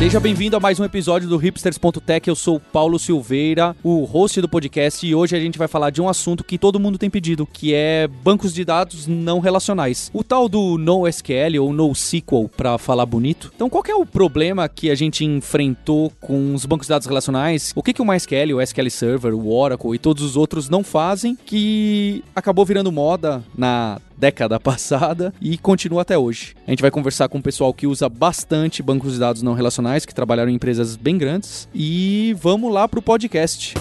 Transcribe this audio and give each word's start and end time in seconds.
Seja 0.00 0.18
bem-vindo 0.18 0.56
a 0.56 0.60
mais 0.60 0.80
um 0.80 0.84
episódio 0.84 1.28
do 1.28 1.36
Hipsters.tech. 1.36 2.26
Eu 2.26 2.34
sou 2.34 2.56
o 2.56 2.60
Paulo 2.60 2.98
Silveira, 2.98 3.76
o 3.84 4.04
host 4.04 4.40
do 4.40 4.48
podcast, 4.48 5.06
e 5.06 5.14
hoje 5.14 5.36
a 5.36 5.38
gente 5.38 5.58
vai 5.58 5.68
falar 5.68 5.90
de 5.90 6.00
um 6.00 6.08
assunto 6.08 6.42
que 6.42 6.56
todo 6.56 6.80
mundo 6.80 6.96
tem 6.96 7.10
pedido, 7.10 7.44
que 7.44 7.74
é 7.74 8.08
bancos 8.08 8.54
de 8.54 8.64
dados 8.64 9.06
não 9.06 9.40
relacionais. 9.40 10.10
O 10.14 10.24
tal 10.24 10.48
do 10.48 10.78
NoSQL 10.78 11.58
ou 11.60 11.70
NoSQL, 11.70 12.48
para 12.56 12.78
falar 12.78 13.04
bonito. 13.04 13.52
Então, 13.54 13.68
qual 13.68 13.84
é 13.86 13.94
o 13.94 14.06
problema 14.06 14.66
que 14.70 14.90
a 14.90 14.94
gente 14.94 15.22
enfrentou 15.22 16.10
com 16.18 16.54
os 16.54 16.64
bancos 16.64 16.86
de 16.86 16.94
dados 16.94 17.06
relacionais? 17.06 17.70
O 17.76 17.82
que, 17.82 17.92
que 17.92 18.00
o 18.00 18.06
MySQL, 18.06 18.54
o 18.54 18.62
SQL 18.62 18.88
Server, 18.88 19.34
o 19.34 19.52
Oracle 19.52 19.94
e 19.94 19.98
todos 19.98 20.22
os 20.22 20.34
outros 20.34 20.70
não 20.70 20.82
fazem 20.82 21.36
que 21.44 22.24
acabou 22.34 22.64
virando 22.64 22.90
moda 22.90 23.44
na 23.54 24.00
década 24.20 24.60
passada 24.60 25.32
e 25.40 25.56
continua 25.56 26.02
até 26.02 26.16
hoje. 26.16 26.54
A 26.66 26.70
gente 26.70 26.82
vai 26.82 26.90
conversar 26.90 27.28
com 27.28 27.38
o 27.38 27.42
pessoal 27.42 27.72
que 27.72 27.86
usa 27.86 28.08
bastante 28.08 28.82
bancos 28.82 29.14
de 29.14 29.18
dados 29.18 29.42
não 29.42 29.54
relacionais, 29.54 30.04
que 30.04 30.14
trabalharam 30.14 30.50
em 30.50 30.54
empresas 30.54 30.94
bem 30.94 31.16
grandes, 31.16 31.68
e 31.74 32.36
vamos 32.38 32.72
lá 32.72 32.86
pro 32.86 33.02
podcast. 33.02 33.74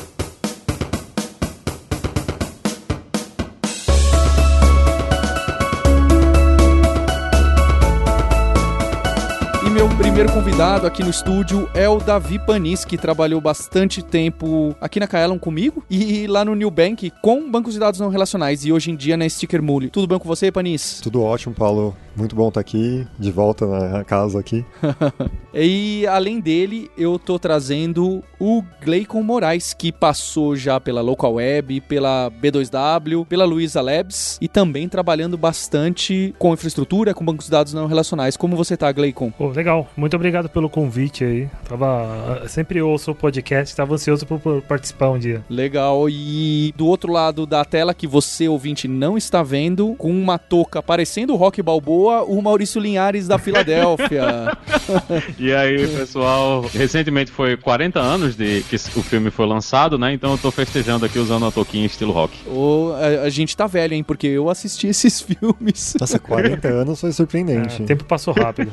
Primeiro 10.19 10.37
convidado 10.37 10.85
aqui 10.85 11.01
no 11.01 11.09
estúdio 11.09 11.69
é 11.73 11.87
o 11.87 11.97
Davi 11.97 12.37
Panis, 12.39 12.83
que 12.83 12.97
trabalhou 12.97 13.39
bastante 13.39 14.03
tempo 14.03 14.75
aqui 14.81 14.99
na 14.99 15.07
Kaelon 15.07 15.39
comigo 15.39 15.81
e 15.89 16.27
lá 16.27 16.43
no 16.43 16.55
New 16.55 16.69
Bank 16.69 17.09
com 17.21 17.49
bancos 17.49 17.71
de 17.71 17.79
dados 17.79 18.01
não 18.01 18.09
relacionais 18.09 18.65
e 18.65 18.73
hoje 18.73 18.91
em 18.91 18.97
dia 18.97 19.15
na 19.15 19.29
Sticker 19.29 19.63
Mule. 19.63 19.89
Tudo 19.89 20.07
bem 20.07 20.19
com 20.19 20.27
você, 20.27 20.51
Panis? 20.51 20.99
Tudo 21.01 21.23
ótimo, 21.23 21.55
Paulo. 21.55 21.95
Muito 22.19 22.35
bom 22.35 22.49
estar 22.49 22.59
aqui, 22.59 23.07
de 23.17 23.31
volta 23.31 23.65
na 23.65 24.03
casa 24.03 24.41
aqui. 24.41 24.65
e 25.55 26.05
além 26.05 26.41
dele, 26.41 26.91
eu 26.97 27.17
tô 27.17 27.39
trazendo 27.39 28.21
o 28.37 28.61
Gleicon 28.83 29.23
Moraes, 29.23 29.73
que 29.73 29.89
passou 29.89 30.53
já 30.53 30.81
pela 30.81 31.01
Local 31.01 31.35
Web, 31.35 31.79
pela 31.81 32.29
B2W, 32.29 33.25
pela 33.25 33.45
Luiza 33.45 33.79
Labs 33.79 34.37
e 34.41 34.49
também 34.49 34.89
trabalhando 34.89 35.37
bastante 35.37 36.35
com 36.37 36.53
infraestrutura, 36.53 37.13
com 37.13 37.23
bancos 37.23 37.45
de 37.45 37.51
dados 37.51 37.73
não 37.73 37.87
relacionais. 37.87 38.35
Como 38.35 38.57
você 38.57 38.75
tá, 38.75 38.91
Gleicon? 38.91 39.31
Oh, 39.39 39.47
legal. 39.47 39.87
Muito 39.95 40.08
obrigado 40.15 40.49
pelo 40.49 40.69
convite 40.69 41.23
aí. 41.23 41.49
Tava 41.67 42.43
sempre 42.47 42.81
ouço 42.81 43.11
o 43.11 43.15
podcast, 43.15 43.71
estava 43.71 43.93
ansioso 43.93 44.25
por, 44.25 44.61
participar 44.61 45.09
um 45.09 45.19
dia. 45.19 45.43
Legal. 45.49 46.09
E 46.09 46.73
do 46.75 46.87
outro 46.87 47.11
lado 47.11 47.45
da 47.45 47.63
tela 47.65 47.93
que 47.93 48.07
você 48.07 48.47
ouvinte 48.47 48.87
não 48.87 49.17
está 49.17 49.43
vendo, 49.43 49.95
com 49.95 50.11
uma 50.11 50.37
touca 50.37 50.81
parecendo 50.81 51.33
o 51.33 51.35
Rock 51.35 51.61
Balboa 51.61 52.23
o 52.23 52.41
Maurício 52.41 52.81
Linhares 52.81 53.27
da 53.27 53.37
Filadélfia. 53.37 54.57
e 55.37 55.53
aí, 55.53 55.87
pessoal, 55.87 56.61
recentemente 56.73 57.31
foi 57.31 57.57
40 57.57 57.99
anos 57.99 58.35
de 58.35 58.63
que 58.63 58.75
o 58.75 59.03
filme 59.03 59.29
foi 59.29 59.45
lançado, 59.45 59.97
né? 59.97 60.13
Então 60.13 60.31
eu 60.31 60.37
tô 60.37 60.51
festejando 60.51 61.05
aqui 61.05 61.19
usando 61.19 61.45
a 61.45 61.51
toquinha 61.51 61.85
estilo 61.85 62.11
rock. 62.11 62.37
O, 62.47 62.93
a, 62.93 63.25
a, 63.25 63.29
gente 63.29 63.55
tá 63.55 63.67
velho, 63.67 63.93
hein? 63.93 64.03
Porque 64.03 64.27
eu 64.27 64.49
assisti 64.49 64.87
esses 64.87 65.21
filmes. 65.21 65.95
Nossa, 65.99 66.19
40 66.19 66.67
anos 66.69 66.99
foi 66.99 67.11
surpreendente. 67.11 67.81
É, 67.81 67.83
o 67.83 67.87
tempo 67.87 68.03
passou 68.03 68.33
rápido. 68.33 68.71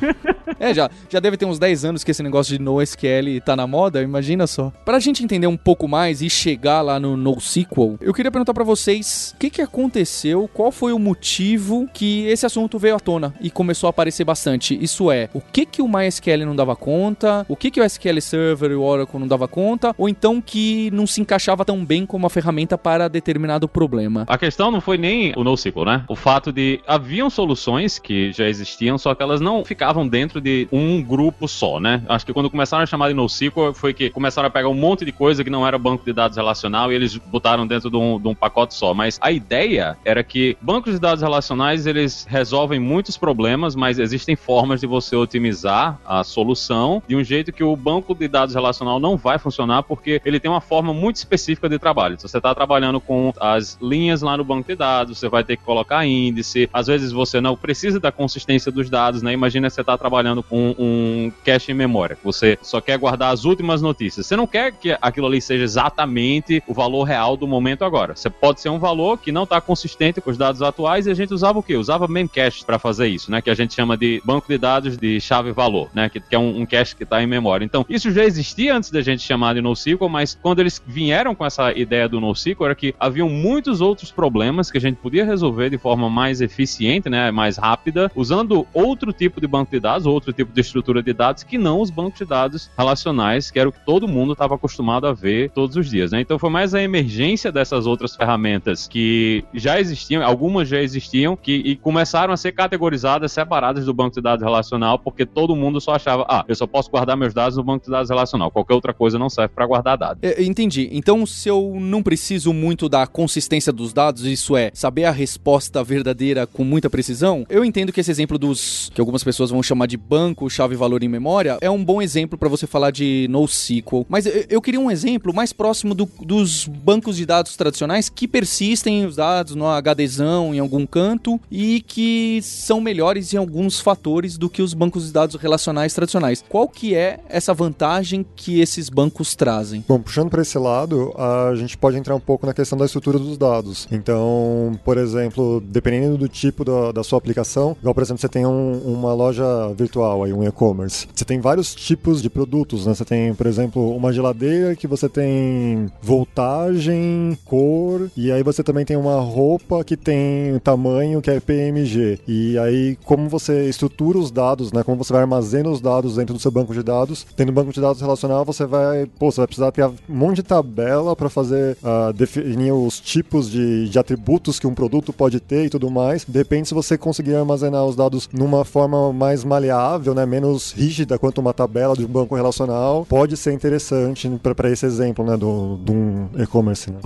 É, 0.58 0.72
já, 0.72 0.90
já 1.08 1.20
deve 1.20 1.36
ter 1.36 1.44
uns 1.44 1.58
10 1.58 1.84
anos 1.84 2.04
que 2.04 2.10
esse 2.10 2.22
negócio 2.22 2.56
de 2.56 2.62
NoSQL 2.62 3.40
tá 3.44 3.54
na 3.54 3.66
moda, 3.66 4.02
imagina 4.02 4.46
só. 4.46 4.72
Pra 4.84 4.98
gente 4.98 5.22
entender 5.22 5.46
um 5.46 5.56
pouco 5.56 5.86
mais 5.86 6.22
e 6.22 6.30
chegar 6.30 6.82
lá 6.82 6.98
no 6.98 7.16
NoSQL, 7.16 7.98
eu 8.00 8.14
queria 8.14 8.30
perguntar 8.30 8.54
para 8.54 8.64
vocês 8.64 9.32
o 9.34 9.38
que 9.38 9.50
que 9.50 9.62
aconteceu, 9.62 10.48
qual 10.52 10.72
foi 10.72 10.92
o 10.92 10.98
motivo 10.98 11.88
que 11.92 12.26
esse 12.26 12.46
assunto 12.46 12.78
veio 12.78 12.96
à 12.96 13.00
tona 13.00 13.34
e 13.40 13.50
começou 13.50 13.86
a 13.88 13.90
aparecer 13.90 14.24
bastante. 14.24 14.78
Isso 14.80 15.10
é, 15.10 15.28
o 15.34 15.40
que 15.40 15.66
que 15.66 15.82
o 15.82 15.88
MySQL 15.88 16.44
não 16.46 16.56
dava 16.56 16.74
conta, 16.74 17.44
o 17.48 17.56
que 17.56 17.70
que 17.70 17.80
o 17.80 17.84
SQL 17.84 18.20
Server 18.20 18.70
e 18.70 18.74
o 18.74 18.82
Oracle 18.82 19.20
não 19.20 19.28
dava 19.28 19.46
conta, 19.46 19.94
ou 19.98 20.08
então 20.08 20.40
que 20.40 20.90
não 20.92 21.06
se 21.06 21.20
encaixava 21.20 21.64
tão 21.64 21.84
bem 21.84 22.06
como 22.06 22.24
uma 22.24 22.30
ferramenta 22.30 22.78
para 22.78 23.08
determinado 23.08 23.68
problema. 23.68 24.24
A 24.28 24.38
questão 24.38 24.70
não 24.70 24.80
foi 24.80 24.96
nem 24.96 25.32
o 25.36 25.44
NoSQL, 25.44 25.84
né? 25.84 26.04
O 26.08 26.16
fato 26.16 26.52
de 26.52 26.80
haviam 26.86 27.28
soluções 27.28 27.98
que 27.98 28.32
já 28.32 28.48
existiam, 28.48 28.96
só 28.98 29.14
que 29.14 29.22
elas 29.22 29.40
não 29.40 29.64
ficavam 29.64 30.06
dentro 30.06 30.40
de 30.40 30.45
um 30.72 31.02
grupo 31.02 31.48
só, 31.48 31.80
né? 31.80 32.02
Acho 32.08 32.26
que 32.26 32.32
quando 32.32 32.50
começaram 32.50 32.82
a 32.82 32.86
chamar 32.86 33.08
de 33.08 33.14
NoSQL 33.14 33.74
foi 33.74 33.92
que 33.92 34.10
começaram 34.10 34.48
a 34.48 34.50
pegar 34.50 34.68
um 34.68 34.74
monte 34.74 35.04
de 35.04 35.12
coisa 35.12 35.42
que 35.42 35.50
não 35.50 35.66
era 35.66 35.78
banco 35.78 36.04
de 36.04 36.12
dados 36.12 36.36
relacional 36.36 36.92
e 36.92 36.94
eles 36.94 37.16
botaram 37.16 37.66
dentro 37.66 37.90
de 37.90 37.96
um, 37.96 38.20
de 38.20 38.28
um 38.28 38.34
pacote 38.34 38.74
só. 38.74 38.94
Mas 38.94 39.18
a 39.20 39.30
ideia 39.30 39.96
era 40.04 40.22
que 40.22 40.56
bancos 40.60 40.94
de 40.94 41.00
dados 41.00 41.22
relacionais 41.22 41.86
eles 41.86 42.26
resolvem 42.28 42.78
muitos 42.78 43.16
problemas, 43.16 43.74
mas 43.74 43.98
existem 43.98 44.36
formas 44.36 44.80
de 44.80 44.86
você 44.86 45.16
otimizar 45.16 45.98
a 46.04 46.22
solução 46.24 47.02
de 47.06 47.16
um 47.16 47.24
jeito 47.24 47.52
que 47.52 47.64
o 47.64 47.74
banco 47.76 48.14
de 48.14 48.28
dados 48.28 48.54
relacional 48.54 49.00
não 49.00 49.16
vai 49.16 49.38
funcionar 49.38 49.82
porque 49.82 50.20
ele 50.24 50.40
tem 50.40 50.50
uma 50.50 50.60
forma 50.60 50.92
muito 50.92 51.16
específica 51.16 51.68
de 51.68 51.78
trabalho. 51.78 52.16
Se 52.16 52.28
você 52.28 52.38
está 52.38 52.54
trabalhando 52.54 53.00
com 53.00 53.32
as 53.40 53.78
linhas 53.80 54.22
lá 54.22 54.36
no 54.36 54.44
banco 54.44 54.68
de 54.68 54.76
dados, 54.76 55.18
você 55.18 55.28
vai 55.28 55.44
ter 55.44 55.56
que 55.56 55.64
colocar 55.64 56.06
índice. 56.06 56.68
Às 56.72 56.86
vezes 56.86 57.12
você 57.12 57.40
não 57.40 57.56
precisa 57.56 57.98
da 58.00 58.12
consistência 58.12 58.70
dos 58.72 58.88
dados, 58.90 59.22
né? 59.22 59.32
Imagina 59.32 59.70
você 59.70 59.80
está 59.80 59.96
trabalhando 59.96 60.35
com 60.42 60.74
um 60.78 61.32
cache 61.44 61.72
em 61.72 61.74
memória. 61.74 62.18
Você 62.24 62.58
só 62.62 62.80
quer 62.80 62.98
guardar 62.98 63.32
as 63.32 63.44
últimas 63.44 63.82
notícias. 63.82 64.26
Você 64.26 64.36
não 64.36 64.46
quer 64.46 64.72
que 64.72 64.96
aquilo 65.00 65.26
ali 65.26 65.40
seja 65.40 65.64
exatamente 65.64 66.62
o 66.66 66.74
valor 66.74 67.04
real 67.04 67.36
do 67.36 67.46
momento 67.46 67.84
agora. 67.84 68.14
Você 68.14 68.30
pode 68.30 68.60
ser 68.60 68.68
um 68.68 68.78
valor 68.78 69.18
que 69.18 69.32
não 69.32 69.44
está 69.44 69.60
consistente 69.60 70.20
com 70.20 70.30
os 70.30 70.38
dados 70.38 70.62
atuais 70.62 71.06
e 71.06 71.10
a 71.10 71.14
gente 71.14 71.32
usava 71.32 71.58
o 71.58 71.62
quê? 71.62 71.76
Usava 71.76 72.08
memcache 72.08 72.64
para 72.64 72.78
fazer 72.78 73.08
isso, 73.08 73.30
né? 73.30 73.40
Que 73.40 73.50
a 73.50 73.54
gente 73.54 73.74
chama 73.74 73.96
de 73.96 74.22
banco 74.24 74.48
de 74.48 74.58
dados 74.58 74.96
de 74.96 75.20
chave-valor, 75.20 75.88
né? 75.94 76.08
Que, 76.08 76.20
que, 76.20 76.34
é 76.34 76.38
um, 76.38 76.60
um 76.60 76.66
cache 76.66 76.94
que 76.94 77.02
está 77.02 77.22
em 77.22 77.26
memória. 77.26 77.64
Então, 77.64 77.84
isso 77.88 78.10
já 78.10 78.24
existia 78.24 78.76
antes 78.76 78.90
da 78.90 79.00
gente 79.00 79.22
chamar 79.22 79.54
de 79.54 79.60
NoSQL, 79.60 80.08
mas 80.08 80.38
quando 80.40 80.60
eles 80.60 80.82
vieram 80.86 81.34
com 81.34 81.44
essa 81.44 81.72
ideia 81.72 82.08
do 82.08 82.20
NoSQL, 82.20 82.64
era 82.64 82.74
que 82.74 82.94
haviam 82.98 83.28
muitos 83.28 83.80
outros 83.80 84.10
problemas 84.10 84.70
que 84.70 84.78
a 84.78 84.80
gente 84.80 84.96
podia 84.96 85.24
resolver 85.24 85.70
de 85.70 85.78
forma 85.78 86.08
mais 86.08 86.40
eficiente, 86.40 87.08
né? 87.08 87.30
Mais 87.30 87.56
rápida, 87.56 88.10
usando 88.14 88.66
outro 88.72 89.12
tipo 89.12 89.40
de 89.40 89.46
banco 89.46 89.70
de 89.70 89.80
dados, 89.80 90.06
outro 90.06 90.25
tipo 90.32 90.52
de 90.52 90.60
estrutura 90.60 91.02
de 91.02 91.12
dados 91.12 91.42
que 91.42 91.58
não 91.58 91.80
os 91.80 91.90
bancos 91.90 92.18
de 92.18 92.24
dados 92.24 92.70
relacionais, 92.76 93.50
que 93.50 93.58
era 93.58 93.68
o 93.68 93.72
que 93.72 93.84
todo 93.84 94.08
mundo 94.08 94.32
estava 94.32 94.54
acostumado 94.54 95.06
a 95.06 95.12
ver 95.12 95.50
todos 95.50 95.76
os 95.76 95.88
dias, 95.88 96.12
né? 96.12 96.20
Então, 96.20 96.38
foi 96.38 96.50
mais 96.50 96.74
a 96.74 96.82
emergência 96.82 97.52
dessas 97.52 97.86
outras 97.86 98.14
ferramentas 98.16 98.88
que 98.88 99.44
já 99.54 99.80
existiam, 99.80 100.24
algumas 100.24 100.68
já 100.68 100.80
existiam, 100.80 101.36
que 101.36 101.52
e 101.52 101.76
começaram 101.76 102.32
a 102.32 102.36
ser 102.36 102.52
categorizadas 102.52 102.86
categorizadas, 102.96 103.32
separadas 103.32 103.84
do 103.84 103.94
banco 103.94 104.14
de 104.14 104.20
dados 104.20 104.44
relacional, 104.44 104.98
porque 104.98 105.26
todo 105.26 105.56
mundo 105.56 105.80
só 105.80 105.92
achava, 105.92 106.24
ah, 106.28 106.44
eu 106.46 106.54
só 106.54 106.66
posso 106.66 106.90
guardar 106.90 107.16
meus 107.16 107.34
dados 107.34 107.56
no 107.56 107.64
banco 107.64 107.84
de 107.84 107.90
dados 107.90 108.10
relacional. 108.10 108.50
Qualquer 108.50 108.74
outra 108.74 108.94
coisa 108.94 109.18
não 109.18 109.28
serve 109.28 109.54
para 109.54 109.66
guardar 109.66 109.96
dados. 109.96 110.18
É, 110.22 110.42
entendi. 110.42 110.88
Então, 110.92 111.26
se 111.26 111.48
eu 111.48 111.76
não 111.78 112.02
preciso 112.02 112.52
muito 112.52 112.88
da 112.88 113.06
consistência 113.06 113.72
dos 113.72 113.92
dados, 113.92 114.24
isso 114.24 114.56
é, 114.56 114.70
saber 114.72 115.04
a 115.04 115.10
resposta 115.10 115.82
verdadeira 115.82 116.46
com 116.46 116.64
muita 116.64 116.88
precisão, 116.88 117.44
eu 117.48 117.64
entendo 117.64 117.92
que 117.92 118.00
esse 118.00 118.10
exemplo 118.10 118.38
dos 118.38 118.90
que 118.94 119.00
algumas 119.00 119.24
pessoas 119.24 119.50
vão 119.50 119.62
chamar 119.62 119.86
de 119.86 119.96
banco, 120.16 120.48
chave 120.48 120.74
valor 120.74 121.02
em 121.02 121.08
memória, 121.08 121.58
é 121.60 121.70
um 121.70 121.84
bom 121.84 122.00
exemplo 122.00 122.38
para 122.38 122.48
você 122.48 122.66
falar 122.66 122.90
de 122.90 123.26
NoSQL. 123.28 124.06
Mas 124.08 124.24
eu, 124.48 124.62
queria 124.62 124.80
um 124.80 124.90
exemplo 124.90 125.34
mais 125.34 125.52
próximo 125.52 125.94
do, 125.94 126.08
dos 126.22 126.66
bancos 126.66 127.18
de 127.18 127.26
dados 127.26 127.54
tradicionais 127.54 128.08
que 128.08 128.26
persistem 128.26 129.04
os 129.04 129.16
dados 129.16 129.54
no 129.54 129.66
HDzão 129.66 130.54
em 130.54 130.58
algum 130.58 130.86
canto 130.86 131.38
e 131.50 131.82
que 131.82 132.40
são 132.42 132.80
melhores 132.80 133.34
em 133.34 133.36
alguns 133.36 133.78
fatores 133.78 134.38
do 134.38 134.48
que 134.48 134.62
os 134.62 134.72
bancos 134.72 135.04
de 135.04 135.12
dados 135.12 135.36
relacionais 135.36 135.92
tradicionais. 135.92 136.42
Qual 136.48 136.66
que 136.66 136.94
é 136.94 137.20
essa 137.28 137.52
vantagem 137.52 138.24
que 138.34 138.58
esses 138.58 138.88
bancos 138.88 139.34
trazem? 139.34 139.84
Bom, 139.86 140.00
puxando 140.00 140.30
para 140.30 140.40
esse 140.40 140.58
lado, 140.58 141.12
a 141.18 141.54
gente 141.56 141.76
pode 141.76 141.98
entrar 141.98 142.14
um 142.14 142.20
pouco 142.20 142.46
na 142.46 142.54
questão 142.54 142.78
da 142.78 142.86
estrutura 142.86 143.18
dos 143.18 143.36
dados. 143.36 143.86
Então, 143.92 144.78
por 144.82 144.96
exemplo, 144.96 145.60
dependendo 145.60 146.16
do 146.16 146.26
tipo 146.26 146.64
da, 146.64 146.90
da 146.90 147.04
sua 147.04 147.18
aplicação, 147.18 147.76
igual 147.78 147.94
por 147.94 148.02
exemplo, 148.02 148.20
você 148.22 148.30
tem 148.30 148.46
um, 148.46 148.78
uma 148.78 149.12
loja 149.12 149.44
virtual 149.76 150.05
aí, 150.22 150.32
um 150.32 150.44
e-commerce. 150.44 151.08
Você 151.14 151.24
tem 151.24 151.40
vários 151.40 151.74
tipos 151.74 152.22
de 152.22 152.30
produtos, 152.30 152.86
né? 152.86 152.94
Você 152.94 153.04
tem, 153.04 153.34
por 153.34 153.46
exemplo, 153.46 153.94
uma 153.96 154.12
geladeira 154.12 154.76
que 154.76 154.86
você 154.86 155.08
tem 155.08 155.90
voltagem, 156.00 157.36
cor, 157.44 158.10
e 158.16 158.30
aí 158.30 158.42
você 158.42 158.62
também 158.62 158.84
tem 158.84 158.96
uma 158.96 159.20
roupa 159.20 159.82
que 159.84 159.96
tem 159.96 160.58
tamanho 160.62 161.20
que 161.20 161.30
é 161.30 161.40
PMG. 161.40 162.20
E 162.26 162.58
aí 162.58 162.76
aí 162.76 162.98
como 163.04 163.28
você 163.28 163.68
estrutura 163.68 164.18
os 164.18 164.30
dados, 164.30 164.72
né? 164.72 164.82
Como 164.82 165.02
você 165.02 165.12
vai 165.12 165.22
armazenar 165.22 165.72
os 165.72 165.80
dados 165.80 166.16
dentro 166.16 166.34
do 166.34 166.40
seu 166.40 166.50
banco 166.50 166.72
de 166.74 166.82
dados. 166.82 167.26
Tendo 167.36 167.50
um 167.50 167.54
banco 167.54 167.72
de 167.72 167.80
dados 167.80 168.00
relacional, 168.00 168.44
você 168.44 168.66
vai, 168.66 169.06
pô, 169.18 169.30
você 169.30 169.40
vai 169.40 169.46
precisar 169.46 169.72
ter 169.72 169.84
um 169.84 169.94
monte 170.08 170.36
de 170.36 170.42
tabela 170.42 171.16
para 171.16 171.28
fazer 171.28 171.76
uh, 171.82 172.12
definir 172.12 172.72
os 172.72 173.00
tipos 173.00 173.50
de, 173.50 173.88
de 173.88 173.98
atributos 173.98 174.58
que 174.58 174.66
um 174.66 174.74
produto 174.74 175.12
pode 175.12 175.40
ter 175.40 175.66
e 175.66 175.70
tudo 175.70 175.90
mais. 175.90 176.24
Depende 176.24 176.68
se 176.68 176.74
você 176.74 176.98
conseguir 176.98 177.34
armazenar 177.34 177.84
os 177.84 177.96
dados 177.96 178.28
numa 178.32 178.64
forma 178.64 179.12
mais 179.12 179.44
maleável 179.44 179.95
né, 180.14 180.26
menos 180.26 180.72
rígida 180.72 181.18
quanto 181.18 181.38
uma 181.40 181.52
tabela 181.52 181.94
de 181.94 182.04
um 182.04 182.08
banco 182.08 182.34
relacional, 182.34 183.04
pode 183.08 183.36
ser 183.36 183.52
interessante 183.52 184.28
para 184.56 184.70
esse 184.70 184.84
exemplo, 184.86 185.24
né, 185.24 185.36
do, 185.36 185.78
de 185.84 185.92
um 185.92 186.28
e-commerce. 186.38 186.90
Né? 186.90 186.98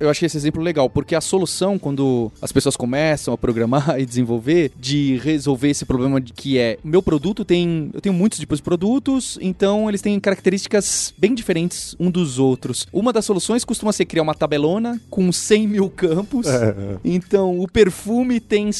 Eu, 0.00 0.10
achei 0.10 0.26
esse 0.26 0.36
exemplo 0.36 0.62
legal, 0.62 0.88
porque 0.90 1.14
a 1.14 1.20
solução, 1.20 1.78
quando 1.78 2.30
as 2.40 2.52
pessoas 2.52 2.76
começam 2.76 3.32
a 3.34 3.38
programar 3.38 3.96
e 3.98 4.06
desenvolver, 4.06 4.72
de 4.78 5.16
resolver 5.18 5.68
esse 5.70 5.84
problema 5.84 6.20
de 6.20 6.32
que 6.32 6.58
é, 6.58 6.78
meu 6.84 7.02
produto 7.02 7.44
tem, 7.44 7.90
eu 7.92 8.00
tenho 8.00 8.14
muitos 8.14 8.38
tipos 8.38 8.58
de 8.58 8.62
produtos, 8.62 9.38
então 9.40 9.88
eles 9.88 10.00
têm 10.02 10.18
características 10.20 11.12
bem 11.18 11.34
diferentes 11.34 11.94
um 11.98 12.10
dos 12.10 12.38
outros. 12.38 12.86
Uma 12.92 13.12
das 13.12 13.24
soluções 13.24 13.64
costuma 13.64 13.92
ser 13.92 14.04
criar 14.04 14.22
uma 14.22 14.34
tabelona 14.34 15.00
com 15.10 15.30
100 15.32 15.66
mil 15.68 15.88
campos. 15.90 16.46
É, 16.46 16.74
Então, 17.04 17.58
o 17.60 17.68
perfume 17.68 18.40
tem 18.40 18.70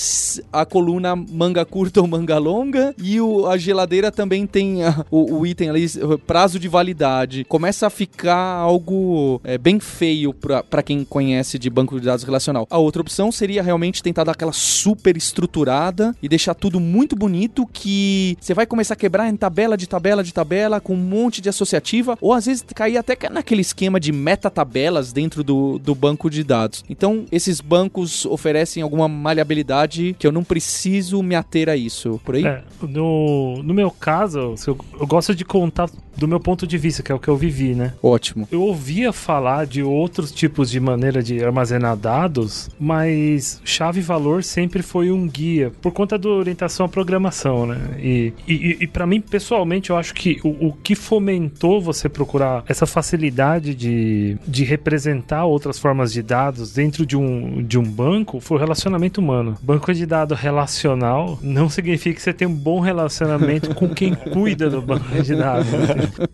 a 0.53 0.65
coluna 0.65 1.15
manga 1.17 1.65
curta 1.65 2.01
ou 2.01 2.07
manga 2.07 2.39
longa 2.39 2.95
e 2.99 3.21
o- 3.21 3.47
a 3.47 3.54
geladeira 3.59 4.11
também 4.11 4.47
tem 4.47 4.85
a- 4.85 5.05
o, 5.11 5.39
o 5.41 5.47
item 5.47 5.71
ali, 5.71 5.87
prazo 6.27 6.59
de 6.59 6.69
validade. 6.69 7.45
Começa 7.45 7.87
a 7.87 7.91
ficar 7.91 8.37
algo 8.37 9.41
é, 9.45 9.57
bem 9.59 9.79
feio 9.81 10.33
pra 10.35 10.83
quem 10.83 11.05
conhece 11.05 11.59
de 11.59 11.69
banco 11.71 11.99
de 11.99 12.07
dados 12.07 12.25
relacional. 12.25 12.67
A 12.71 12.79
outra 12.79 13.03
opção 13.03 13.31
seria 13.33 13.63
realmente 13.63 14.03
tentar 14.03 14.25
dar 14.25 14.33
aquela 14.33 14.53
super 14.53 15.17
estruturada 15.17 16.15
e 16.23 16.29
deixar 16.29 16.55
tudo 16.55 16.81
muito 16.81 17.15
bonito 17.17 17.67
que 17.73 18.37
você 18.41 18.55
vai 18.55 18.67
começar 18.67 18.95
a 18.95 18.97
quebrar 18.97 19.29
em 19.29 19.37
tabela 19.37 19.77
de 19.77 19.87
tabela 19.87 20.23
de 20.25 20.33
tabela 20.33 20.81
com 20.81 20.95
um 20.95 20.97
monte 20.97 21.41
de 21.41 21.49
associativa 21.49 22.17
ou 22.21 22.33
às 22.33 22.47
vezes 22.47 22.65
cair 22.75 22.97
até 22.97 23.17
naquele 23.31 23.61
esquema 23.61 23.99
de 24.01 24.13
metatabelas 24.13 25.13
dentro 25.13 25.43
do, 25.45 25.79
do 25.79 25.95
banco 25.95 26.29
de 26.31 26.43
dados. 26.45 26.85
Então, 26.89 27.25
esses 27.31 27.61
bancos 27.61 28.25
oferecem 28.27 28.83
alguma 28.83 29.09
maleabilidade 29.09 30.15
que 30.19 30.27
eu 30.27 30.33
não 30.33 30.45
preciso 30.45 31.23
me 31.23 31.35
ater 31.35 31.69
a 31.69 31.77
isso. 31.77 32.21
Por 32.25 32.35
aí? 32.37 32.45
É, 32.47 32.63
no, 32.83 33.44
no 33.63 33.75
meu 33.75 33.91
caso, 33.91 34.55
eu, 34.67 34.79
eu 34.99 35.07
gosto 35.07 35.35
de 35.35 35.45
contar 35.45 35.91
do 36.17 36.29
meu 36.29 36.41
ponto 36.41 36.67
de 36.67 36.79
vista, 36.79 37.03
que 37.03 37.13
é 37.13 37.15
o 37.15 37.19
que 37.19 37.29
eu 37.29 37.37
vivi, 37.37 37.75
né? 37.75 37.93
Ótimo. 38.03 38.49
Eu 38.51 38.63
ouvia 38.63 39.13
falar 39.13 39.67
de 39.67 39.83
outros 39.83 40.33
tipos 40.33 40.71
de 40.71 40.81
maneira 40.81 41.23
de 41.23 41.43
armazenar 41.43 41.97
dados, 41.97 42.71
mas 42.79 43.61
chave 43.65 44.01
valor 44.01 44.43
sempre 44.43 44.83
foi 44.83 45.11
um 45.11 45.29
guia, 45.29 45.73
por 45.81 45.93
conta 45.93 46.19
da 46.19 46.29
orientação 46.29 46.87
à 46.87 46.89
programação, 46.89 47.67
né? 47.67 47.79
E, 47.99 48.33
e, 48.47 48.79
e 48.81 48.87
para 48.87 49.07
mim, 49.07 49.21
pessoalmente, 49.21 49.91
eu 49.91 49.97
acho 49.97 50.15
que 50.15 50.41
o, 50.45 50.69
o 50.69 50.73
que 50.73 50.95
fomentou 50.95 51.81
você 51.81 52.09
procurar 52.09 52.65
essa 52.69 52.87
facilidade 52.87 53.75
de, 53.75 54.37
de 54.47 54.65
representar 54.65 55.45
outras 55.45 55.79
formas 55.79 56.13
de 56.13 56.23
dados 56.23 56.73
dentro 56.73 57.05
de 57.07 57.17
um, 57.17 57.63
de 57.63 57.79
um 57.79 57.83
banco 57.83 58.41
foi 58.41 58.57
o 58.57 58.61
relacionamento 58.61 59.21
humano. 59.21 59.57
Banco 59.63 59.93
de 59.93 60.07
dados 60.07 60.39
relacional 60.39 61.39
não 61.43 61.69
significa 61.69 62.17
que 62.17 62.23
você 62.23 62.33
tem 62.33 62.47
um 62.47 62.55
bom 62.55 62.81
relacionamento 62.81 63.75
com 63.75 63.89
quem 63.89 64.15
cuida 64.33 64.69
do 64.69 64.81
banco 64.81 65.23
de 65.23 65.35
dados. 65.35 65.67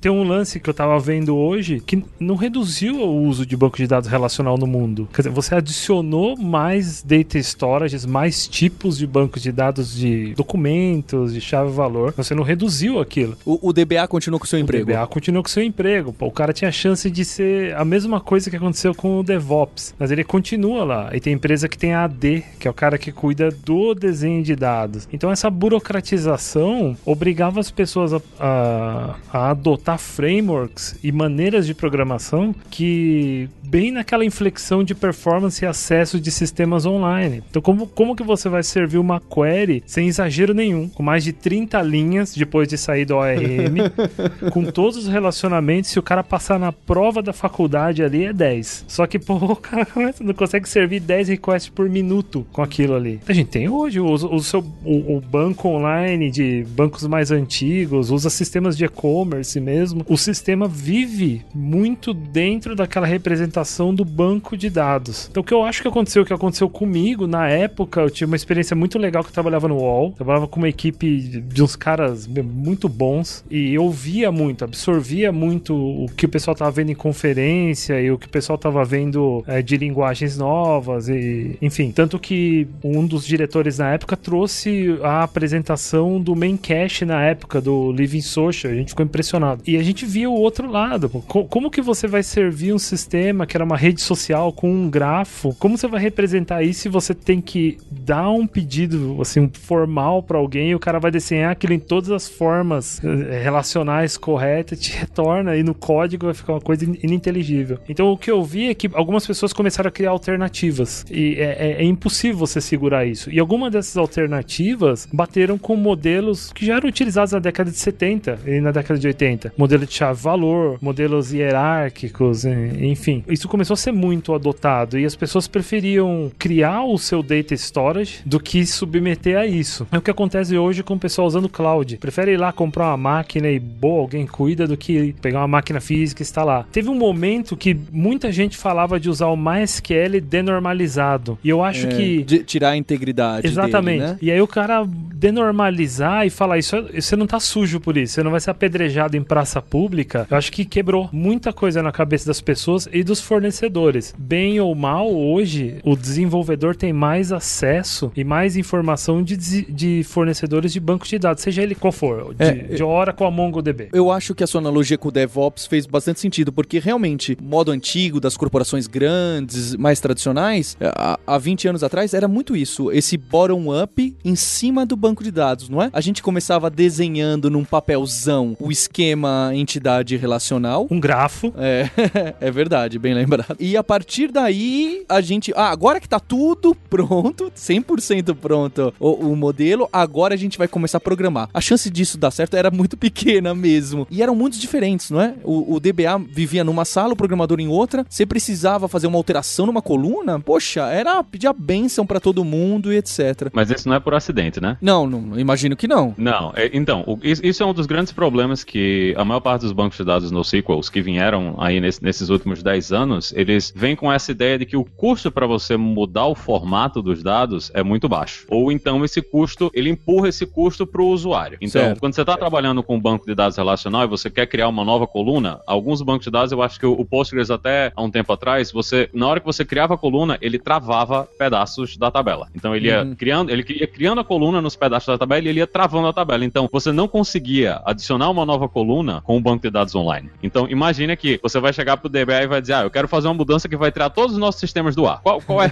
Tem 0.00 0.11
um 0.11 0.22
lance 0.22 0.58
que 0.61 0.69
eu 0.69 0.75
tava 0.75 0.99
vendo 0.99 1.37
hoje 1.37 1.81
que 1.81 2.02
não 2.19 2.34
reduziu 2.37 2.96
o 2.96 3.22
uso 3.26 3.44
de 3.46 3.56
banco 3.56 3.76
de 3.76 3.87
dados 3.87 4.08
relacional 4.08 4.56
no 4.58 4.67
mundo. 4.67 5.08
Quer 5.12 5.22
dizer, 5.22 5.31
você 5.34 5.55
adicionou 5.55 6.37
mais 6.37 7.02
data 7.02 7.38
storages, 7.38 8.05
mais 8.06 8.46
tipos 8.46 8.99
de 8.99 9.06
bancos 9.06 9.43
de 9.43 9.52
dados 9.52 9.94
de 9.94 10.34
documentos, 10.34 11.32
de 11.34 11.40
chave-valor. 11.40 12.12
Você 12.17 12.34
não 12.34 12.43
reduziu 12.43 12.99
aquilo. 13.00 13.37
O, 13.44 13.69
o 13.69 13.72
DBA 13.72 14.06
continua 14.08 14.38
com 14.38 14.44
o 14.44 14.49
seu 14.49 14.58
emprego. 14.58 14.90
O 14.90 14.94
DBA 14.94 15.06
continua 15.06 15.43
com 15.43 15.49
seu 15.49 15.62
emprego. 15.62 16.12
Pô, 16.12 16.26
o 16.26 16.31
cara 16.32 16.52
tinha 16.52 16.69
a 16.69 16.72
chance 16.72 17.11
de 17.11 17.25
ser 17.25 17.75
a 17.76 17.84
mesma 17.84 18.20
coisa 18.20 18.50
que 18.50 18.56
aconteceu 18.56 18.94
com 18.94 19.19
o 19.20 19.22
DevOps, 19.22 19.94
mas 19.99 20.11
ele 20.11 20.25
continua 20.25 20.84
lá. 20.84 21.11
E 21.14 21.20
tem 21.20 21.32
empresa 21.32 21.69
que 21.69 21.78
tem 21.78 21.93
a 21.93 22.05
AD, 22.05 22.43
que 22.58 22.67
é 22.69 22.70
o 22.70 22.75
cara 22.75 22.99
que 22.99 23.12
cuida 23.12 23.50
do 23.50 23.94
desenho 23.94 24.43
de 24.43 24.55
dados. 24.56 25.08
Então 25.12 25.31
essa 25.31 25.50
burocratização 25.50 26.96
obrigava 27.05 27.61
as 27.61 27.70
pessoas 27.70 28.12
a, 28.12 28.20
a- 28.38 29.14
a 29.32 29.50
adotar 29.61 29.99
frameworks 29.99 30.97
e 31.05 31.12
maneiras 31.12 31.67
de 31.67 31.75
programação 31.75 32.55
que 32.71 33.49
bem 33.70 33.93
naquela 33.93 34.25
inflexão 34.25 34.82
de 34.82 34.96
performance 34.96 35.64
e 35.64 35.67
acesso 35.67 36.20
de 36.20 36.32
sistemas 36.32 36.84
online. 36.84 37.40
Então 37.49 37.62
como, 37.62 37.87
como 37.87 38.17
que 38.17 38.22
você 38.25 38.49
vai 38.49 38.64
servir 38.64 38.99
uma 38.99 39.20
query 39.20 39.81
sem 39.87 40.08
exagero 40.08 40.52
nenhum, 40.52 40.88
com 40.88 41.05
mais 41.05 41.22
de 41.22 41.32
30 41.32 41.81
linhas 41.82 42.34
depois 42.34 42.67
de 42.67 42.76
sair 42.76 43.05
do 43.05 43.14
ORM, 43.14 43.76
com 44.50 44.64
todos 44.64 44.96
os 44.96 45.06
relacionamentos, 45.06 45.90
se 45.90 46.00
o 46.00 46.02
cara 46.02 46.25
passar 46.25 46.58
na 46.58 46.72
prova 46.72 47.22
da 47.22 47.32
faculdade 47.32 48.02
ali 48.02 48.25
é 48.25 48.32
10. 48.32 48.87
Só 48.88 49.06
que, 49.06 49.20
pô, 49.20 49.34
o 49.34 49.55
cara 49.55 49.87
não 50.20 50.34
consegue 50.34 50.69
servir 50.69 50.99
10 50.99 51.28
requests 51.28 51.70
por 51.70 51.88
minuto 51.88 52.44
com 52.52 52.62
aquilo 52.62 52.96
ali. 52.96 53.20
A 53.28 53.32
gente 53.32 53.50
tem 53.50 53.69
hoje 53.69 54.00
o, 54.00 54.12
o 54.12 54.43
seu, 54.43 54.64
o, 54.84 55.17
o 55.17 55.20
banco 55.20 55.69
online 55.69 56.28
de 56.28 56.67
bancos 56.70 57.06
mais 57.06 57.31
antigos, 57.31 58.11
usa 58.11 58.28
sistemas 58.31 58.76
de 58.76 58.84
e-commerce 58.84 59.61
mesmo. 59.61 60.05
O 60.08 60.17
sistema 60.17 60.67
vive 60.67 61.44
muito 61.55 62.12
dentro 62.12 62.75
daquela 62.75 63.06
representação 63.06 63.60
do 63.95 64.05
banco 64.05 64.57
de 64.57 64.71
dados. 64.71 65.29
Então, 65.31 65.43
o 65.43 65.45
que 65.45 65.55
eu 65.55 65.65
acho 65.65 65.83
que 65.83 65.89
aconteceu, 65.89 66.23
o 66.23 66.27
que 66.27 66.33
aconteceu 66.33 66.69
comigo 66.69 67.27
na 67.27 67.49
época, 67.49 68.01
eu 68.01 68.11
tive 68.11 68.31
uma 68.31 68.37
experiência 68.37 68.75
muito 68.77 68.99
legal 68.99 69.23
que 69.23 69.31
eu 69.31 69.35
trabalhava 69.35 69.69
no 69.69 69.77
UOL. 69.77 70.12
Trabalhava 70.12 70.47
com 70.47 70.59
uma 70.59 70.69
equipe 70.69 71.19
de 71.19 71.62
uns 71.62 71.77
caras 71.77 72.27
muito 72.27 72.89
bons 72.89 73.45
e 73.51 73.75
eu 73.75 73.89
via 73.91 74.31
muito, 74.31 74.65
absorvia 74.65 75.33
muito 75.33 75.75
o 75.75 76.07
que 76.17 76.27
o 76.27 76.29
pessoal 76.29 76.55
tava 76.55 76.71
vendo 76.71 76.91
em 76.91 76.95
conferência 76.95 78.01
e 78.01 78.11
o 78.11 78.19
que 78.19 78.27
o 78.27 78.31
pessoal 78.31 78.59
tava 78.59 78.85
vendo 78.85 79.43
é, 79.47 79.63
de 79.63 79.77
linguagens 79.77 80.37
novas 80.37 81.09
e 81.09 81.56
enfim, 81.61 81.91
tanto 81.91 82.19
que 82.19 82.67
um 82.83 83.06
dos 83.06 83.27
diretores 83.27 83.79
na 83.79 83.93
época 83.93 84.17
trouxe 84.17 84.99
a 85.03 85.23
apresentação 85.23 86.21
do 86.21 86.35
main 86.35 86.56
cache 86.56 87.05
na 87.05 87.23
época 87.23 87.61
do 87.61 87.93
Living 87.93 88.21
Social, 88.21 88.73
a 88.73 88.77
gente 88.77 88.91
ficou 88.91 89.05
impressionado. 89.05 89.63
E 89.67 89.77
a 89.77 89.83
gente 89.83 90.05
via 90.05 90.29
o 90.29 90.35
outro 90.35 90.71
lado, 90.71 91.09
como 91.09 91.71
que 91.71 91.81
você 91.81 92.06
vai 92.06 92.23
servir 92.23 92.73
um 92.73 92.79
sistema 92.79 93.47
que 93.50 93.56
era 93.56 93.64
uma 93.64 93.76
rede 93.76 94.00
social 94.00 94.52
com 94.52 94.70
um 94.73 94.88
grafo? 94.88 95.55
Como 95.58 95.76
você 95.76 95.88
vai 95.88 96.00
representar 96.00 96.62
isso 96.62 96.81
se 96.82 96.88
você 96.88 97.12
tem 97.12 97.41
que 97.41 97.76
dar 97.91 98.31
um 98.31 98.47
pedido 98.47 99.19
assim 99.20 99.50
formal 99.52 100.23
para 100.23 100.38
alguém 100.38 100.70
e 100.70 100.75
o 100.75 100.79
cara 100.79 100.99
vai 101.00 101.11
desenhar 101.11 101.50
aquilo 101.50 101.73
em 101.75 101.79
todas 101.81 102.11
as 102.11 102.29
formas 102.29 103.00
eh, 103.05 103.41
relacionais 103.43 104.17
corretas, 104.17 104.79
te 104.81 104.93
retorna 104.97 105.56
e 105.56 105.62
no 105.64 105.75
código 105.75 106.26
vai 106.26 106.35
ficar 106.35 106.52
uma 106.55 106.61
coisa 106.61 106.85
in- 106.85 106.99
ininteligível. 107.02 107.79
Então 107.88 108.11
o 108.12 108.17
que 108.17 108.31
eu 108.31 108.43
vi 108.44 108.69
é 108.70 108.75
que 108.75 108.88
algumas 108.93 109.26
pessoas 109.26 109.53
começaram 109.53 109.88
a 109.88 109.91
criar 109.91 110.11
alternativas 110.11 111.05
e 111.11 111.35
é, 111.38 111.56
é- 111.58 111.82
é 111.82 111.85
impossível 111.85 112.38
você 112.38 112.61
segurar 112.61 113.05
isso. 113.05 113.31
E 113.31 113.41
algumas 113.41 113.73
dessas 113.73 113.96
alternativas 113.96 115.08
bateram 115.12 115.58
com 115.58 115.75
modelos 115.76 116.53
que 116.53 116.64
já 116.64 116.76
eram 116.76 116.88
utilizados 116.88 117.32
na 117.32 117.38
década 117.41 117.70
de 117.70 117.76
70 117.79 118.38
e 118.46 118.61
na 118.61 118.70
década 118.70 118.99
de 118.99 119.06
80. 119.06 119.53
Modelo 119.58 119.85
de 119.85 119.93
chave-valor, 119.93 120.79
modelos 120.81 121.32
hierárquicos, 121.32 122.44
enfim. 122.44 123.25
Isso 123.41 123.49
começou 123.49 123.73
a 123.73 123.77
ser 123.79 123.91
muito 123.93 124.35
adotado 124.35 124.99
e 124.99 125.05
as 125.06 125.17
pessoas 125.17 125.49
preferiam 125.49 126.31
criar 126.39 126.85
o 126.85 126.99
seu 126.99 127.23
data 127.23 127.55
storage 127.55 128.20
do 128.27 128.39
que 128.39 128.67
submeter 128.67 129.39
a 129.39 129.47
isso. 129.47 129.87
É 129.91 129.97
o 129.97 130.03
que 130.03 130.11
acontece 130.11 130.59
hoje 130.59 130.82
com 130.82 130.93
o 130.93 130.99
pessoal 130.99 131.27
usando 131.27 131.49
cloud. 131.49 131.97
Prefere 131.97 132.32
ir 132.32 132.37
lá 132.37 132.53
comprar 132.53 132.89
uma 132.89 132.99
máquina 132.99 133.49
e 133.49 133.59
boa, 133.59 134.03
alguém 134.03 134.27
cuida 134.27 134.67
do 134.67 134.77
que 134.77 135.15
pegar 135.23 135.39
uma 135.39 135.49
máquina 135.49 135.81
física 135.81 136.20
e 136.20 136.23
instalar. 136.23 136.67
Teve 136.70 136.91
um 136.91 136.94
momento 136.94 137.56
que 137.56 137.75
muita 137.91 138.31
gente 138.31 138.59
falava 138.59 139.01
de 139.01 139.09
usar 139.09 139.29
o 139.29 139.37
MySQL 139.39 140.20
denormalizado. 140.23 141.39
E 141.43 141.49
eu 141.49 141.65
acho 141.65 141.87
É, 141.87 141.89
que 141.97 142.23
de 142.23 142.41
tirar 142.44 142.73
a 142.73 142.77
integridade 142.77 143.47
Exatamente. 143.47 144.01
dele, 144.01 144.13
né? 144.13 144.19
E 144.20 144.31
aí 144.31 144.43
o 144.43 144.47
cara 144.47 144.87
denormalizar 144.87 146.27
e 146.27 146.31
falar 146.31 146.59
isso, 146.59 146.77
você 146.94 147.17
não 147.17 147.27
tá 147.27 147.41
sujo 147.41 147.81
por 147.81 147.97
isso, 147.97 148.15
você 148.15 148.23
não 148.23 148.31
vai 148.31 148.41
ser 148.41 148.51
apedrejado 148.51 149.17
em 149.17 149.23
praça 149.23 149.63
pública. 149.63 150.27
Eu 150.31 150.37
acho 150.37 150.53
que 150.53 150.65
quebrou 150.65 151.09
muita 151.11 151.55
coisa 151.55 151.82
na 151.82 151.91
cabeça 151.91 152.27
das 152.27 152.41
pessoas 152.41 152.87
e 152.93 153.03
dos 153.03 153.30
fornecedores. 153.31 154.13
Bem 154.19 154.58
ou 154.58 154.75
mal, 154.75 155.08
hoje 155.08 155.77
o 155.84 155.94
desenvolvedor 155.94 156.75
tem 156.75 156.93
mais 156.93 157.31
acesso 157.31 158.10
e 158.17 158.25
mais 158.25 158.56
informação 158.56 159.22
de, 159.22 159.37
de 159.37 160.03
fornecedores 160.03 160.72
de 160.72 160.81
bancos 160.81 161.08
de 161.08 161.17
dados, 161.17 161.41
seja 161.41 161.63
ele 161.63 161.77
qual 161.77 161.93
for, 161.93 162.34
de, 162.34 162.44
É, 162.44 162.55
de 162.55 162.82
Oracle 162.82 163.25
a 163.25 163.31
MongoDB. 163.31 163.91
Eu 163.93 164.10
acho 164.10 164.34
que 164.34 164.43
a 164.43 164.49
sua 164.49 164.60
analogia 164.60 164.99
com 164.99 165.10
o 165.10 165.13
DevOps 165.13 165.67
fez 165.67 165.87
bastante 165.87 166.19
sentido, 166.19 166.53
porque 166.53 166.81
realmente, 166.81 167.39
modo 167.41 167.70
antigo 167.70 168.19
das 168.19 168.37
corporações 168.37 168.89
grandes, 168.89 169.77
mais 169.77 170.01
tradicionais, 170.01 170.77
há, 170.81 171.17
há 171.25 171.39
20 171.39 171.69
anos 171.69 171.84
atrás, 171.84 172.13
era 172.13 172.27
muito 172.27 172.56
isso. 172.56 172.91
Esse 172.91 173.17
bottom-up 173.17 174.17
em 174.25 174.34
cima 174.34 174.84
do 174.84 174.96
banco 174.96 175.22
de 175.22 175.31
dados, 175.31 175.69
não 175.69 175.81
é? 175.81 175.89
A 175.93 176.01
gente 176.01 176.20
começava 176.20 176.69
desenhando 176.69 177.49
num 177.49 177.65
papelzão 177.65 178.56
o 178.58 178.72
esquema 178.72 179.53
entidade 179.55 180.17
relacional. 180.17 180.89
Um 180.91 180.99
grafo. 180.99 181.55
É, 181.56 181.89
é 182.41 182.51
verdade, 182.51 182.99
bem 182.99 183.19
lembrado. 183.20 183.56
E 183.58 183.77
a 183.77 183.82
partir 183.84 184.31
daí, 184.31 185.05
a 185.08 185.20
gente. 185.20 185.53
Ah, 185.56 185.70
agora 185.70 186.00
que 186.00 186.08
tá 186.08 186.19
tudo 186.20 186.74
pronto, 186.89 187.50
100% 187.56 188.34
pronto 188.34 188.93
o, 188.98 189.10
o 189.31 189.36
modelo, 189.36 189.89
agora 189.93 190.34
a 190.34 190.36
gente 190.36 190.58
vai 190.58 190.69
começar 190.69 190.98
a 190.98 191.00
programar. 191.00 191.48
A 191.53 191.60
chance 191.60 191.89
disso 191.91 192.19
dar 192.19 192.31
certo 192.31 192.55
era 192.56 192.70
muito 192.70 192.96
pequena 192.98 193.55
mesmo. 193.55 194.06
E 194.10 194.22
eram 194.22 194.34
mundos 194.34 194.58
diferentes, 194.58 195.10
não 195.10 195.20
é? 195.20 195.34
O, 195.44 195.74
o 195.77 195.81
DBA 195.81 196.19
vivia 196.31 196.65
numa 196.65 196.84
sala, 196.84 197.12
o 197.12 197.17
programador 197.17 197.60
em 197.60 197.69
outra. 197.69 198.05
Você 198.08 198.27
precisava 198.27 198.89
fazer 198.89 199.06
uma 199.06 199.17
alteração 199.19 199.67
numa 199.67 199.82
coluna? 199.82 200.39
Poxa, 200.41 200.82
era 200.91 201.22
pedir 201.22 201.46
a 201.46 201.53
benção 201.53 202.06
pra 202.06 202.20
todo 202.20 202.44
mundo 202.44 202.93
e 202.93 202.96
etc. 202.96 203.50
Mas 203.53 203.70
isso 203.70 203.89
não 203.89 203.96
é 203.96 204.00
por 204.00 204.15
acidente, 204.15 204.60
né? 204.60 204.77
Não, 204.81 205.06
não, 205.06 205.39
imagino 205.39 205.77
que 205.77 205.86
não. 205.89 206.15
Não, 206.17 206.53
é- 206.56 206.70
então, 206.72 207.05
o- 207.06 207.19
isso 207.22 207.41
isso 207.44 207.62
é 207.62 207.67
um 207.67 207.74
dos 207.74 207.86
grandes 207.86 208.12
problemas 208.12 208.62
que 208.65 209.15
a 209.17 209.24
maior 209.24 209.41
parte 209.41 209.62
dos 209.62 209.72
bancos 209.72 209.98
de 209.98 210.05
dados 210.05 210.31
NoSQL 210.31 210.81
que 210.93 211.03
vieram 211.03 211.55
aí 211.58 211.81
nesse- 211.81 212.03
nesses 212.03 212.29
últimos 212.29 212.62
10 212.62 212.93
anos, 212.93 213.00
eles 213.35 213.73
vêm 213.75 213.95
com 213.97 214.13
essa 214.13 214.31
ideia 214.33 214.59
de 214.59 214.67
que 214.67 214.77
o 214.77 214.85
custo 214.85 215.31
para 215.31 215.47
você 215.47 215.77
mudar 215.77 216.27
o 216.27 216.35
formato 216.35 217.01
dos 217.03 217.23
dados 217.23 217.71
é 217.75 217.83
muito 217.83 218.09
baixo. 218.09 218.47
Ou 218.49 218.71
então 218.73 219.05
esse 219.05 219.21
custo, 219.23 219.71
ele 219.75 219.91
empurra 219.91 220.29
esse 220.29 220.47
custo 220.47 220.87
para 220.87 221.03
o 221.03 221.09
usuário. 221.09 221.59
Então, 221.61 221.83
Certo. 221.83 222.01
quando 222.01 222.15
você 222.15 222.21
está 222.23 222.37
trabalhando 222.37 222.83
com 222.83 222.97
um 222.97 223.01
banco 223.01 223.27
de 223.27 223.35
dados 223.35 223.57
relacional 223.57 224.05
e 224.05 224.09
você 224.09 224.29
quer 224.31 224.47
criar 224.47 224.69
uma 224.69 224.85
nova 224.85 225.07
coluna, 225.07 225.61
alguns 225.67 226.03
bancos 226.03 226.25
de 226.25 226.31
dados, 226.31 226.53
eu 226.53 226.63
acho 226.63 226.79
que 226.79 226.87
o 226.87 227.05
Postgres 227.05 227.51
até 227.51 227.93
há 227.95 228.03
um 228.03 228.11
tempo 228.11 228.33
atrás, 228.33 228.71
você 228.73 229.09
na 229.13 229.27
hora 229.27 229.41
que 229.41 229.47
você 229.47 229.65
criava 229.65 229.95
a 229.95 229.99
coluna, 229.99 230.39
ele 230.41 230.59
travava 230.59 231.29
pedaços 231.39 231.97
da 231.97 232.11
tabela. 232.11 232.49
Então 232.55 232.75
ele 232.75 232.89
ia 232.89 233.03
Uhum. 233.03 233.15
criando, 233.15 233.51
ele 233.51 233.65
ia 233.69 233.87
criando 233.87 234.21
a 234.21 234.25
coluna 234.25 234.61
nos 234.61 234.77
pedaços 234.77 235.07
da 235.07 235.19
tabela 235.19 235.45
e 235.47 235.49
ele 235.49 235.61
ia 235.61 235.67
travando 235.67 236.07
a 236.09 236.13
tabela. 236.13 236.45
Então 236.45 236.69
você 236.73 236.93
não 236.93 237.09
conseguia 237.09 237.81
adicionar 237.85 238.31
uma 238.31 238.45
nova 238.45 238.69
coluna 238.69 239.21
com 239.23 239.37
o 239.37 239.41
banco 239.41 239.63
de 239.63 239.71
dados 239.71 239.95
online. 239.95 240.31
Então 240.43 240.67
imagine 240.69 241.17
que 241.17 241.39
você 241.43 241.59
vai 241.61 241.73
chegar 241.73 241.97
pro 241.97 242.09
DBA 242.09 242.43
e 242.43 242.47
vai 242.47 242.61
dizer: 242.61 242.75
"Ah, 242.75 242.85
eu 242.91 242.93
quero 242.93 243.09
fazer 243.09 243.29
uma 243.29 243.35
mudança 243.35 243.69
que 243.69 243.77
vai 243.77 243.91
tirar 243.93 244.11
todos 244.11 244.32
os 244.32 244.39
nossos 244.39 244.61
sistemas 244.61 244.94
do 244.94 245.06
ar". 245.06 245.20
Qual, 245.23 245.41
qual 245.41 245.63
é 245.63 245.67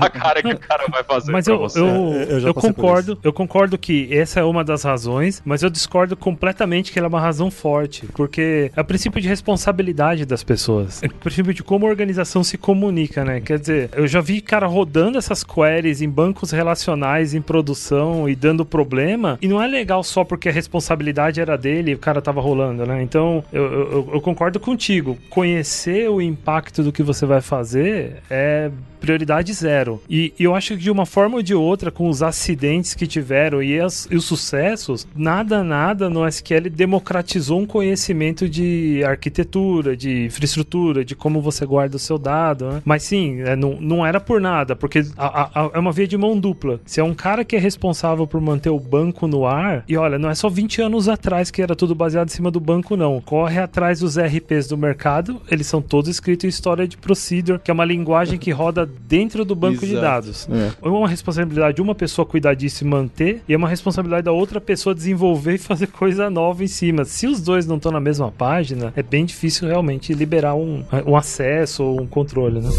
a, 0.00 0.06
a 0.06 0.10
cara 0.10 0.42
que 0.42 0.52
o 0.52 0.58
cara 0.58 0.84
vai 0.90 1.04
fazer 1.04 1.30
Mas 1.32 1.44
pra 1.44 1.54
eu, 1.54 1.58
você? 1.58 1.78
eu, 1.80 1.84
É, 1.86 2.32
eu 2.32 2.40
já 2.40 2.48
eu 2.48 2.54
concordo, 2.54 3.18
eu 3.22 3.32
concordo 3.32 3.78
que 3.78 4.08
essa 4.16 4.40
é 4.40 4.44
uma 4.44 4.64
das 4.64 4.82
razões, 4.82 5.42
mas 5.44 5.62
eu 5.62 5.70
discordo 5.70 6.16
completamente 6.16 6.90
que 6.92 6.98
ela 6.98 7.06
é 7.06 7.08
uma 7.10 7.20
razão 7.20 7.50
forte, 7.50 8.06
porque 8.14 8.70
é 8.74 8.80
o 8.80 8.84
princípio 8.84 9.20
de 9.20 9.28
responsabilidade 9.28 10.24
das 10.26 10.42
pessoas, 10.42 11.02
é 11.02 11.06
o 11.06 11.10
princípio 11.14 11.52
de 11.54 11.62
como 11.62 11.86
a 11.86 11.88
organização 11.90 12.42
se 12.42 12.56
comunica, 12.58 13.24
né? 13.24 13.40
Quer 13.40 13.58
dizer, 13.58 13.90
eu 13.94 14.06
já 14.06 14.20
vi 14.20 14.40
cara 14.40 14.66
rodando 14.66 15.18
essas 15.18 15.44
queries 15.44 16.00
em 16.02 16.08
bancos 16.08 16.50
relacionais 16.50 17.34
em 17.34 17.40
produção 17.42 18.28
e 18.28 18.34
dando 18.34 18.64
problema, 18.64 19.38
e 19.42 19.48
não 19.48 19.62
é 19.62 19.66
legal 19.66 20.02
só 20.02 20.24
porque 20.24 20.48
a 20.48 20.52
responsabilidade 20.52 21.40
era 21.40 21.56
dele 21.56 21.90
e 21.90 21.94
o 21.94 21.98
cara 21.98 22.20
tava 22.22 22.40
rolando, 22.40 22.86
né? 22.86 23.02
Então, 23.02 23.44
eu, 23.52 23.64
eu- 23.64 24.10
eu 24.14 24.20
concordo 24.20 24.58
contigo. 24.60 25.18
Conhecer 25.28 26.08
o 26.08 26.20
impacto 26.20 26.53
do 26.82 26.92
que 26.92 27.02
você 27.02 27.26
vai 27.26 27.40
fazer 27.40 28.22
é 28.30 28.70
prioridade 29.04 29.52
zero. 29.52 30.00
E, 30.08 30.32
e 30.38 30.44
eu 30.44 30.54
acho 30.54 30.76
que 30.76 30.82
de 30.82 30.90
uma 30.90 31.04
forma 31.04 31.36
ou 31.36 31.42
de 31.42 31.54
outra, 31.54 31.90
com 31.90 32.08
os 32.08 32.22
acidentes 32.22 32.94
que 32.94 33.06
tiveram 33.06 33.62
e, 33.62 33.78
as- 33.78 34.08
e 34.10 34.16
os 34.16 34.24
sucessos, 34.24 35.06
nada, 35.14 35.62
nada 35.62 36.08
no 36.08 36.26
SQL 36.26 36.70
democratizou 36.70 37.60
um 37.60 37.66
conhecimento 37.66 38.48
de 38.48 39.02
arquitetura, 39.04 39.96
de 39.96 40.24
infraestrutura, 40.26 41.04
de 41.04 41.14
como 41.14 41.40
você 41.42 41.66
guarda 41.66 41.96
o 41.96 41.98
seu 41.98 42.18
dado. 42.18 42.66
né? 42.70 42.82
Mas 42.84 43.02
sim, 43.02 43.40
é, 43.42 43.54
não, 43.56 43.76
não 43.80 44.06
era 44.06 44.20
por 44.20 44.40
nada, 44.40 44.74
porque 44.76 45.00
a- 45.16 45.42
a- 45.42 45.50
a- 45.66 45.70
é 45.74 45.78
uma 45.78 45.92
via 45.92 46.06
de 46.06 46.16
mão 46.16 46.38
dupla. 46.38 46.80
Se 46.86 47.00
é 47.00 47.04
um 47.04 47.14
cara 47.14 47.44
que 47.44 47.56
é 47.56 47.58
responsável 47.58 48.26
por 48.26 48.40
manter 48.40 48.70
o 48.70 48.78
banco 48.80 49.26
no 49.26 49.46
ar, 49.46 49.84
e 49.88 49.96
olha, 49.96 50.18
não 50.18 50.30
é 50.30 50.34
só 50.34 50.48
20 50.48 50.80
anos 50.80 51.08
atrás 51.08 51.50
que 51.50 51.60
era 51.60 51.74
tudo 51.76 51.94
baseado 51.94 52.28
em 52.28 52.32
cima 52.32 52.50
do 52.50 52.60
banco, 52.60 52.96
não. 52.96 53.20
Corre 53.20 53.58
atrás 53.58 54.00
dos 54.00 54.16
RPs 54.18 54.66
do 54.68 54.76
mercado, 54.78 55.40
eles 55.50 55.66
são 55.66 55.82
todos 55.82 56.08
escritos 56.08 56.44
em 56.44 56.48
história 56.48 56.86
de 56.88 56.96
procedure, 56.96 57.58
que 57.58 57.70
é 57.70 57.74
uma 57.74 57.84
linguagem 57.84 58.38
que 58.38 58.50
roda 58.50 58.88
dentro 59.06 59.44
do 59.44 59.54
banco 59.54 59.86
de 59.86 59.92
Exato. 59.92 60.02
dados. 60.02 60.48
É. 60.50 60.88
Uma 60.88 61.08
responsabilidade 61.08 61.76
de 61.76 61.82
uma 61.82 61.94
pessoa 61.94 62.24
cuidar 62.26 62.54
disso 62.54 62.84
e 62.84 62.86
manter, 62.86 63.42
e 63.48 63.54
é 63.54 63.56
uma 63.56 63.68
responsabilidade 63.68 64.24
da 64.24 64.32
outra 64.32 64.60
pessoa 64.60 64.94
desenvolver 64.94 65.54
e 65.54 65.58
fazer 65.58 65.88
coisa 65.88 66.30
nova 66.30 66.64
em 66.64 66.68
cima. 66.68 67.04
Se 67.04 67.26
os 67.26 67.40
dois 67.40 67.66
não 67.66 67.76
estão 67.76 67.92
na 67.92 68.00
mesma 68.00 68.30
página, 68.30 68.92
é 68.96 69.02
bem 69.02 69.24
difícil 69.24 69.68
realmente 69.68 70.12
liberar 70.12 70.54
um, 70.54 70.84
um 71.06 71.16
acesso 71.16 71.82
ou 71.82 72.00
um 72.00 72.06
controle, 72.06 72.60
né? 72.60 72.70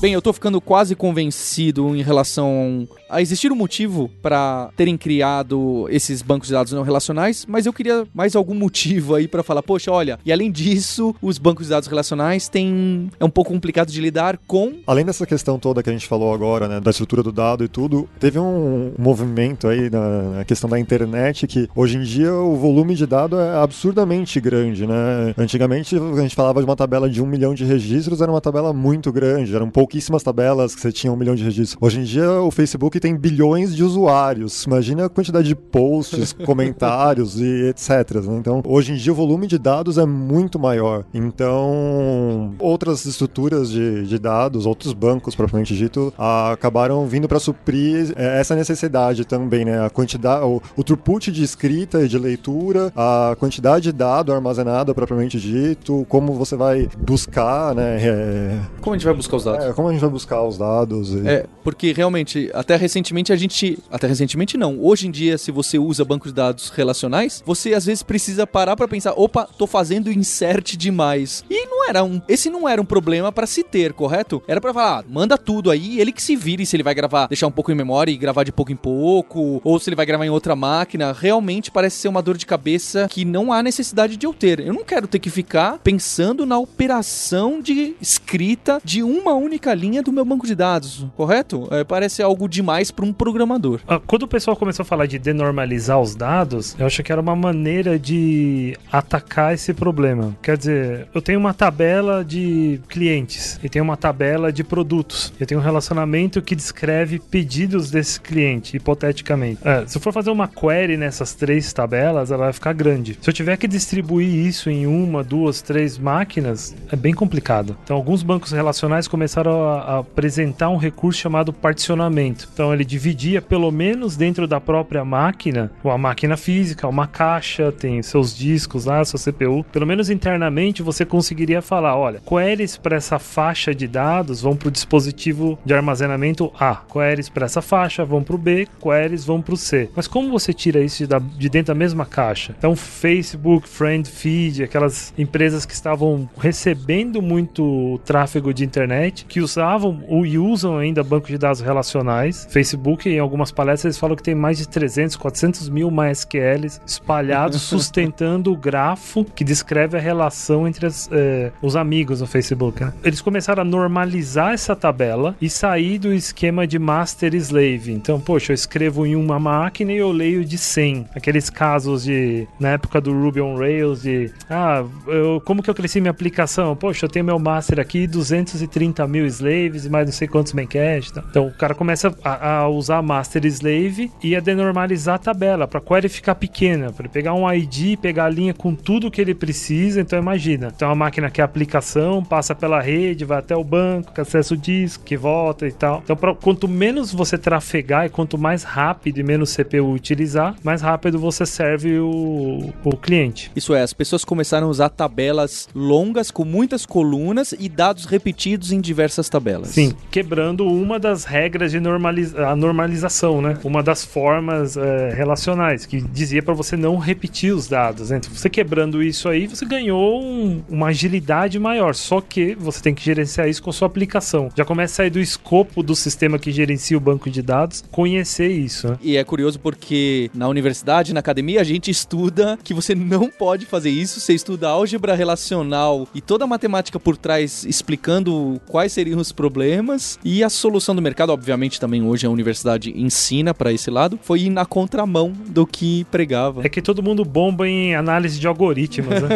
Bem, 0.00 0.12
eu 0.12 0.22
tô 0.22 0.32
ficando 0.32 0.60
quase 0.60 0.94
convencido 0.94 1.96
em 1.96 2.02
relação 2.02 2.88
a 3.07 3.07
existir 3.18 3.52
um 3.52 3.56
motivo 3.56 4.10
para 4.22 4.70
terem 4.76 4.96
criado 4.96 5.86
esses 5.90 6.22
bancos 6.22 6.48
de 6.48 6.54
dados 6.54 6.72
não 6.72 6.82
relacionais, 6.82 7.44
mas 7.46 7.66
eu 7.66 7.72
queria 7.72 8.06
mais 8.14 8.36
algum 8.36 8.54
motivo 8.54 9.14
aí 9.14 9.26
para 9.26 9.42
falar, 9.42 9.62
poxa, 9.62 9.90
olha, 9.90 10.18
e 10.24 10.32
além 10.32 10.50
disso, 10.50 11.14
os 11.20 11.38
bancos 11.38 11.66
de 11.66 11.70
dados 11.70 11.88
relacionais 11.88 12.48
têm 12.48 13.10
é 13.18 13.24
um 13.24 13.30
pouco 13.30 13.52
complicado 13.52 13.90
de 13.90 14.00
lidar 14.00 14.38
com 14.46 14.74
Além 14.86 15.04
dessa 15.04 15.26
questão 15.26 15.58
toda 15.58 15.82
que 15.82 15.90
a 15.90 15.92
gente 15.92 16.06
falou 16.06 16.32
agora, 16.32 16.68
né, 16.68 16.80
da 16.80 16.90
estrutura 16.90 17.22
do 17.22 17.32
dado 17.32 17.64
e 17.64 17.68
tudo, 17.68 18.08
teve 18.20 18.38
um 18.38 18.92
movimento 18.98 19.68
aí 19.68 19.90
na, 19.90 20.44
questão 20.44 20.68
da 20.68 20.78
internet 20.78 21.46
que 21.46 21.68
hoje 21.74 21.96
em 21.96 22.02
dia 22.02 22.32
o 22.32 22.56
volume 22.56 22.94
de 22.94 23.06
dado 23.06 23.38
é 23.38 23.56
absurdamente 23.56 24.40
grande, 24.40 24.86
né? 24.86 25.34
Antigamente 25.36 25.96
a 25.96 26.20
gente 26.20 26.34
falava 26.34 26.60
de 26.60 26.66
uma 26.66 26.76
tabela 26.76 27.08
de 27.08 27.22
um 27.22 27.26
milhão 27.26 27.54
de 27.54 27.64
registros, 27.64 28.20
era 28.20 28.30
uma 28.30 28.40
tabela 28.40 28.72
muito 28.72 29.12
grande, 29.12 29.54
eram 29.54 29.70
pouquíssimas 29.70 30.22
tabelas 30.22 30.74
que 30.74 30.80
você 30.80 30.92
tinha 30.92 31.12
um 31.12 31.16
milhão 31.16 31.34
de 31.34 31.44
registros. 31.44 31.76
Hoje 31.80 32.00
em 32.00 32.04
dia 32.04 32.30
o 32.40 32.50
Facebook 32.50 32.97
tem 33.00 33.16
bilhões 33.16 33.74
de 33.74 33.82
usuários, 33.84 34.64
imagina 34.64 35.04
a 35.06 35.08
quantidade 35.08 35.48
de 35.48 35.54
posts, 35.54 36.32
comentários 36.44 37.40
e 37.40 37.68
etc. 37.68 37.88
né? 38.24 38.36
Então 38.38 38.62
hoje 38.66 38.92
em 38.92 38.96
dia 38.96 39.12
o 39.12 39.14
volume 39.14 39.46
de 39.46 39.58
dados 39.58 39.98
é 39.98 40.04
muito 40.06 40.58
maior. 40.58 41.04
Então 41.12 42.54
outras 42.58 43.04
estruturas 43.06 43.70
de, 43.70 44.04
de 44.06 44.18
dados, 44.18 44.66
outros 44.66 44.92
bancos 44.92 45.34
propriamente 45.34 45.74
dito, 45.76 46.12
acabaram 46.16 47.06
vindo 47.06 47.28
para 47.28 47.38
suprir 47.38 48.12
eh, 48.16 48.40
essa 48.40 48.54
necessidade 48.54 49.24
também, 49.24 49.64
né? 49.64 49.84
A 49.84 49.90
quantidade, 49.90 50.44
o, 50.44 50.60
o 50.76 50.82
throughput 50.84 51.30
de 51.32 51.42
escrita 51.42 52.02
e 52.02 52.08
de 52.08 52.18
leitura, 52.18 52.92
a 52.96 53.36
quantidade 53.38 53.84
de 53.84 53.92
dado 53.92 54.32
armazenado 54.32 54.94
propriamente 54.94 55.38
dito, 55.40 56.04
como 56.08 56.32
você 56.34 56.56
vai 56.56 56.88
buscar, 56.98 57.74
né? 57.74 57.98
eh, 58.02 58.58
como 58.80 58.94
a 58.94 58.98
gente 58.98 59.04
vai 59.06 59.14
buscar 59.14 59.36
os 59.36 59.44
dados. 59.44 59.64
é, 59.64 59.72
como 59.72 59.88
a 59.88 59.92
gente 59.92 60.00
vai 60.00 60.10
buscar 60.10 60.42
os 60.42 60.58
dados. 60.58 61.14
e- 61.14 61.26
É, 61.28 61.46
porque 61.62 61.92
realmente, 61.92 62.50
até 62.54 62.76
recentemente 62.88 63.32
a 63.32 63.36
gente. 63.36 63.78
Até 63.90 64.06
recentemente 64.06 64.56
não. 64.56 64.82
Hoje 64.82 65.06
em 65.06 65.10
dia, 65.10 65.36
se 65.36 65.50
você 65.50 65.78
usa 65.78 66.04
banco 66.04 66.26
de 66.26 66.34
dados 66.34 66.70
relacionais, 66.70 67.42
você 67.44 67.74
às 67.74 67.84
vezes 67.84 68.02
precisa 68.02 68.46
parar 68.46 68.74
pra 68.74 68.88
pensar: 68.88 69.12
opa, 69.12 69.48
tô 69.56 69.66
fazendo 69.66 70.10
insert 70.10 70.76
demais. 70.76 71.44
E 71.50 71.66
não 71.66 71.88
era 71.88 72.02
um. 72.02 72.20
Esse 72.26 72.50
não 72.50 72.68
era 72.68 72.80
um 72.80 72.84
problema 72.84 73.30
pra 73.30 73.46
se 73.46 73.62
ter, 73.62 73.92
correto? 73.92 74.42
Era 74.48 74.60
pra 74.60 74.72
falar: 74.72 75.00
ah, 75.00 75.04
manda 75.08 75.36
tudo 75.36 75.70
aí, 75.70 76.00
ele 76.00 76.12
que 76.12 76.22
se 76.22 76.34
vire 76.34 76.64
se 76.64 76.74
ele 76.74 76.82
vai 76.82 76.94
gravar, 76.94 77.28
deixar 77.28 77.46
um 77.46 77.52
pouco 77.52 77.70
em 77.70 77.74
memória 77.74 78.10
e 78.10 78.16
gravar 78.16 78.44
de 78.44 78.52
pouco 78.52 78.72
em 78.72 78.76
pouco, 78.76 79.60
ou 79.62 79.78
se 79.78 79.88
ele 79.88 79.96
vai 79.96 80.06
gravar 80.06 80.24
em 80.24 80.30
outra 80.30 80.56
máquina. 80.56 81.12
Realmente 81.12 81.70
parece 81.70 81.96
ser 81.96 82.08
uma 82.08 82.22
dor 82.22 82.36
de 82.36 82.46
cabeça 82.46 83.06
que 83.08 83.24
não 83.24 83.52
há 83.52 83.62
necessidade 83.62 84.16
de 84.16 84.26
eu 84.26 84.32
ter. 84.32 84.60
Eu 84.60 84.72
não 84.72 84.84
quero 84.84 85.06
ter 85.06 85.18
que 85.18 85.30
ficar 85.30 85.78
pensando 85.78 86.46
na 86.46 86.58
operação 86.58 87.60
de 87.60 87.94
escrita 88.00 88.80
de 88.84 89.02
uma 89.02 89.34
única 89.34 89.74
linha 89.74 90.02
do 90.02 90.12
meu 90.12 90.24
banco 90.24 90.46
de 90.46 90.54
dados, 90.54 91.04
correto? 91.16 91.68
É, 91.70 91.84
parece 91.84 92.22
algo 92.22 92.48
demais 92.48 92.77
para 92.90 93.04
um 93.04 93.12
programador. 93.12 93.80
Ah, 93.86 94.00
Quando 94.04 94.22
o 94.22 94.28
pessoal 94.28 94.56
começou 94.56 94.82
a 94.82 94.86
falar 94.86 95.06
de 95.06 95.18
denormalizar 95.18 96.00
os 96.00 96.14
dados, 96.14 96.76
eu 96.78 96.86
acho 96.86 97.02
que 97.02 97.12
era 97.12 97.20
uma 97.20 97.36
maneira 97.36 97.98
de 97.98 98.76
atacar 98.90 99.52
esse 99.54 99.74
problema. 99.74 100.36
Quer 100.42 100.56
dizer, 100.56 101.08
eu 101.14 101.20
tenho 101.20 101.38
uma 101.38 101.52
tabela 101.52 102.24
de 102.24 102.80
clientes 102.88 103.58
e 103.62 103.68
tenho 103.68 103.84
uma 103.84 103.96
tabela 103.96 104.52
de 104.52 104.62
produtos. 104.62 105.32
Eu 105.38 105.46
tenho 105.46 105.60
um 105.60 105.64
relacionamento 105.64 106.40
que 106.40 106.54
descreve 106.54 107.18
pedidos 107.18 107.90
desse 107.90 108.20
cliente, 108.20 108.76
hipoteticamente. 108.76 109.60
É, 109.64 109.86
se 109.86 109.96
eu 109.96 110.00
for 110.00 110.12
fazer 110.12 110.30
uma 110.30 110.48
query 110.48 110.96
nessas 110.96 111.34
três 111.34 111.72
tabelas, 111.72 112.30
ela 112.30 112.44
vai 112.44 112.52
ficar 112.52 112.72
grande. 112.72 113.18
Se 113.20 113.28
eu 113.28 113.34
tiver 113.34 113.56
que 113.56 113.66
distribuir 113.66 114.28
isso 114.46 114.70
em 114.70 114.86
uma, 114.86 115.24
duas, 115.24 115.60
três 115.60 115.98
máquinas, 115.98 116.74
é 116.90 116.96
bem 116.96 117.12
complicado. 117.14 117.76
Então, 117.84 117.96
alguns 117.96 118.22
bancos 118.22 118.52
relacionais 118.52 119.08
começaram 119.08 119.64
a 119.64 119.98
apresentar 119.98 120.68
um 120.68 120.76
recurso 120.76 121.20
chamado 121.20 121.52
particionamento. 121.52 122.48
Então, 122.52 122.67
ele 122.72 122.84
dividia, 122.84 123.40
pelo 123.40 123.70
menos 123.70 124.16
dentro 124.16 124.46
da 124.46 124.60
própria 124.60 125.04
máquina, 125.04 125.70
uma 125.82 125.98
máquina 125.98 126.36
física, 126.36 126.88
uma 126.88 127.06
caixa, 127.06 127.72
tem 127.72 128.02
seus 128.02 128.36
discos 128.36 128.84
lá, 128.84 129.04
sua 129.04 129.18
CPU. 129.18 129.64
Pelo 129.72 129.86
menos 129.86 130.10
internamente, 130.10 130.82
você 130.82 131.04
conseguiria 131.04 131.62
falar: 131.62 131.96
olha, 131.96 132.20
queries 132.20 132.76
para 132.76 132.96
essa 132.96 133.18
faixa 133.18 133.74
de 133.74 133.86
dados 133.86 134.42
vão 134.42 134.56
para 134.56 134.68
o 134.68 134.70
dispositivo 134.70 135.58
de 135.64 135.74
armazenamento 135.74 136.52
A, 136.58 136.76
queries 136.76 137.28
para 137.28 137.46
essa 137.46 137.62
faixa 137.62 138.04
vão 138.04 138.22
para 138.22 138.34
o 138.34 138.38
B, 138.38 138.68
queries 138.80 139.24
vão 139.24 139.40
para 139.40 139.54
o 139.54 139.56
C. 139.56 139.90
Mas 139.94 140.06
como 140.06 140.30
você 140.30 140.52
tira 140.52 140.80
isso 140.80 141.06
de 141.36 141.48
dentro 141.48 141.74
da 141.74 141.78
mesma 141.78 142.04
caixa? 142.06 142.54
Então, 142.58 142.74
Facebook, 142.74 143.68
Friend 143.68 144.08
Feed, 144.08 144.62
aquelas 144.62 145.12
empresas 145.16 145.64
que 145.64 145.72
estavam 145.72 146.28
recebendo 146.38 147.20
muito 147.20 148.00
tráfego 148.04 148.52
de 148.52 148.64
internet, 148.64 149.24
que 149.26 149.40
usavam 149.40 150.02
e 150.24 150.38
usam 150.38 150.78
ainda 150.78 151.02
banco 151.02 151.26
de 151.28 151.38
dados 151.38 151.60
relacionais. 151.60 152.46
Facebook, 152.58 153.08
em 153.08 153.20
algumas 153.20 153.52
palestras, 153.52 153.84
eles 153.84 153.98
falam 153.98 154.16
que 154.16 154.22
tem 154.22 154.34
mais 154.34 154.58
de 154.58 154.66
300, 154.68 155.14
400 155.14 155.68
mil 155.68 155.92
MySQLs 155.92 156.80
espalhados, 156.84 157.62
sustentando 157.62 158.52
o 158.52 158.56
grafo 158.56 159.24
que 159.24 159.44
descreve 159.44 159.96
a 159.96 160.00
relação 160.00 160.66
entre 160.66 160.86
as, 160.86 161.08
eh, 161.12 161.52
os 161.62 161.76
amigos 161.76 162.20
no 162.20 162.26
Facebook. 162.26 162.82
Né? 162.82 162.92
Eles 163.04 163.20
começaram 163.20 163.62
a 163.62 163.64
normalizar 163.64 164.54
essa 164.54 164.74
tabela 164.74 165.36
e 165.40 165.48
sair 165.48 166.00
do 166.00 166.12
esquema 166.12 166.66
de 166.66 166.80
master 166.80 167.32
slave. 167.36 167.92
Então, 167.92 168.20
poxa, 168.20 168.50
eu 168.50 168.54
escrevo 168.54 169.06
em 169.06 169.14
uma 169.14 169.38
máquina 169.38 169.92
e 169.92 169.98
eu 169.98 170.10
leio 170.10 170.44
de 170.44 170.58
100. 170.58 171.06
Aqueles 171.14 171.48
casos 171.48 172.02
de, 172.02 172.48
na 172.58 172.70
época 172.70 173.00
do 173.00 173.12
Ruby 173.12 173.40
on 173.40 173.56
Rails, 173.56 174.02
de, 174.02 174.32
ah, 174.50 174.84
eu, 175.06 175.40
como 175.44 175.62
que 175.62 175.70
eu 175.70 175.74
cresci 175.74 176.00
minha 176.00 176.10
aplicação? 176.10 176.74
Poxa, 176.74 177.06
eu 177.06 177.08
tenho 177.08 177.24
meu 177.24 177.38
master 177.38 177.78
aqui, 177.78 178.04
230 178.08 179.06
mil 179.06 179.26
slaves 179.26 179.84
e 179.84 179.88
mais 179.88 180.06
não 180.06 180.12
sei 180.12 180.26
quantos 180.26 180.52
memcache. 180.52 181.12
Tá? 181.12 181.22
Então, 181.30 181.46
o 181.46 181.52
cara 181.52 181.72
começa 181.72 182.12
a, 182.24 182.30
a 182.32 182.47
usar 182.68 183.02
master 183.02 183.44
slave 183.46 184.10
e 184.22 184.36
a 184.36 184.40
denormalizar 184.40 185.16
a 185.16 185.18
tabela 185.18 185.66
para 185.66 185.80
query 185.80 186.08
ficar 186.08 186.34
pequena, 186.34 186.92
para 186.92 187.04
ele 187.04 187.12
pegar 187.12 187.34
um 187.34 187.50
ID, 187.52 187.98
pegar 187.98 188.26
a 188.26 188.30
linha 188.30 188.54
com 188.54 188.74
tudo 188.74 189.10
que 189.10 189.20
ele 189.20 189.34
precisa. 189.34 190.00
Então, 190.00 190.18
imagina, 190.18 190.70
tem 190.70 190.86
uma 190.86 190.94
máquina 190.94 191.30
que 191.30 191.40
é 191.40 191.42
a 191.42 191.44
aplicação, 191.44 192.22
passa 192.24 192.54
pela 192.54 192.80
rede, 192.80 193.24
vai 193.24 193.38
até 193.38 193.56
o 193.56 193.64
banco, 193.64 194.12
que 194.12 194.20
acessa 194.20 194.54
o 194.54 194.56
disco, 194.56 195.04
que 195.04 195.16
volta 195.16 195.66
e 195.66 195.72
tal. 195.72 196.00
Então, 196.04 196.16
pra, 196.16 196.34
quanto 196.34 196.68
menos 196.68 197.12
você 197.12 197.36
trafegar 197.36 198.06
e 198.06 198.08
quanto 198.08 198.38
mais 198.38 198.62
rápido 198.62 199.18
e 199.18 199.22
menos 199.22 199.54
CPU 199.54 199.92
utilizar, 199.92 200.54
mais 200.62 200.82
rápido 200.82 201.18
você 201.18 201.44
serve 201.44 201.98
o, 201.98 202.72
o 202.84 202.96
cliente. 202.96 203.50
Isso 203.54 203.74
é, 203.74 203.82
as 203.82 203.92
pessoas 203.92 204.24
começaram 204.24 204.66
a 204.66 204.70
usar 204.70 204.88
tabelas 204.88 205.68
longas 205.74 206.30
com 206.30 206.44
muitas 206.44 206.86
colunas 206.86 207.54
e 207.58 207.68
dados 207.68 208.04
repetidos 208.04 208.72
em 208.72 208.80
diversas 208.80 209.28
tabelas. 209.28 209.68
Sim, 209.68 209.92
quebrando 210.10 210.66
uma 210.66 210.98
das 210.98 211.24
regras 211.24 211.70
de 211.72 211.80
normaliza 211.80 212.37
a 212.44 212.56
normalização, 212.56 213.40
né? 213.40 213.58
Uma 213.64 213.82
das 213.82 214.04
formas 214.04 214.76
é, 214.76 215.10
relacionais 215.14 215.86
que 215.86 216.00
dizia 216.00 216.42
para 216.42 216.54
você 216.54 216.76
não 216.76 216.96
repetir 216.96 217.54
os 217.54 217.68
dados. 217.68 218.10
Né? 218.10 218.18
Então, 218.18 218.30
você 218.34 218.48
quebrando 218.48 219.02
isso 219.02 219.28
aí, 219.28 219.46
você 219.46 219.64
ganhou 219.64 220.22
um, 220.22 220.62
uma 220.68 220.88
agilidade 220.88 221.58
maior. 221.58 221.94
Só 221.94 222.20
que 222.20 222.54
você 222.54 222.80
tem 222.80 222.94
que 222.94 223.02
gerenciar 223.02 223.48
isso 223.48 223.62
com 223.62 223.70
a 223.70 223.72
sua 223.72 223.86
aplicação. 223.86 224.50
Já 224.54 224.64
começa 224.64 224.94
a 224.94 224.96
sair 224.96 225.10
do 225.10 225.20
escopo 225.20 225.82
do 225.82 225.94
sistema 225.94 226.38
que 226.38 226.50
gerencia 226.50 226.96
o 226.96 227.00
banco 227.00 227.30
de 227.30 227.42
dados, 227.42 227.84
conhecer 227.90 228.48
isso. 228.48 228.88
Né? 228.88 228.98
E 229.02 229.16
é 229.16 229.24
curioso 229.24 229.58
porque 229.58 230.30
na 230.34 230.48
universidade, 230.48 231.12
na 231.12 231.20
academia, 231.20 231.60
a 231.60 231.64
gente 231.64 231.90
estuda 231.90 232.58
que 232.62 232.74
você 232.74 232.94
não 232.94 233.28
pode 233.28 233.66
fazer 233.66 233.90
isso. 233.90 234.20
Você 234.20 234.34
estuda 234.34 234.68
álgebra 234.68 235.14
relacional 235.14 236.08
e 236.14 236.20
toda 236.20 236.44
a 236.44 236.46
matemática 236.46 236.98
por 236.98 237.16
trás 237.16 237.64
explicando 237.64 238.60
quais 238.66 238.92
seriam 238.92 239.20
os 239.20 239.32
problemas 239.32 240.18
e 240.24 240.42
a 240.42 240.48
solução 240.48 240.94
do 240.94 241.02
mercado, 241.02 241.30
obviamente, 241.30 241.80
também 241.80 242.02
hoje 242.02 242.17
a 242.26 242.30
universidade 242.30 242.92
ensina 242.96 243.52
para 243.52 243.72
esse 243.72 243.90
lado, 243.90 244.18
foi 244.22 244.40
ir 244.40 244.50
na 244.50 244.64
contramão 244.64 245.32
do 245.48 245.66
que 245.66 246.04
pregava. 246.10 246.62
É 246.64 246.68
que 246.68 246.80
todo 246.80 247.02
mundo 247.02 247.24
bomba 247.24 247.68
em 247.68 247.94
análise 247.94 248.38
de 248.38 248.46
algoritmos, 248.46 249.22
né? 249.22 249.28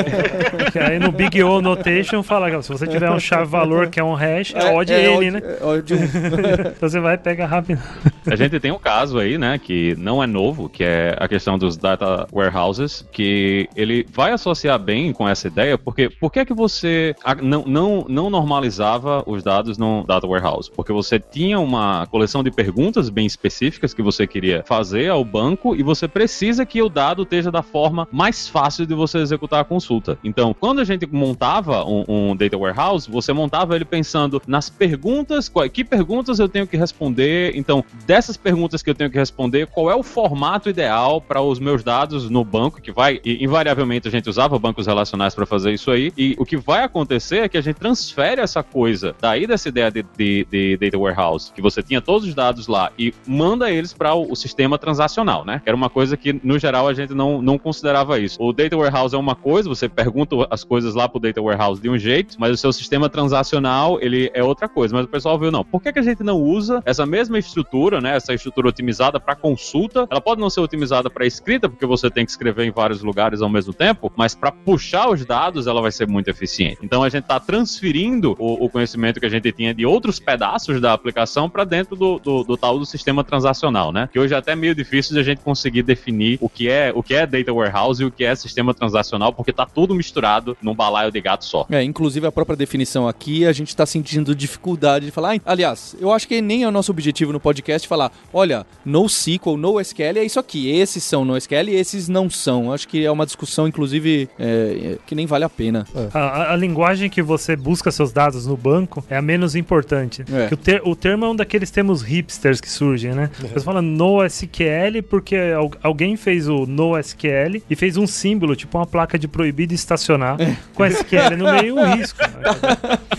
Aí 0.89 0.99
no 0.99 1.13
Big 1.13 1.43
O 1.43 1.61
Notation 1.61 2.23
fala, 2.23 2.63
se 2.63 2.69
você 2.69 2.87
tiver 2.87 3.11
um 3.11 3.21
chave-valor 3.21 3.89
que 3.89 4.01
é 4.01 4.05
um 4.05 4.15
hash, 4.15 4.55
é, 4.55 4.69
é 4.69 4.73
odd 4.73 4.93
é, 4.93 5.15
ele, 5.15 5.31
né? 5.31 5.43
É 5.61 5.65
odd 5.65 5.95
então 6.77 6.89
você 6.89 7.01
vai 7.01 7.15
e 7.15 7.19
pega 7.19 7.47
rápido. 7.47 7.81
A 8.27 8.37
gente 8.37 8.59
tem 8.61 8.71
um 8.71 8.79
caso 8.79 9.19
aí, 9.19 9.37
né, 9.37 9.59
que 9.59 9.95
não 9.99 10.23
é 10.23 10.27
novo, 10.27 10.69
que 10.69 10.85
é 10.85 11.17
a 11.19 11.27
questão 11.27 11.59
dos 11.59 11.77
data 11.77 12.27
warehouses, 12.33 13.07
que 13.13 13.69
ele 13.75 14.07
vai 14.13 14.33
associar 14.33 14.79
bem 14.79 15.13
com 15.13 15.29
essa 15.29 15.49
ideia, 15.49 15.77
porque 15.77 16.09
por 16.09 16.31
que 16.31 16.41
é 16.41 16.45
que 16.45 16.55
você 16.55 17.15
não, 17.43 17.65
não, 17.65 18.07
não 18.09 18.31
normalizava 18.31 19.23
os 19.27 19.43
dados 19.43 19.77
no 19.79 20.05
data 20.07 20.27
warehouse? 20.27 20.71
Porque 20.71 20.93
você 20.93 21.19
tinha 21.19 21.59
uma 21.59 22.07
coleção 22.07 22.43
de 22.43 22.51
perguntas 22.51 23.09
bem 23.09 23.27
específicas 23.27 23.93
que 23.93 24.03
você 24.03 24.27
queria 24.27 24.63
fazer 24.67 25.09
ao 25.09 25.25
banco 25.25 25.75
e 25.75 25.83
você 25.83 26.07
precisa 26.07 26.65
que 26.65 26.83
o 26.83 26.89
dado 26.89 27.23
esteja 27.23 27.51
da 27.51 27.63
forma 27.63 28.09
mais 28.11 28.49
fácil 28.49 28.87
de 28.87 28.95
você 28.95 29.19
executar 29.19 29.61
a 29.61 29.65
consulta. 29.65 30.19
Então, 30.23 30.55
quando 30.59 30.81
a 30.81 30.85
gente 30.85 31.07
montava 31.07 31.85
um, 31.85 32.05
um 32.09 32.37
data 32.37 32.57
warehouse, 32.57 33.11
você 33.11 33.33
montava 33.33 33.75
ele 33.75 33.85
pensando 33.85 34.41
nas 34.47 34.71
perguntas, 34.71 35.51
que 35.73 35.85
perguntas 35.85 36.39
eu 36.39 36.49
tenho 36.49 36.67
que 36.67 36.77
responder. 36.77 37.53
Então, 37.57 37.85
dessas 38.13 38.37
perguntas 38.37 38.83
que 38.83 38.91
eu 38.91 38.95
tenho 38.95 39.11
que 39.11 39.17
responder, 39.17 39.67
qual 39.69 39.91
é 39.91 39.95
o 39.97 40.03
formato 40.03 40.69
ideal 40.69 41.19
para 41.19 41.41
os 41.41 41.59
meus 41.59 41.83
dados 41.83 42.29
no 42.29 42.45
banco, 42.45 42.79
que 42.79 42.93
vai, 42.93 43.19
invariavelmente 43.25 44.07
a 44.07 44.11
gente 44.11 44.29
usava 44.29 44.59
bancos 44.59 44.87
relacionais 44.87 45.35
para 45.35 45.47
fazer 45.47 45.73
isso 45.73 45.91
aí, 45.91 46.13
e 46.15 46.37
o 46.39 46.45
que 46.45 46.59
vai 46.59 46.85
acontecer 46.85 47.39
é 47.39 47.49
que 47.49 47.57
a 47.57 47.63
gente 47.63 47.77
transfere 47.77 48.43
essa 48.43 48.63
coisa, 48.63 49.17
daí 49.19 49.47
dessa 49.47 49.71
ideia 49.71 49.91
de, 49.91 50.05
de, 50.15 50.47
de 50.51 50.77
data 50.77 50.99
warehouse, 50.99 51.51
que 51.55 51.63
você 51.63 51.83
tinha 51.83 52.03
todos 52.03 52.29
os 52.29 52.35
dados 52.35 52.67
lá 52.67 52.93
e 52.99 53.15
manda 53.27 53.71
eles 53.71 53.95
para 53.95 54.13
o, 54.13 54.31
o, 54.31 54.37
sistema 54.37 54.77
transacional, 54.77 55.43
né? 55.47 55.63
Era 55.65 55.75
uma 55.75 55.89
coisa 55.89 56.15
que, 56.15 56.39
no 56.45 56.59
geral, 56.59 56.89
a 56.89 56.93
gente 56.93 57.15
não, 57.15 57.41
não 57.41 57.57
considerava 57.57 58.19
isso. 58.19 58.37
O 58.43 58.53
data 58.53 58.77
warehouse 58.77 59.15
é 59.15 59.19
uma 59.19 59.35
coisa, 59.35 59.71
você 59.71 59.89
pergunta 59.89 60.37
as 60.51 60.63
coisas 60.63 60.95
lá 60.95 61.09
pro 61.09 61.19
data 61.19 61.41
warehouse 61.41 61.81
de 61.81 61.89
um 61.89 61.97
jeito, 61.97 62.37
mas 62.39 62.53
o 62.53 62.57
seu 62.59 62.75
sistema 62.75 63.09
transacional, 63.09 63.99
ele 64.03 64.31
é 64.35 64.45
outra 64.45 64.69
coisa. 64.69 64.95
Mas 64.95 65.07
o 65.07 65.09
pessoal 65.09 65.39
viu, 65.39 65.51
não, 65.51 65.65
por 65.65 65.81
que, 65.81 65.91
que 65.91 65.99
a 65.99 66.03
gente 66.03 66.23
não 66.23 66.37
usa 66.37 66.83
essa 66.85 67.07
mesma 67.07 67.39
estrutura, 67.39 68.02
né? 68.03 68.17
Essa 68.17 68.35
estrutura 68.35 68.69
otimizada 68.69 69.19
para 69.19 69.35
consulta? 69.35 70.07
Ela 70.11 70.21
pode 70.21 70.41
não 70.41 70.51
ser 70.51 70.61
otimizada 70.61 71.09
para 71.09 71.27
escrita, 71.27 71.69
porque 71.69 71.87
você 71.87 72.11
tem 72.11 72.25
que 72.25 72.31
escrever 72.31 72.65
em 72.65 72.71
vários 72.71 73.03
lugares 73.03 73.41
ao 73.41 73.49
mesmo 73.49 73.73
tempo, 73.73 74.13
mas 74.17 74.35
para 74.35 74.53
puxar 74.53 75.09
os 75.09 75.25
dados, 75.25 75.67
ela 75.67 75.81
vai 75.81 75.93
ser 75.93 76.07
muito 76.07 76.29
eficiente. 76.29 76.79
Então 76.83 77.03
a 77.03 77.09
gente 77.09 77.23
está 77.23 77.39
transferindo 77.41 78.37
o, 78.39 78.65
o, 78.65 78.69
conhecimento 78.69 79.21
que 79.21 79.27
a 79.27 79.29
gente 79.29 79.51
tinha 79.53 79.75
de 79.75 79.87
outros 79.87 80.19
pedaços 80.19 80.81
da 80.81 80.93
aplicação 80.93 81.49
para 81.49 81.65
dentro 81.65 81.97
do, 81.97 82.19
do, 82.19 82.45
do, 82.45 82.57
tal 82.57 82.79
do 82.79 82.87
sistema 82.87 83.23
transacional, 83.23 83.93
né? 83.93 84.09
Que 84.13 84.19
hoje 84.19 84.35
é 84.35 84.37
até 84.37 84.55
meio 84.55 84.75
difícil 84.75 85.15
de 85.15 85.21
a 85.21 85.23
gente 85.23 85.41
conseguir 85.41 85.83
definir 85.83 86.39
o 86.41 86.49
que 86.49 86.69
é 86.69 86.93
o 86.95 87.03
que 87.03 87.15
é 87.15 87.27
data 87.27 87.53
warehouse 87.53 88.03
e 88.03 88.07
o 88.07 88.11
que 88.11 88.25
é 88.25 88.35
sistema 88.35 88.75
transacional, 88.75 89.33
porque 89.33 89.51
está 89.51 89.65
tudo 89.65 89.95
misturado 89.95 90.57
num 90.61 90.75
balaio 90.75 91.11
de 91.11 91.21
gato 91.21 91.45
só. 91.45 91.67
É, 91.71 91.83
inclusive 91.83 92.27
a 92.27 92.33
própria 92.33 92.57
definição 92.57 93.07
aqui, 93.07 93.47
a 93.47 93.53
gente 93.53 93.69
está 93.69 93.87
sentindo 93.87 94.35
dificuldade 94.35 95.07
de 95.07 95.11
falar. 95.11 95.41
Aliás, 95.45 95.97
eu 96.01 96.13
acho 96.13 96.27
que 96.27 96.41
nem 96.41 96.65
é 96.65 96.69
o 96.69 96.71
nosso 96.71 96.91
objetivo 96.91 97.33
no 97.33 97.41
podcast 97.41 97.87
falar, 97.93 98.11
olha, 98.33 98.67
NoSQL, 98.87 99.57
NoSQL 99.57 100.19
é 100.19 100.25
isso 100.25 100.41
aqui, 100.41 100.71
esses 100.71 101.05
são 101.05 101.27
NoSQL 101.27 101.69
e 101.69 101.75
esses 101.75 102.09
não 102.09 102.31
são. 102.31 102.73
Acho 102.73 102.89
que 102.89 103.05
é 103.05 103.11
uma 103.11 103.27
discussão, 103.27 103.69
inclusive, 103.69 104.31
é, 104.39 104.97
que 105.07 105.15
nem 105.15 105.27
vale 105.27 105.45
a 105.45 105.49
pena. 105.49 105.87
É. 105.95 106.09
A, 106.15 106.53
a, 106.53 106.57
linguagem 106.57 107.11
que 107.11 107.21
você 107.21 107.55
busca 107.55 107.91
seus 107.91 108.13
dados 108.13 108.47
no 108.47 108.57
banco 108.57 109.05
é 109.11 109.17
a 109.17 109.23
menos 109.23 109.55
importante. 109.55 110.25
É. 110.33 110.53
O, 110.53 110.57
ter, 110.57 110.83
o, 110.85 110.97
termo 110.97 111.27
é 111.27 111.29
um 111.29 111.37
daqueles 111.37 111.71
termos 111.71 112.01
hipsters 112.01 112.61
que 112.61 112.71
surgem, 112.71 113.13
né? 113.13 113.31
Uhum. 113.43 113.49
Você 113.49 113.61
fala 113.61 113.83
NoSQL 113.83 115.03
porque 115.09 115.37
alguém 115.83 116.17
fez 116.17 116.49
o 116.49 116.65
NoSQL 116.67 117.63
e 117.69 117.77
fez 117.77 117.99
um 117.99 118.07
símbolo, 118.07 118.57
tipo 118.57 118.79
uma 118.79 118.87
placa 118.87 119.19
de 119.19 119.29
proibido 119.29 119.75
estacionar 119.75 120.41
é. 120.41 120.57
com 120.75 120.85
SQL 120.85 121.37
no 121.37 121.53
meio 121.53 121.77
um 121.77 121.85
risco. 121.95 122.19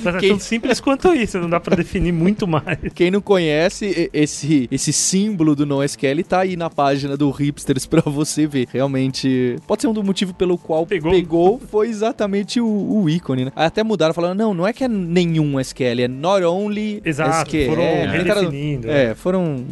Mas 0.03 0.15
é 0.15 0.27
tão 0.27 0.39
simples 0.39 0.79
quanto 0.79 1.13
isso, 1.13 1.37
não 1.39 1.49
dá 1.49 1.59
para 1.59 1.75
definir 1.75 2.11
muito 2.11 2.47
mais. 2.47 2.77
Quem 2.95 3.11
não 3.11 3.21
conhece 3.21 4.09
esse, 4.13 4.62
esse 4.71 4.93
símbolo 4.93 5.55
do 5.55 5.65
NoSQL 5.65 6.23
tá 6.23 6.39
aí 6.39 6.55
na 6.55 6.69
página 6.69 7.17
do 7.17 7.29
Hipsters 7.29 7.85
para 7.87 8.01
você 8.01 8.47
ver. 8.47 8.67
Realmente, 8.71 9.57
pode 9.67 9.81
ser 9.81 9.87
um 9.87 9.93
do 9.93 10.03
motivo 10.03 10.33
pelo 10.33 10.57
qual 10.57 10.85
pegou, 10.85 11.11
pegou 11.11 11.61
foi 11.69 11.89
exatamente 11.89 12.59
o, 12.59 12.67
o 12.67 13.09
ícone, 13.09 13.45
né? 13.45 13.51
Até 13.55 13.83
mudaram 13.83 14.13
falando, 14.13 14.37
não, 14.37 14.53
não 14.53 14.67
é 14.67 14.73
que 14.73 14.83
é 14.83 14.87
nenhum 14.87 15.59
SQL, 15.59 16.01
é 16.01 16.07
not 16.07 16.43
only 16.43 17.01
Exato, 17.05 17.47
SQL. 17.47 17.69
foram 17.69 17.83
é, 17.83 18.07
redefinindo. 18.07 18.89
É, 18.89 19.03
é, 19.03 19.15
foram 19.15 19.65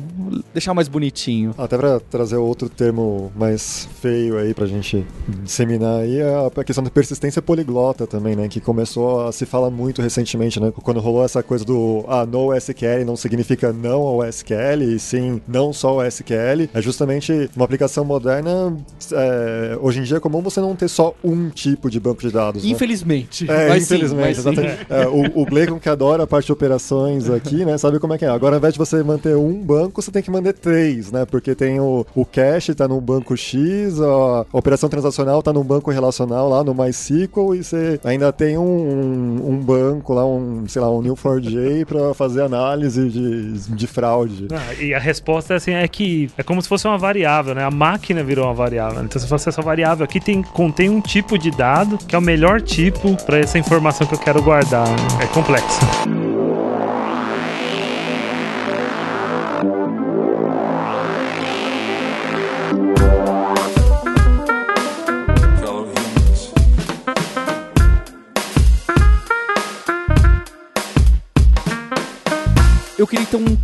deixar 0.54 0.74
mais 0.74 0.88
bonitinho. 0.88 1.54
Até 1.58 1.78
para 1.78 2.00
trazer 2.00 2.38
outro 2.38 2.70
termo 2.70 3.32
mais 3.36 3.88
feio 4.02 4.38
aí 4.38 4.54
pra 4.54 4.66
gente 4.66 5.06
disseminar 5.28 6.02
aí, 6.02 6.20
é 6.20 6.50
a 6.56 6.64
questão 6.64 6.84
da 6.84 6.90
persistência 6.90 7.42
poliglota 7.42 8.06
também, 8.06 8.36
né? 8.36 8.48
Que 8.48 8.60
começou 8.60 9.28
a 9.28 9.32
se 9.32 9.46
falar 9.46 9.70
muito 9.70 10.02
recentemente, 10.02 10.60
né? 10.60 10.72
Quando 10.72 11.00
rolou 11.00 11.24
essa 11.24 11.42
coisa 11.44 11.66
do 11.66 12.06
ah, 12.08 12.26
no 12.26 12.54
SQL 12.54 13.06
não 13.06 13.16
significa 13.16 13.72
não 13.72 14.02
ao 14.02 14.24
SQL, 14.26 14.81
e 14.82 15.00
sim 15.00 15.42
não 15.48 15.72
só 15.74 15.90
ao 15.90 16.06
SQL. 16.06 16.70
É 16.74 16.82
justamente 16.82 17.50
uma 17.56 17.66
aplicação 17.66 18.04
moderna. 18.04 18.76
É, 19.12 19.78
hoje 19.82 20.00
em 20.00 20.04
dia 20.04 20.18
é 20.18 20.20
comum 20.20 20.42
você 20.42 20.60
não 20.60 20.76
ter 20.76 20.88
só 20.88 21.14
um 21.24 21.50
tipo 21.50 21.90
de 21.90 22.00
banco 22.00 22.22
de 22.22 22.32
dados. 22.32 22.64
Né? 22.64 22.70
Infelizmente. 22.70 23.46
Né? 23.46 23.66
É, 23.66 23.70
mas 23.70 23.84
infelizmente. 23.84 24.42
Sim, 24.42 24.52
mas 24.56 24.58
é, 24.90 25.08
o, 25.08 25.42
o 25.42 25.46
Blacon 25.46 25.80
que 25.80 25.90
adora 25.90 26.24
a 26.24 26.28
parte 26.28 26.48
de 26.48 26.52
operações 26.52 27.30
aqui, 27.30 27.66
né? 27.66 27.78
Sabe 27.78 28.00
como 28.00 28.14
é 28.14 28.18
que 28.18 28.26
é? 28.26 28.30
Agora, 28.30 28.56
ao 28.56 28.60
invés 28.60 28.74
de 28.74 28.80
você 28.80 29.04
manter 29.04 29.36
um 29.36 29.62
banco, 29.62 30.02
você 30.02 30.12
tem 30.12 30.22
que 30.22 30.32
manter 30.32 30.54
três, 30.54 31.12
né? 31.12 31.26
Porque 31.26 31.56
tem 31.56 31.80
o, 31.80 32.06
o 32.16 32.26
cache, 32.26 32.74
tá 32.74 32.88
no 32.88 33.00
banco 33.00 33.36
X, 33.36 34.00
a 34.00 34.46
operação 34.52 34.90
transacional 34.90 35.42
tá 35.42 35.54
no 35.54 35.64
banco 35.64 35.92
relacional 35.92 36.50
lá 36.50 36.64
no 36.64 36.74
MySQL 36.74 37.56
e 37.56 37.64
você 37.64 38.00
ainda 38.04 38.32
tem 38.32 38.58
um, 38.58 38.64
um, 38.64 39.50
um 39.52 39.58
banco 39.58 40.14
lá, 40.14 40.26
um, 40.26 40.68
sei 40.68 40.82
lá, 40.82 40.92
um 40.92 41.02
Neo4j 41.02 41.86
para 41.86 42.14
fazer 42.14 42.42
análise 42.42 43.10
de, 43.10 43.54
de 43.76 43.88
fraude. 43.88 44.48
Ah, 44.52 44.71
e 44.80 44.94
a 44.94 45.00
resposta 45.00 45.54
é 45.54 45.58
assim, 45.58 45.74
é 45.74 45.88
que 45.88 46.30
é 46.38 46.44
como 46.44 46.62
se 46.62 46.68
fosse 46.68 46.88
uma 46.88 46.98
variável, 46.98 47.54
né? 47.54 47.64
A 47.64 47.72
máquina 47.72 48.24
virou 48.24 48.46
uma 48.46 48.54
variável. 48.54 49.04
Então 49.04 49.22
se 49.22 49.28
fosse 49.28 49.50
essa 49.50 49.62
variável 49.62 50.04
aqui 50.04 50.20
tem, 50.20 50.42
contém 50.42 50.90
um 50.90 51.02
tipo 51.02 51.38
de 51.38 51.52
dado 51.52 51.98
que 51.98 52.16
é 52.16 52.18
o 52.18 52.22
melhor 52.22 52.62
tipo 52.62 53.16
para 53.26 53.38
essa 53.38 53.58
informação 53.58 54.08
que 54.08 54.14
eu 54.14 54.20
quero 54.20 54.42
guardar. 54.42 54.88
Né? 54.88 55.24
É 55.24 55.28
complexo. 55.28 55.80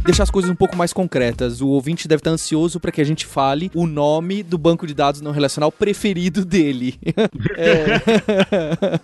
Deixar 0.08 0.24
as 0.24 0.32
coisas 0.32 0.50
um 0.50 0.56
pouco 0.56 0.78
mais 0.78 0.94
concretas. 0.94 1.60
O 1.60 1.68
ouvinte 1.68 2.08
deve 2.08 2.22
estar 2.22 2.32
ansioso 2.32 2.80
para 2.80 2.94
que 2.94 3.02
a 3.02 3.04
gente 3.04 3.26
fale 3.26 3.70
o 3.76 3.86
nome 3.86 4.42
do 4.42 4.58
banco 4.58 4.88
de 4.88 4.94
dados 4.94 5.20
não 5.20 5.32
relacional 5.32 5.70
preferido 5.70 6.46
dele. 6.46 6.96
é. 7.58 8.00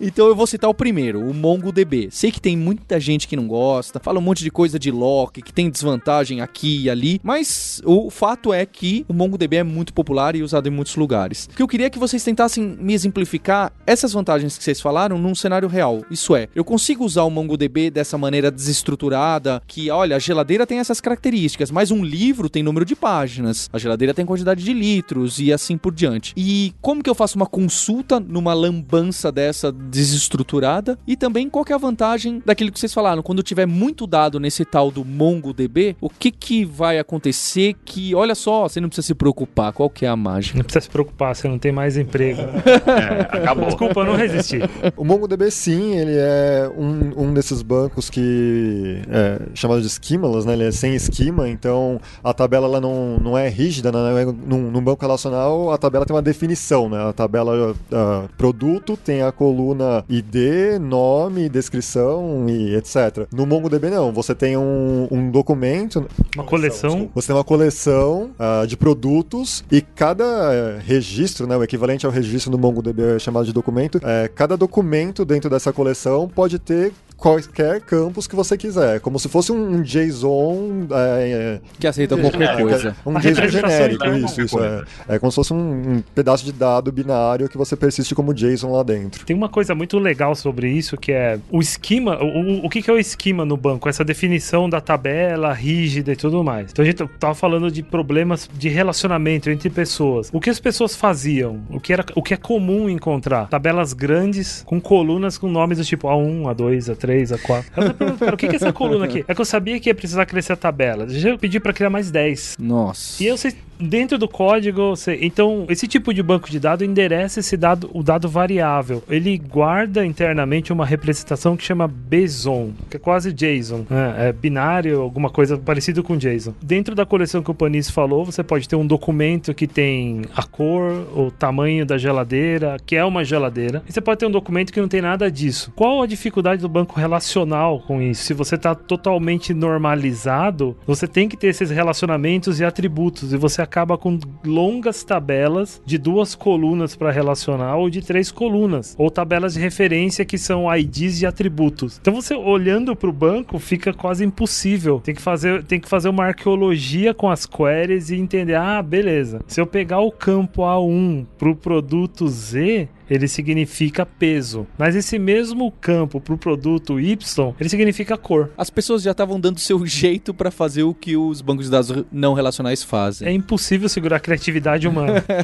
então 0.00 0.26
eu 0.26 0.34
vou 0.34 0.46
citar 0.46 0.70
o 0.70 0.74
primeiro, 0.74 1.20
o 1.20 1.34
MongoDB. 1.34 2.08
Sei 2.10 2.32
que 2.32 2.40
tem 2.40 2.56
muita 2.56 2.98
gente 2.98 3.28
que 3.28 3.36
não 3.36 3.46
gosta, 3.46 4.00
fala 4.00 4.18
um 4.18 4.22
monte 4.22 4.42
de 4.42 4.50
coisa 4.50 4.78
de 4.78 4.90
lock, 4.90 5.42
que 5.42 5.52
tem 5.52 5.68
desvantagem 5.68 6.40
aqui 6.40 6.84
e 6.84 6.90
ali, 6.90 7.20
mas 7.22 7.82
o 7.84 8.08
fato 8.08 8.54
é 8.54 8.64
que 8.64 9.04
o 9.06 9.12
MongoDB 9.12 9.56
é 9.56 9.62
muito 9.62 9.92
popular 9.92 10.34
e 10.34 10.42
usado 10.42 10.68
em 10.68 10.72
muitos 10.72 10.96
lugares. 10.96 11.50
O 11.52 11.56
que 11.56 11.62
eu 11.62 11.68
queria 11.68 11.88
é 11.88 11.90
que 11.90 11.98
vocês 11.98 12.24
tentassem 12.24 12.78
me 12.80 12.94
exemplificar 12.94 13.74
essas 13.86 14.14
vantagens 14.14 14.56
que 14.56 14.64
vocês 14.64 14.80
falaram 14.80 15.18
num 15.18 15.34
cenário 15.34 15.68
real. 15.68 16.02
Isso 16.10 16.34
é, 16.34 16.48
eu 16.54 16.64
consigo 16.64 17.04
usar 17.04 17.24
o 17.24 17.30
MongoDB 17.30 17.90
dessa 17.90 18.16
maneira 18.16 18.50
desestruturada, 18.50 19.62
que 19.66 19.90
olha, 19.90 20.16
a 20.16 20.18
geladeira 20.18 20.66
tem 20.66 20.78
essas 20.94 21.00
características, 21.00 21.70
mas 21.70 21.90
um 21.90 22.04
livro 22.04 22.48
tem 22.48 22.62
número 22.62 22.84
de 22.84 22.94
páginas, 22.94 23.68
a 23.72 23.78
geladeira 23.78 24.14
tem 24.14 24.24
quantidade 24.24 24.62
de 24.62 24.72
litros 24.72 25.38
e 25.38 25.52
assim 25.52 25.76
por 25.76 25.92
diante. 25.92 26.32
E 26.36 26.72
como 26.80 27.02
que 27.02 27.10
eu 27.10 27.14
faço 27.14 27.36
uma 27.36 27.46
consulta 27.46 28.20
numa 28.20 28.54
lambança 28.54 29.32
dessa 29.32 29.72
desestruturada? 29.72 30.98
E 31.06 31.16
também 31.16 31.50
qual 31.50 31.64
que 31.64 31.72
é 31.72 31.74
a 31.74 31.78
vantagem 31.78 32.42
daquilo 32.44 32.70
que 32.70 32.78
vocês 32.78 32.94
falaram, 32.94 33.22
quando 33.22 33.42
tiver 33.42 33.66
muito 33.66 34.06
dado 34.06 34.38
nesse 34.38 34.64
tal 34.64 34.90
do 34.90 35.04
MongoDB, 35.04 35.96
o 36.00 36.08
que 36.08 36.30
que 36.30 36.64
vai 36.64 36.98
acontecer 36.98 37.74
que, 37.84 38.14
olha 38.14 38.34
só, 38.34 38.68
você 38.68 38.80
não 38.80 38.88
precisa 38.88 39.08
se 39.08 39.14
preocupar, 39.14 39.72
qual 39.72 39.90
que 39.90 40.06
é 40.06 40.08
a 40.08 40.16
mágica? 40.16 40.58
Não 40.58 40.64
precisa 40.64 40.84
se 40.84 40.90
preocupar, 40.90 41.34
você 41.34 41.48
não 41.48 41.58
tem 41.58 41.72
mais 41.72 41.96
emprego. 41.96 42.40
É, 42.40 43.20
acabou. 43.38 43.66
Desculpa, 43.66 44.00
eu 44.00 44.06
não 44.06 44.14
resisti. 44.16 44.58
O 44.96 45.04
MongoDB, 45.04 45.50
sim, 45.50 45.96
ele 45.96 46.14
é 46.16 46.70
um, 46.76 47.24
um 47.24 47.34
desses 47.34 47.62
bancos 47.62 48.08
que 48.08 49.02
é 49.08 49.40
chamado 49.54 49.80
de 49.80 49.86
esquimalas, 49.86 50.44
né? 50.44 50.52
Ele 50.52 50.64
é 50.64 50.70
sem 50.84 50.94
esquema, 50.94 51.48
então 51.48 51.98
a 52.22 52.34
tabela 52.34 52.66
ela 52.66 52.80
não, 52.80 53.16
não 53.18 53.38
é 53.38 53.48
rígida, 53.48 53.90
né? 53.90 54.26
Num, 54.46 54.70
num 54.70 54.82
banco 54.82 55.00
relacional, 55.00 55.72
a 55.72 55.78
tabela 55.78 56.04
tem 56.04 56.14
uma 56.14 56.20
definição, 56.20 56.90
né? 56.90 57.08
A 57.08 57.12
tabela 57.12 57.72
uh, 57.72 58.28
produto 58.36 58.94
tem 58.94 59.22
a 59.22 59.32
coluna 59.32 60.04
ID, 60.10 60.78
nome, 60.78 61.48
descrição 61.48 62.46
e 62.48 62.74
etc. 62.74 63.26
No 63.32 63.46
MongoDB, 63.46 63.88
não. 63.88 64.12
Você 64.12 64.34
tem 64.34 64.58
um, 64.58 65.08
um 65.10 65.30
documento... 65.30 66.06
Uma 66.34 66.44
coleção. 66.44 67.08
Você 67.14 67.28
tem 67.28 67.36
uma 67.36 67.44
coleção 67.44 68.32
uh, 68.38 68.66
de 68.66 68.76
produtos 68.76 69.64
e 69.72 69.80
cada 69.80 70.24
uh, 70.24 70.80
registro, 70.84 71.46
né? 71.46 71.56
O 71.56 71.64
equivalente 71.64 72.04
ao 72.04 72.12
registro 72.12 72.52
no 72.52 72.58
MongoDB 72.58 73.16
é 73.16 73.18
chamado 73.18 73.46
de 73.46 73.54
documento. 73.54 74.00
É, 74.02 74.28
cada 74.28 74.54
documento 74.54 75.24
dentro 75.24 75.48
dessa 75.48 75.72
coleção 75.72 76.28
pode 76.28 76.58
ter 76.58 76.92
qualquer 77.16 77.80
campus 77.80 78.26
que 78.26 78.36
você 78.36 78.56
quiser, 78.56 79.00
como 79.00 79.18
se 79.18 79.28
fosse 79.28 79.50
um 79.52 79.82
JSON 79.82 80.86
é, 80.90 81.60
que 81.78 81.86
aceita 81.86 82.16
qualquer 82.16 82.50
é, 82.50 82.56
coisa. 82.56 82.96
Um 83.06 83.18
JSON 83.18 83.48
genérico, 83.48 84.06
isso, 84.08 84.42
isso 84.42 84.62
é, 84.62 84.84
é 85.08 85.18
como 85.18 85.30
se 85.30 85.36
fosse 85.36 85.52
um, 85.52 85.96
um, 85.96 86.02
pedaço 86.14 86.44
de 86.44 86.52
dado 86.52 86.92
binário 86.92 87.48
que 87.48 87.56
você 87.56 87.76
persiste 87.76 88.14
como 88.14 88.34
JSON 88.34 88.72
lá 88.72 88.82
dentro. 88.82 89.24
Tem 89.24 89.34
uma 89.34 89.48
coisa 89.48 89.74
muito 89.74 89.98
legal 89.98 90.34
sobre 90.34 90.70
isso 90.70 90.96
que 90.96 91.12
é 91.12 91.38
o 91.50 91.60
esquema, 91.60 92.18
o, 92.22 92.66
o 92.66 92.68
que, 92.68 92.82
que 92.82 92.90
é 92.90 92.92
o 92.92 92.98
esquema 92.98 93.44
no 93.44 93.56
banco? 93.56 93.88
Essa 93.88 94.04
definição 94.04 94.68
da 94.68 94.80
tabela 94.80 95.52
rígida 95.52 96.12
e 96.12 96.16
tudo 96.16 96.44
mais. 96.44 96.72
Então 96.72 96.82
a 96.82 96.86
gente 96.86 97.06
tava 97.18 97.34
falando 97.34 97.70
de 97.70 97.82
problemas 97.82 98.48
de 98.52 98.68
relacionamento 98.68 99.48
entre 99.50 99.70
pessoas. 99.70 100.28
O 100.32 100.40
que 100.40 100.50
as 100.50 100.60
pessoas 100.60 100.94
faziam? 100.94 101.62
O 101.70 101.80
que, 101.80 101.92
era, 101.92 102.04
o 102.14 102.22
que 102.22 102.34
é 102.34 102.36
comum 102.36 102.88
encontrar? 102.88 103.48
Tabelas 103.48 103.92
grandes 103.92 104.62
com 104.66 104.80
colunas 104.80 105.38
com 105.38 105.48
nomes 105.48 105.78
do 105.78 105.84
tipo 105.84 106.08
A1, 106.08 106.42
A2, 106.42 106.94
A3 106.94 107.03
3, 107.04 107.32
a 107.32 107.38
4. 107.38 107.70
Eu 107.76 108.32
o 108.32 108.36
que 108.36 108.46
é 108.46 108.54
essa 108.54 108.72
coluna 108.72 109.04
aqui? 109.04 109.22
É 109.28 109.34
que 109.34 109.40
eu 109.40 109.44
sabia 109.44 109.78
que 109.78 109.90
ia 109.90 109.94
precisar 109.94 110.24
crescer 110.24 110.54
a 110.54 110.56
tabela. 110.56 111.06
Eu 111.06 111.38
pedi 111.38 111.60
para 111.60 111.70
criar 111.70 111.90
mais 111.90 112.10
10. 112.10 112.56
Nossa. 112.58 113.22
E 113.22 113.26
eu 113.26 113.36
sei 113.36 113.54
dentro 113.88 114.18
do 114.18 114.28
código, 114.28 114.90
você, 114.90 115.18
então 115.20 115.66
esse 115.68 115.86
tipo 115.86 116.12
de 116.12 116.22
banco 116.22 116.50
de 116.50 116.58
dados 116.58 116.86
endereça 116.86 117.40
esse 117.40 117.56
dado, 117.56 117.90
o 117.92 118.02
dado 118.02 118.28
variável. 118.28 119.02
Ele 119.08 119.36
guarda 119.38 120.04
internamente 120.04 120.72
uma 120.72 120.86
representação 120.86 121.56
que 121.56 121.64
chama 121.64 121.86
BSON, 121.86 122.72
que 122.90 122.96
é 122.96 123.00
quase 123.00 123.32
JSON, 123.32 123.86
é, 123.90 124.28
é 124.28 124.32
binário, 124.32 125.00
alguma 125.00 125.30
coisa 125.30 125.56
parecida 125.56 126.02
com 126.02 126.16
JSON. 126.16 126.54
Dentro 126.62 126.94
da 126.94 127.06
coleção 127.06 127.42
que 127.42 127.50
o 127.50 127.54
Panis 127.54 127.90
falou, 127.90 128.24
você 128.24 128.42
pode 128.42 128.68
ter 128.68 128.76
um 128.76 128.86
documento 128.86 129.54
que 129.54 129.66
tem 129.66 130.22
a 130.34 130.42
cor, 130.42 131.06
o 131.16 131.30
tamanho 131.30 131.84
da 131.86 131.98
geladeira, 131.98 132.76
que 132.84 132.96
é 132.96 133.04
uma 133.04 133.24
geladeira. 133.24 133.82
E 133.88 133.92
você 133.92 134.00
pode 134.00 134.20
ter 134.20 134.26
um 134.26 134.30
documento 134.30 134.72
que 134.72 134.80
não 134.80 134.88
tem 134.88 135.00
nada 135.00 135.30
disso. 135.30 135.72
Qual 135.76 136.02
a 136.02 136.06
dificuldade 136.06 136.62
do 136.62 136.68
banco 136.68 136.98
relacional 136.98 137.80
com 137.80 138.00
isso? 138.00 138.24
Se 138.24 138.34
você 138.34 138.54
está 138.54 138.74
totalmente 138.74 139.52
normalizado, 139.52 140.76
você 140.86 141.06
tem 141.06 141.28
que 141.28 141.36
ter 141.36 141.48
esses 141.48 141.70
relacionamentos 141.70 142.60
e 142.60 142.64
atributos 142.64 143.32
e 143.32 143.36
você 143.36 143.62
acaba 143.62 143.73
com 143.98 144.18
longas 144.44 145.02
tabelas 145.02 145.82
de 145.84 145.98
duas 145.98 146.34
colunas 146.34 146.94
para 146.94 147.10
relacionar 147.10 147.76
ou 147.76 147.90
de 147.90 148.00
três 148.00 148.30
colunas, 148.30 148.94
ou 148.96 149.10
tabelas 149.10 149.54
de 149.54 149.60
referência 149.60 150.24
que 150.24 150.38
são 150.38 150.72
IDs 150.72 151.22
e 151.22 151.26
atributos. 151.26 151.98
Então 152.00 152.14
você 152.14 152.34
olhando 152.34 152.94
para 152.94 153.10
o 153.10 153.12
banco 153.12 153.58
fica 153.58 153.92
quase 153.92 154.24
impossível. 154.24 155.00
Tem 155.00 155.14
que 155.14 155.22
fazer, 155.22 155.64
tem 155.64 155.80
que 155.80 155.88
fazer 155.88 156.08
uma 156.08 156.26
arqueologia 156.26 157.12
com 157.12 157.28
as 157.28 157.46
queries 157.46 158.10
e 158.10 158.16
entender, 158.16 158.54
ah, 158.54 158.80
beleza. 158.80 159.40
Se 159.48 159.60
eu 159.60 159.66
pegar 159.66 160.00
o 160.00 160.12
campo 160.12 160.62
A1 160.62 161.26
para 161.36 161.50
o 161.50 161.56
produto 161.56 162.28
Z, 162.28 162.88
ele 163.08 163.28
significa 163.28 164.06
peso. 164.06 164.66
Mas 164.78 164.96
esse 164.96 165.18
mesmo 165.18 165.70
campo 165.70 166.20
para 166.20 166.34
o 166.34 166.38
produto 166.38 167.00
Y, 167.00 167.54
ele 167.58 167.68
significa 167.68 168.16
cor. 168.16 168.50
As 168.56 168.70
pessoas 168.70 169.02
já 169.02 169.10
estavam 169.12 169.38
dando 169.38 169.60
seu 169.60 169.84
jeito 169.86 170.32
para 170.32 170.50
fazer 170.50 170.82
o 170.82 170.94
que 170.94 171.16
os 171.16 171.40
bancos 171.40 171.66
de 171.66 171.70
dados 171.70 172.04
não 172.10 172.34
relacionais 172.34 172.82
fazem. 172.82 173.28
É 173.28 173.32
impossível 173.32 173.88
segurar 173.88 174.16
a 174.16 174.20
criatividade 174.20 174.86
humana. 174.88 175.24